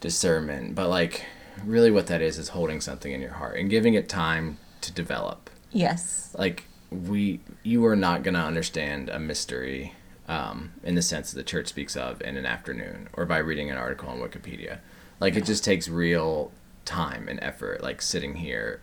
discernment, 0.00 0.76
but 0.76 0.88
like 0.88 1.26
really 1.64 1.90
what 1.90 2.06
that 2.06 2.22
is 2.22 2.38
is 2.38 2.50
holding 2.50 2.80
something 2.80 3.10
in 3.10 3.20
your 3.20 3.32
heart 3.32 3.58
and 3.58 3.68
giving 3.68 3.94
it 3.94 4.08
time 4.08 4.58
to 4.80 4.92
develop. 4.92 5.50
Yes. 5.72 6.36
Like 6.38 6.66
we, 6.92 7.40
you 7.64 7.84
are 7.84 7.96
not 7.96 8.22
gonna 8.22 8.44
understand 8.44 9.08
a 9.08 9.18
mystery 9.18 9.92
um, 10.28 10.70
in 10.84 10.94
the 10.94 11.02
sense 11.02 11.32
that 11.32 11.36
the 11.36 11.42
church 11.42 11.66
speaks 11.66 11.96
of 11.96 12.22
in 12.22 12.36
an 12.36 12.46
afternoon 12.46 13.08
or 13.14 13.26
by 13.26 13.38
reading 13.38 13.68
an 13.68 13.76
article 13.76 14.08
on 14.08 14.20
Wikipedia. 14.20 14.78
Like 15.18 15.34
it 15.34 15.44
just 15.44 15.64
takes 15.64 15.88
real 15.88 16.52
time 16.84 17.26
and 17.26 17.42
effort, 17.42 17.82
like 17.82 18.00
sitting 18.00 18.36
here, 18.36 18.82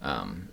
um, 0.00 0.50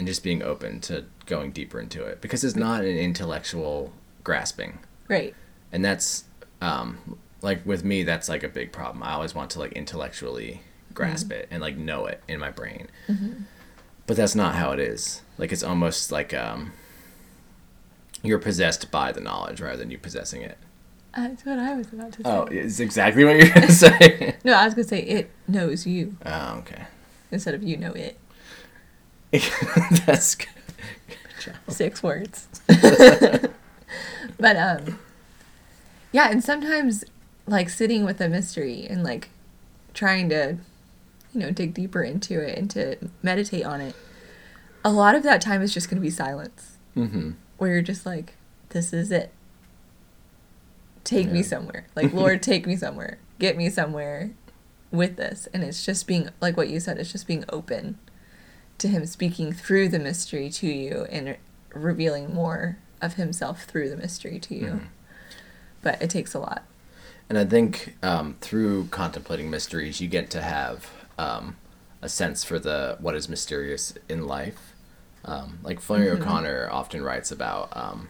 and 0.00 0.08
just 0.08 0.24
being 0.24 0.42
open 0.42 0.80
to 0.80 1.04
going 1.26 1.52
deeper 1.52 1.78
into 1.78 2.04
it 2.04 2.20
because 2.20 2.42
it's 2.42 2.56
not 2.56 2.80
an 2.80 2.98
intellectual 2.98 3.92
grasping, 4.24 4.80
Right. 5.08 5.34
and 5.72 5.84
that's 5.84 6.24
um, 6.60 7.18
like 7.42 7.64
with 7.66 7.84
me, 7.84 8.02
that's 8.02 8.28
like 8.28 8.42
a 8.42 8.48
big 8.48 8.72
problem. 8.72 9.02
I 9.02 9.12
always 9.12 9.34
want 9.34 9.50
to 9.50 9.58
like 9.58 9.72
intellectually 9.72 10.62
grasp 10.94 11.30
it 11.30 11.46
and 11.50 11.60
like 11.60 11.76
know 11.76 12.06
it 12.06 12.22
in 12.26 12.40
my 12.40 12.50
brain, 12.50 12.88
but 14.06 14.16
that's 14.16 14.34
not 14.34 14.54
how 14.54 14.72
it 14.72 14.80
is. 14.80 15.22
Like 15.38 15.52
it's 15.52 15.62
almost 15.62 16.10
like 16.10 16.32
um, 16.34 16.72
you're 18.22 18.38
possessed 18.38 18.90
by 18.90 19.12
the 19.12 19.20
knowledge 19.20 19.60
rather 19.60 19.76
than 19.76 19.90
you 19.90 19.98
possessing 19.98 20.42
it. 20.42 20.58
That's 21.14 21.44
what 21.46 21.58
I 21.58 21.74
was 21.74 21.92
about 21.92 22.12
to 22.12 22.18
say. 22.18 22.30
Oh, 22.30 22.42
it's 22.50 22.80
exactly 22.80 23.24
what 23.24 23.36
you're 23.36 23.48
gonna 23.48 23.70
say. 23.86 24.36
No, 24.44 24.52
I 24.54 24.64
was 24.64 24.74
gonna 24.74 24.88
say 24.88 25.00
it 25.02 25.30
knows 25.48 25.86
you 25.86 26.16
oh, 26.26 26.56
okay. 26.58 26.84
instead 27.30 27.54
of 27.54 27.62
you 27.62 27.76
know 27.76 27.92
it. 27.92 28.18
that's 30.06 30.34
good. 30.34 30.48
Good. 31.44 31.54
Six 31.68 32.02
words. 32.02 32.48
but 34.38 34.56
um 34.56 34.98
yeah, 36.12 36.30
and 36.30 36.42
sometimes 36.42 37.04
like 37.46 37.68
sitting 37.68 38.04
with 38.04 38.20
a 38.20 38.28
mystery 38.28 38.86
and 38.88 39.02
like 39.04 39.28
trying 39.94 40.28
to 40.30 40.56
you 41.32 41.40
know, 41.40 41.50
dig 41.50 41.74
deeper 41.74 42.02
into 42.02 42.40
it 42.40 42.56
and 42.58 42.70
to 42.70 42.96
meditate 43.22 43.64
on 43.64 43.80
it. 43.80 43.94
A 44.84 44.90
lot 44.90 45.14
of 45.14 45.22
that 45.24 45.40
time 45.42 45.60
is 45.60 45.74
just 45.74 45.90
going 45.90 45.96
to 45.96 46.02
be 46.02 46.10
silence 46.10 46.78
Mm-hmm. 46.96 47.32
where 47.58 47.72
you're 47.72 47.82
just 47.82 48.06
like 48.06 48.34
this 48.70 48.92
is 48.94 49.10
it. 49.12 49.30
Take 51.04 51.30
me 51.30 51.42
somewhere. 51.42 51.86
Like 51.94 52.12
Lord, 52.14 52.42
take 52.42 52.66
me 52.66 52.74
somewhere. 52.76 53.18
Get 53.38 53.56
me 53.56 53.68
somewhere 53.68 54.30
with 54.90 55.16
this. 55.16 55.46
And 55.52 55.62
it's 55.62 55.84
just 55.84 56.06
being 56.06 56.30
like 56.40 56.56
what 56.56 56.68
you 56.68 56.80
said, 56.80 56.98
it's 56.98 57.12
just 57.12 57.26
being 57.26 57.44
open 57.50 57.98
to 58.78 58.88
him 58.88 59.06
speaking 59.06 59.52
through 59.52 59.88
the 59.88 59.98
mystery 59.98 60.48
to 60.50 60.66
you 60.66 61.06
and 61.10 61.36
revealing 61.74 62.34
more 62.34 62.78
of 63.06 63.14
himself 63.14 63.64
through 63.64 63.88
the 63.88 63.96
mystery 63.96 64.38
to 64.40 64.54
you. 64.54 64.66
Mhm. 64.66 64.86
But 65.82 66.02
it 66.02 66.10
takes 66.10 66.34
a 66.34 66.38
lot. 66.38 66.64
And 67.28 67.38
I 67.38 67.44
think 67.44 67.96
um, 68.02 68.36
through 68.40 68.86
contemplating 68.86 69.50
mysteries, 69.50 70.00
you 70.00 70.08
get 70.08 70.30
to 70.30 70.42
have 70.42 70.90
um, 71.18 71.56
a 72.02 72.08
sense 72.08 72.44
for 72.44 72.58
the 72.58 72.96
what 73.00 73.14
is 73.14 73.28
mysterious 73.28 73.94
in 74.08 74.26
life. 74.26 74.74
Um, 75.24 75.58
like 75.62 75.80
Flannery 75.80 76.10
O'Connor 76.10 76.68
often 76.70 77.02
writes 77.02 77.32
about 77.32 77.76
um, 77.76 78.08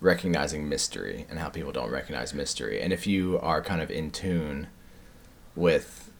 recognizing 0.00 0.68
mystery 0.68 1.24
and 1.30 1.38
how 1.38 1.48
people 1.48 1.72
don't 1.72 1.90
recognize 1.90 2.34
mystery. 2.34 2.82
And 2.82 2.92
if 2.92 3.06
you 3.06 3.38
are 3.40 3.62
kind 3.62 3.80
of 3.80 3.90
in 3.90 4.10
tune 4.10 4.66
with 5.56 6.10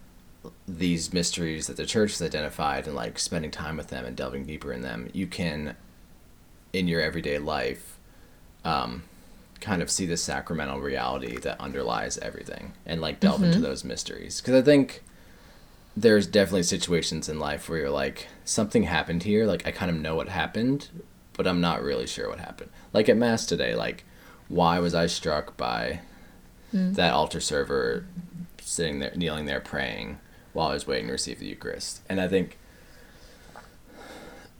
these 0.66 1.12
mysteries 1.12 1.66
that 1.66 1.76
the 1.76 1.84
church 1.84 2.12
has 2.12 2.22
identified 2.22 2.86
and 2.86 2.96
like 2.96 3.18
spending 3.18 3.50
time 3.50 3.76
with 3.76 3.88
them 3.88 4.06
and 4.06 4.16
delving 4.16 4.46
deeper 4.46 4.72
in 4.72 4.80
them, 4.80 5.10
you 5.12 5.26
can, 5.26 5.76
in 6.74 6.88
your 6.88 7.00
everyday 7.00 7.38
life, 7.38 7.96
um, 8.64 9.04
kind 9.60 9.80
of 9.80 9.90
see 9.90 10.06
the 10.06 10.16
sacramental 10.16 10.80
reality 10.80 11.38
that 11.38 11.58
underlies 11.60 12.18
everything 12.18 12.72
and 12.84 13.00
like 13.00 13.20
delve 13.20 13.42
into 13.42 13.60
those 13.60 13.84
mysteries. 13.84 14.40
Because 14.40 14.54
I 14.54 14.62
think 14.62 15.02
there's 15.96 16.26
definitely 16.26 16.64
situations 16.64 17.28
in 17.28 17.38
life 17.38 17.68
where 17.68 17.78
you're 17.78 17.90
like, 17.90 18.26
something 18.44 18.82
happened 18.82 19.22
here. 19.22 19.46
Like, 19.46 19.66
I 19.66 19.70
kind 19.70 19.90
of 19.90 19.96
know 19.96 20.16
what 20.16 20.28
happened, 20.28 20.88
but 21.34 21.46
I'm 21.46 21.60
not 21.60 21.82
really 21.82 22.06
sure 22.06 22.28
what 22.28 22.40
happened. 22.40 22.70
Like 22.92 23.08
at 23.08 23.16
Mass 23.16 23.46
today, 23.46 23.74
like, 23.74 24.04
why 24.48 24.80
was 24.80 24.94
I 24.94 25.06
struck 25.06 25.56
by 25.56 26.00
that 26.72 27.12
altar 27.14 27.40
server 27.40 28.04
sitting 28.60 28.98
there, 28.98 29.12
kneeling 29.14 29.46
there 29.46 29.60
praying 29.60 30.18
while 30.52 30.68
I 30.68 30.74
was 30.74 30.88
waiting 30.88 31.06
to 31.06 31.12
receive 31.12 31.38
the 31.38 31.46
Eucharist? 31.46 32.00
And 32.08 32.20
I 32.20 32.28
think. 32.28 32.58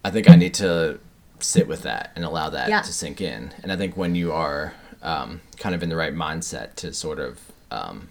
I 0.06 0.10
think 0.10 0.28
I 0.28 0.36
need 0.36 0.52
to 0.54 1.00
sit 1.40 1.66
with 1.68 1.82
that 1.82 2.12
and 2.16 2.24
allow 2.24 2.48
that 2.50 2.68
Yeah. 2.68 2.82
to 2.82 2.92
sink 2.92 3.20
in. 3.20 3.52
And 3.62 3.70
I 3.72 3.76
think 3.76 3.96
when 3.96 4.14
you 4.14 4.32
are 4.32 4.74
um, 5.02 5.40
kind 5.58 5.74
of 5.74 5.82
in 5.82 5.88
the 5.90 5.96
right 5.96 6.14
mindset 6.14 6.74
to 6.76 6.92
sort 6.94 7.18
of 7.18 7.40
um, 7.70 8.08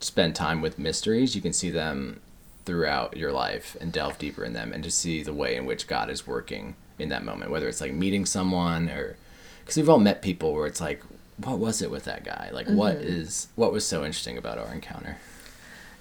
spend 0.00 0.34
time 0.34 0.60
with 0.60 0.78
mysteries, 0.78 1.34
you 1.34 1.40
can 1.42 1.52
see 1.52 1.70
them 1.70 2.20
throughout 2.64 3.16
your 3.16 3.32
life 3.32 3.76
and 3.80 3.92
delve 3.92 4.18
deeper 4.18 4.44
in 4.44 4.52
them 4.52 4.72
and 4.72 4.82
to 4.84 4.90
see 4.90 5.22
the 5.22 5.32
way 5.34 5.56
in 5.56 5.66
which 5.66 5.86
God 5.86 6.10
is 6.10 6.26
working 6.26 6.76
in 6.98 7.08
that 7.10 7.24
moment, 7.24 7.50
whether 7.50 7.68
it's 7.68 7.80
like 7.80 7.92
meeting 7.92 8.24
someone 8.26 8.88
or 8.88 9.16
because 9.60 9.76
we've 9.76 9.88
all 9.88 9.98
met 9.98 10.20
people 10.22 10.52
where 10.52 10.66
it's 10.66 10.80
like, 10.80 11.02
what 11.38 11.58
was 11.58 11.82
it 11.82 11.90
with 11.90 12.04
that 12.04 12.22
guy? 12.24 12.50
Like, 12.52 12.68
what 12.68 12.96
is 12.96 13.48
what 13.56 13.72
was 13.72 13.86
so 13.86 14.04
interesting 14.04 14.38
about 14.38 14.58
our 14.58 14.72
encounter? 14.72 15.16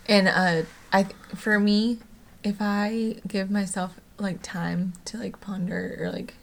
And 0.08 0.28
uh 0.28 0.64
I 0.92 1.06
for 1.36 1.60
me, 1.60 2.00
if 2.44 2.58
I 2.60 3.16
give 3.28 3.50
myself 3.50 3.96
like 4.18 4.42
time 4.42 4.94
to 5.06 5.18
like 5.18 5.40
ponder 5.42 5.98
or 6.00 6.12
like 6.12 6.36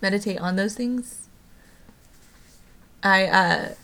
meditate 0.00 0.40
on 0.40 0.56
those 0.56 0.74
things, 0.74 1.28
I 3.02 3.26
uh 3.26 3.74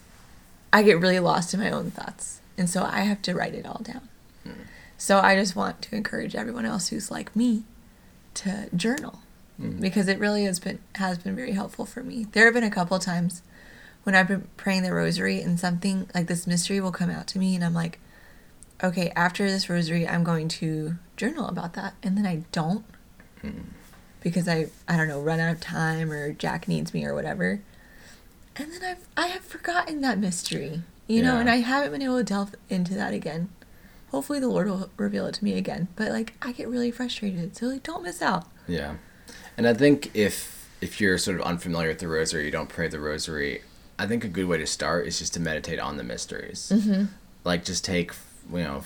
I 0.72 0.82
get 0.82 1.01
really 1.01 1.20
lost 1.20 1.55
in 1.55 1.61
my 1.61 1.70
own 1.70 1.91
thoughts. 1.91 2.41
And 2.57 2.68
so 2.68 2.82
I 2.82 3.01
have 3.01 3.22
to 3.22 3.34
write 3.34 3.55
it 3.55 3.66
all 3.66 3.80
down. 3.82 4.09
So 4.97 5.20
I 5.20 5.36
just 5.36 5.55
want 5.55 5.80
to 5.82 5.97
encourage 5.97 6.34
everyone 6.34 6.64
else 6.64 6.89
who's 6.89 7.11
like 7.11 7.34
me 7.36 7.62
to 8.34 8.68
journal 8.74 9.20
because 9.80 10.07
it 10.09 10.18
really 10.18 10.45
has 10.45 10.59
been 10.61 10.78
has 10.97 11.18
been 11.18 11.34
very 11.36 11.53
helpful 11.53 11.84
for 11.84 12.03
me. 12.03 12.26
There 12.32 12.45
have 12.45 12.55
been 12.55 12.64
a 12.64 12.70
couple 12.70 12.99
times 12.99 13.43
when 14.05 14.14
I've 14.14 14.28
been 14.28 14.49
praying 14.57 14.82
the 14.82 14.93
rosary 14.93 15.41
and 15.41 15.59
something 15.59 16.09
like 16.14 16.26
this 16.26 16.47
mystery 16.47 16.80
will 16.80 16.93
come 16.93 17.11
out 17.11 17.26
to 17.28 17.39
me 17.39 17.55
and 17.55 17.64
I'm 17.64 17.74
like 17.74 17.99
okay, 18.83 19.11
after 19.16 19.49
this 19.51 19.68
rosary, 19.68 20.07
I'm 20.07 20.24
going 20.24 20.49
to 20.49 20.97
journal 21.16 21.47
about 21.49 21.74
that. 21.74 21.95
And 22.03 22.16
then 22.16 22.26
I 22.26 22.43
don't 22.53 22.85
because 24.20 24.49
I, 24.49 24.66
I 24.89 24.97
don't 24.97 25.09
know, 25.09 25.20
run 25.20 25.41
out 25.41 25.53
of 25.53 25.61
time 25.61 26.11
or 26.11 26.33
Jack 26.33 26.68
needs 26.68 26.93
me 26.93 27.05
or 27.05 27.14
whatever. 27.14 27.61
And 28.57 28.72
then 28.72 28.83
I've, 28.83 29.07
I 29.16 29.29
have 29.29 29.43
forgotten 29.43 30.01
that 30.01 30.18
mystery, 30.18 30.83
you 31.07 31.22
know, 31.22 31.37
and 31.37 31.49
I 31.49 31.57
haven't 31.57 31.93
been 31.93 32.03
able 32.03 32.18
to 32.18 32.24
delve 32.24 32.55
into 32.68 32.95
that 32.95 33.14
again. 33.14 33.51
Hopefully 34.11 34.41
the 34.41 34.49
Lord 34.49 34.68
will 34.68 34.91
reveal 34.97 35.26
it 35.26 35.35
to 35.37 35.45
me 35.45 35.55
again. 35.55 35.89
But 35.95 36.11
like, 36.11 36.35
I 36.43 36.53
get 36.53 36.68
really 36.68 36.91
frustrated. 36.91 37.57
So 37.57 37.66
like, 37.66 37.83
don't 37.83 38.03
miss 38.03 38.20
out. 38.20 38.47
Yeah, 38.66 38.95
and 39.57 39.66
I 39.66 39.74
think 39.74 40.11
if 40.14 40.68
if 40.81 41.01
you're 41.01 41.18
sort 41.18 41.41
of 41.41 41.47
unfamiliar 41.47 41.89
with 41.89 41.99
the 41.99 42.09
Rosary, 42.09 42.45
you 42.45 42.51
don't 42.51 42.68
pray 42.68 42.89
the 42.89 43.01
Rosary. 43.01 43.62
I 43.99 44.07
think 44.07 44.24
a 44.24 44.29
good 44.29 44.47
way 44.47 44.59
to 44.59 44.66
start 44.66 45.07
is 45.07 45.18
just 45.18 45.35
to 45.35 45.41
meditate 45.41 45.79
on 45.79 45.97
the 45.97 46.05
mysteries. 46.05 46.70
Mm-hmm. 46.74 47.07
Like 47.45 47.64
just 47.64 47.85
take 47.85 48.12
you 48.51 48.59
know 48.59 48.84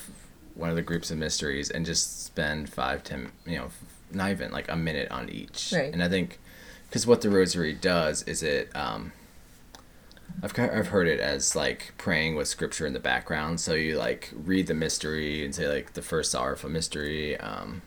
one 0.54 0.70
of 0.70 0.76
the 0.76 0.82
groups 0.82 1.10
of 1.10 1.18
mysteries 1.18 1.70
and 1.70 1.86
just 1.86 2.24
spend 2.24 2.68
five 2.68 3.02
ten 3.02 3.30
you 3.46 3.56
know 3.56 3.70
not 4.14 4.30
even 4.30 4.52
like 4.52 4.70
a 4.70 4.76
minute 4.76 5.10
on 5.10 5.28
each. 5.28 5.72
Right. 5.74 5.92
And 5.92 6.02
I 6.02 6.08
think 6.08 6.38
because 6.88 7.06
what 7.06 7.22
the 7.22 7.30
Rosary 7.30 7.72
does 7.72 8.22
is 8.24 8.42
it. 8.42 8.74
Um, 8.74 9.12
I've 10.42 10.58
I've 10.58 10.88
heard 10.88 11.08
it 11.08 11.20
as 11.20 11.54
like 11.54 11.92
praying 11.98 12.36
with 12.36 12.48
scripture 12.48 12.86
in 12.86 12.92
the 12.94 13.00
background. 13.00 13.60
So 13.60 13.74
you 13.74 13.98
like 13.98 14.30
read 14.34 14.66
the 14.66 14.74
mystery 14.74 15.44
and 15.44 15.54
say 15.54 15.68
like 15.68 15.92
the 15.92 16.02
first 16.02 16.30
sorrowful 16.30 16.70
mystery, 16.70 17.36
um, 17.38 17.82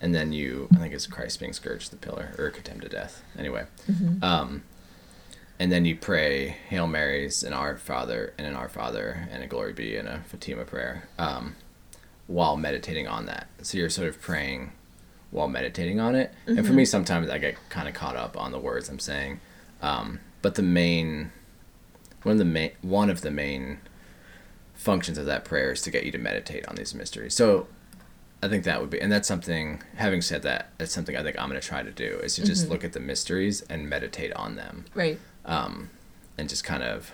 and 0.00 0.14
then 0.14 0.32
you 0.32 0.68
I 0.74 0.78
think 0.78 0.94
it's 0.94 1.06
Christ 1.06 1.38
being 1.38 1.52
scourged 1.52 1.92
the 1.92 1.96
pillar 1.96 2.34
or 2.38 2.50
condemned 2.50 2.82
to 2.82 2.88
death. 2.88 3.22
Anyway, 3.38 3.66
um, 4.22 4.62
and 5.58 5.72
then 5.72 5.84
you 5.84 5.96
pray 5.96 6.48
Hail 6.68 6.86
Marys 6.86 7.42
and 7.42 7.54
Our 7.54 7.76
Father 7.76 8.34
and 8.38 8.46
an 8.46 8.54
Our 8.54 8.68
Father 8.68 9.28
and 9.30 9.42
a 9.42 9.46
Glory 9.46 9.72
Be 9.72 9.96
and 9.96 10.08
a 10.08 10.20
Fatima 10.20 10.64
prayer 10.64 11.08
um, 11.18 11.56
while 12.26 12.56
meditating 12.56 13.06
on 13.06 13.26
that. 13.26 13.48
So 13.62 13.78
you're 13.78 13.90
sort 13.90 14.08
of 14.08 14.20
praying 14.20 14.72
while 15.30 15.48
meditating 15.48 15.98
on 16.00 16.14
it. 16.14 16.32
And 16.46 16.66
for 16.66 16.72
me, 16.72 16.84
sometimes 16.84 17.28
I 17.30 17.38
get 17.38 17.56
kind 17.68 17.88
of 17.88 17.94
caught 17.94 18.16
up 18.16 18.36
on 18.40 18.52
the 18.52 18.58
words 18.58 18.88
I'm 18.88 18.98
saying. 18.98 19.40
Um, 19.82 20.20
but 20.42 20.54
the 20.54 20.62
main 20.62 21.32
one 22.22 22.32
of 22.32 22.38
the 22.38 22.44
main 22.44 22.72
one 22.82 23.10
of 23.10 23.20
the 23.20 23.30
main 23.30 23.78
functions 24.74 25.16
of 25.18 25.26
that 25.26 25.44
prayer 25.44 25.72
is 25.72 25.82
to 25.82 25.90
get 25.90 26.04
you 26.04 26.12
to 26.12 26.18
meditate 26.18 26.66
on 26.68 26.76
these 26.76 26.94
mysteries. 26.94 27.34
So 27.34 27.66
I 28.42 28.48
think 28.48 28.64
that 28.64 28.80
would 28.80 28.90
be, 28.90 29.00
and 29.00 29.10
that's 29.10 29.26
something. 29.26 29.82
Having 29.96 30.22
said 30.22 30.42
that, 30.42 30.70
that's 30.78 30.92
something 30.92 31.16
I 31.16 31.22
think 31.22 31.40
I'm 31.40 31.48
going 31.48 31.60
to 31.60 31.66
try 31.66 31.82
to 31.82 31.90
do 31.90 32.20
is 32.22 32.34
to 32.36 32.44
just 32.44 32.68
look 32.68 32.84
at 32.84 32.92
the 32.92 33.00
mysteries 33.00 33.62
and 33.62 33.88
meditate 33.88 34.32
on 34.34 34.56
them, 34.56 34.84
Right. 34.94 35.18
Um, 35.46 35.90
and 36.36 36.48
just 36.48 36.64
kind 36.64 36.82
of 36.82 37.12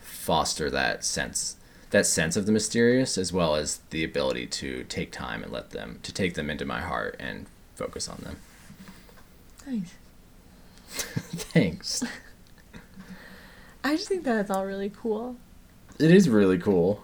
foster 0.00 0.68
that 0.70 1.04
sense, 1.04 1.56
that 1.90 2.06
sense 2.06 2.36
of 2.36 2.46
the 2.46 2.52
mysterious, 2.52 3.16
as 3.16 3.32
well 3.32 3.54
as 3.54 3.80
the 3.90 4.02
ability 4.02 4.46
to 4.46 4.84
take 4.84 5.12
time 5.12 5.42
and 5.42 5.52
let 5.52 5.70
them, 5.70 6.00
to 6.02 6.12
take 6.12 6.34
them 6.34 6.50
into 6.50 6.64
my 6.64 6.80
heart 6.80 7.14
and 7.20 7.46
focus 7.76 8.08
on 8.08 8.18
them. 8.24 8.36
Nice. 9.66 9.94
Thanks. 10.88 12.02
I 13.84 13.96
just 13.96 14.08
think 14.08 14.24
that's 14.24 14.50
all 14.50 14.66
really 14.66 14.90
cool. 14.90 15.36
It 15.98 16.10
is 16.10 16.28
really 16.28 16.58
cool. 16.58 17.02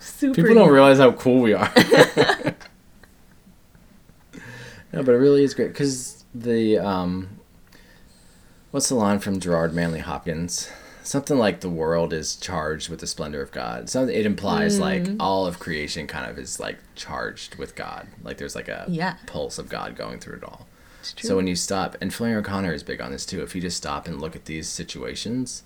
super. 0.00 0.34
People 0.34 0.54
don't 0.54 0.70
realize 0.70 0.98
how 0.98 1.12
cool 1.12 1.40
we 1.40 1.52
are. 1.52 1.72
no, 4.92 5.02
but 5.02 5.08
it 5.08 5.18
really 5.18 5.44
is 5.44 5.54
great 5.54 5.68
because 5.68 6.24
the 6.34 6.78
um, 6.78 7.28
what's 8.74 8.88
the 8.88 8.94
line 8.96 9.20
from 9.20 9.38
Gerard 9.38 9.72
Manley 9.72 10.00
Hopkins? 10.00 10.68
Something 11.04 11.38
like 11.38 11.60
the 11.60 11.68
world 11.68 12.12
is 12.12 12.34
charged 12.34 12.88
with 12.88 12.98
the 12.98 13.06
splendor 13.06 13.40
of 13.40 13.52
God. 13.52 13.88
So 13.88 14.08
it 14.08 14.26
implies 14.26 14.80
like 14.80 15.04
mm. 15.04 15.16
all 15.20 15.46
of 15.46 15.60
creation 15.60 16.08
kind 16.08 16.28
of 16.28 16.40
is 16.40 16.58
like 16.58 16.78
charged 16.96 17.54
with 17.54 17.76
God. 17.76 18.08
Like 18.24 18.38
there's 18.38 18.56
like 18.56 18.66
a 18.66 18.84
Yeah. 18.88 19.14
pulse 19.26 19.58
of 19.58 19.68
God 19.68 19.94
going 19.94 20.18
through 20.18 20.38
it 20.38 20.42
all. 20.42 20.66
It's 20.98 21.12
true. 21.12 21.28
So 21.28 21.36
when 21.36 21.46
you 21.46 21.54
stop, 21.54 21.96
and 22.00 22.12
Flannery 22.12 22.40
O'Connor 22.40 22.72
is 22.72 22.82
big 22.82 23.00
on 23.00 23.12
this 23.12 23.24
too. 23.24 23.44
If 23.44 23.54
you 23.54 23.60
just 23.60 23.76
stop 23.76 24.08
and 24.08 24.20
look 24.20 24.34
at 24.34 24.46
these 24.46 24.66
situations, 24.66 25.62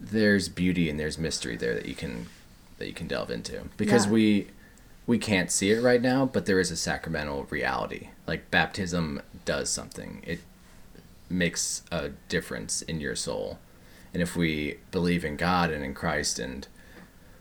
there's 0.00 0.48
beauty 0.48 0.90
and 0.90 0.98
there's 0.98 1.18
mystery 1.18 1.56
there 1.56 1.74
that 1.74 1.86
you 1.86 1.94
can 1.94 2.26
that 2.78 2.88
you 2.88 2.92
can 2.92 3.06
delve 3.06 3.30
into 3.30 3.68
because 3.76 4.06
Yeah. 4.06 4.12
we 4.12 4.46
we 5.06 5.16
can't 5.16 5.52
see 5.52 5.70
it 5.70 5.80
right 5.80 6.02
now, 6.02 6.26
but 6.26 6.46
there 6.46 6.58
is 6.58 6.72
a 6.72 6.76
sacramental 6.76 7.44
reality. 7.50 8.08
Like 8.26 8.50
baptism 8.50 9.22
does 9.44 9.70
something. 9.70 10.24
It 10.26 10.40
makes 11.32 11.82
a 11.90 12.10
difference 12.28 12.82
in 12.82 13.00
your 13.00 13.16
soul. 13.16 13.58
And 14.12 14.22
if 14.22 14.36
we 14.36 14.78
believe 14.90 15.24
in 15.24 15.36
God 15.36 15.70
and 15.70 15.82
in 15.84 15.94
Christ 15.94 16.38
and 16.38 16.68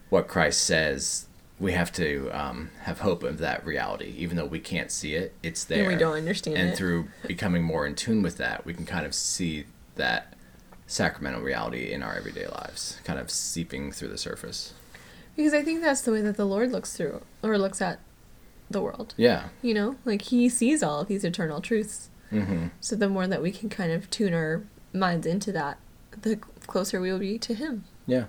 what 0.10 0.28
Christ 0.28 0.64
says, 0.64 1.28
we 1.60 1.74
have 1.74 1.92
to 1.94 2.30
um, 2.32 2.70
have 2.84 3.00
hope 3.02 3.24
of 3.24 3.38
that 3.40 3.66
reality. 3.66 4.14
Even 4.18 4.38
though 4.38 4.46
we 4.46 4.60
can't 4.60 4.90
see 4.90 5.14
it, 5.14 5.34
it's 5.44 5.64
there. 5.64 5.84
And 5.84 5.88
we 5.94 5.96
don't 6.00 6.16
understand 6.18 6.58
And 6.58 6.70
it. 6.70 6.78
through 6.78 7.10
becoming 7.28 7.64
more 7.64 7.86
in 7.86 7.96
tune 7.96 8.22
with 8.24 8.38
that, 8.38 8.66
we 8.66 8.74
can 8.74 8.86
kind 8.86 9.06
of 9.06 9.14
see 9.14 9.66
that 9.96 10.34
sacramental 10.88 11.42
reality 11.42 11.92
in 11.92 12.02
our 12.04 12.16
everyday 12.16 12.48
lives, 12.48 13.00
kind 13.04 13.20
of 13.20 13.30
seeping 13.30 13.92
through 13.92 14.08
the 14.10 14.18
surface. 14.18 14.74
because 15.36 15.54
I 15.54 15.62
think 15.64 15.82
that's 15.82 16.02
the 16.02 16.12
way 16.12 16.22
that 16.22 16.36
the 16.38 16.46
Lord 16.46 16.72
looks 16.72 16.96
through 16.98 17.22
or 17.44 17.58
looks 17.58 17.82
at 17.82 18.00
the 18.70 18.82
world. 18.82 19.14
Yeah. 19.18 19.50
You 19.62 19.74
know, 19.74 19.96
like 20.06 20.24
He 20.24 20.50
sees 20.50 20.82
all 20.82 21.02
of 21.02 21.08
these 21.08 21.24
eternal 21.24 21.62
truths. 21.62 22.10
Hmm 22.32 22.68
So 22.80 22.96
the 22.96 23.10
more 23.10 23.28
that 23.28 23.42
we 23.42 23.52
can 23.52 23.70
kind 23.70 23.92
of 23.92 24.10
tune 24.10 24.34
our 24.34 24.64
minds 24.94 25.28
into 25.28 25.52
that, 25.52 25.78
the 26.22 26.38
closer 26.68 27.00
we 27.00 27.12
will 27.12 27.20
be 27.20 27.38
to 27.40 27.54
Him. 27.54 27.84
Yeah. 28.08 28.26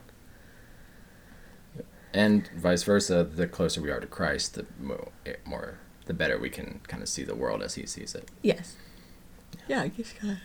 And 2.15 2.49
vice 2.57 2.83
versa, 2.83 3.25
the 3.25 3.47
closer 3.47 3.81
we 3.81 3.91
are 3.91 4.01
to 4.01 4.07
Christ, 4.07 4.55
the 4.55 4.67
more, 4.79 5.09
more 5.47 5.79
the 6.07 6.13
better 6.13 6.39
we 6.39 6.51
can 6.51 6.81
kind 6.87 7.03
of 7.03 7.09
see 7.09 7.23
the 7.23 7.35
world 7.35 7.63
as 7.63 7.75
he 7.75 7.87
sees 7.87 8.15
it. 8.15 8.29
Yes. 8.43 8.77
Yeah, 9.67 9.83
I 9.83 9.89
just 9.89 10.21
gotta 10.21 10.39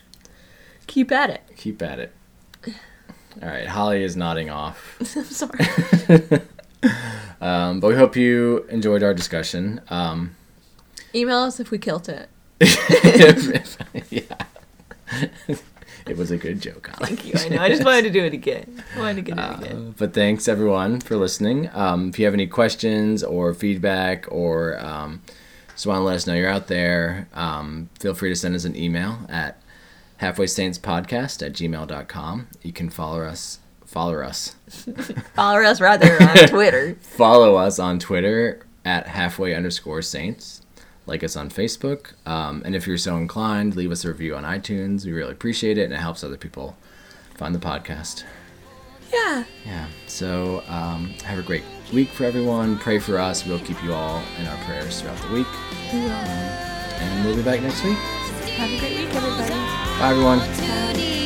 keep 0.85 1.11
at 1.11 1.29
it. 1.29 1.41
Keep 1.57 1.81
at 1.81 1.99
it. 1.99 2.13
All 3.41 3.49
right, 3.49 3.67
Holly 3.67 4.03
is 4.03 4.15
nodding 4.15 4.49
off. 4.49 4.97
I'm 5.15 5.23
sorry. 5.25 6.41
Um, 7.39 7.79
but 7.79 7.89
we 7.89 7.95
hope 7.95 8.15
you 8.15 8.65
enjoyed 8.69 9.03
our 9.03 9.13
discussion. 9.13 9.81
Um, 9.89 10.35
Email 11.13 11.39
us 11.39 11.59
if 11.59 11.71
we 11.71 11.77
killed 11.77 12.09
it. 12.09 12.29
Yeah. 12.59 14.37
it 16.07 16.17
was 16.17 16.31
a 16.31 16.37
good 16.37 16.61
joke, 16.61 16.87
Holly. 16.87 17.15
Thank 17.15 17.25
you. 17.25 17.33
I 17.35 17.49
know. 17.49 17.61
I 17.61 17.69
just 17.69 17.83
wanted 17.85 18.03
to 18.03 18.09
do 18.09 18.23
it 18.23 18.33
again. 18.33 18.83
I 18.95 18.99
wanted 18.99 19.15
to 19.17 19.21
get 19.21 19.37
it 19.37 19.59
again. 19.59 19.87
Uh, 19.89 19.93
but 19.97 20.13
thanks 20.13 20.47
everyone 20.47 20.99
for 20.99 21.15
listening. 21.15 21.69
Um, 21.73 22.09
if 22.09 22.19
you 22.19 22.25
have 22.25 22.33
any 22.33 22.47
questions 22.47 23.23
or 23.23 23.53
feedback 23.53 24.25
or 24.29 24.79
um, 24.79 25.21
just 25.71 25.85
want 25.85 25.99
to 25.99 26.03
let 26.03 26.15
us 26.15 26.25
know 26.27 26.33
you're 26.33 26.49
out 26.49 26.67
there, 26.67 27.27
um, 27.33 27.89
feel 27.99 28.13
free 28.13 28.29
to 28.29 28.35
send 28.35 28.55
us 28.55 28.65
an 28.65 28.75
email 28.75 29.19
at 29.29 29.61
halfway 30.17 30.47
saints 30.47 30.79
podcast 30.79 31.45
at 31.45 31.53
gmail.com. 31.53 32.47
You 32.63 32.73
can 32.73 32.89
follow 32.89 33.21
us. 33.21 33.59
Follow 33.85 34.19
us. 34.19 34.55
Follow 35.35 35.61
us 35.61 35.79
rather 35.79 36.21
on 36.21 36.49
Twitter. 36.49 36.95
Follow 37.01 37.55
us 37.55 37.79
on 37.79 37.99
Twitter 37.99 38.65
at 38.83 39.07
halfway 39.07 39.53
underscore 39.53 40.01
saints. 40.01 40.61
Like 41.07 41.23
us 41.23 41.35
on 41.35 41.49
Facebook. 41.49 42.13
Um, 42.27 42.61
and 42.65 42.75
if 42.75 42.85
you're 42.85 42.97
so 42.97 43.17
inclined, 43.17 43.75
leave 43.75 43.91
us 43.91 44.05
a 44.05 44.09
review 44.09 44.35
on 44.35 44.43
iTunes. 44.43 45.05
We 45.05 45.13
really 45.13 45.31
appreciate 45.31 45.77
it 45.77 45.85
and 45.85 45.93
it 45.93 45.99
helps 45.99 46.23
other 46.23 46.37
people 46.37 46.77
find 47.35 47.55
the 47.55 47.59
podcast. 47.59 48.23
Yeah. 49.11 49.45
Yeah. 49.65 49.87
So 50.07 50.63
um, 50.67 51.09
have 51.23 51.39
a 51.39 51.43
great 51.43 51.63
week 51.93 52.09
for 52.09 52.25
everyone. 52.25 52.77
Pray 52.77 52.99
for 52.99 53.17
us. 53.17 53.45
We'll 53.45 53.59
keep 53.59 53.81
you 53.83 53.93
all 53.93 54.21
in 54.37 54.45
our 54.45 54.57
prayers 54.65 55.01
throughout 55.01 55.17
the 55.21 55.33
week. 55.33 55.47
We 55.93 55.99
will. 56.01 56.09
And 56.09 57.25
we'll 57.25 57.35
be 57.35 57.43
back 57.43 57.61
next 57.61 57.83
week. 57.83 57.97
Have 58.57 58.71
a 58.71 58.79
great 58.79 58.97
week, 58.97 59.15
everybody. 59.15 59.53
Bye, 59.99 60.09
everyone. 60.11 60.39
Bye. 60.39 61.16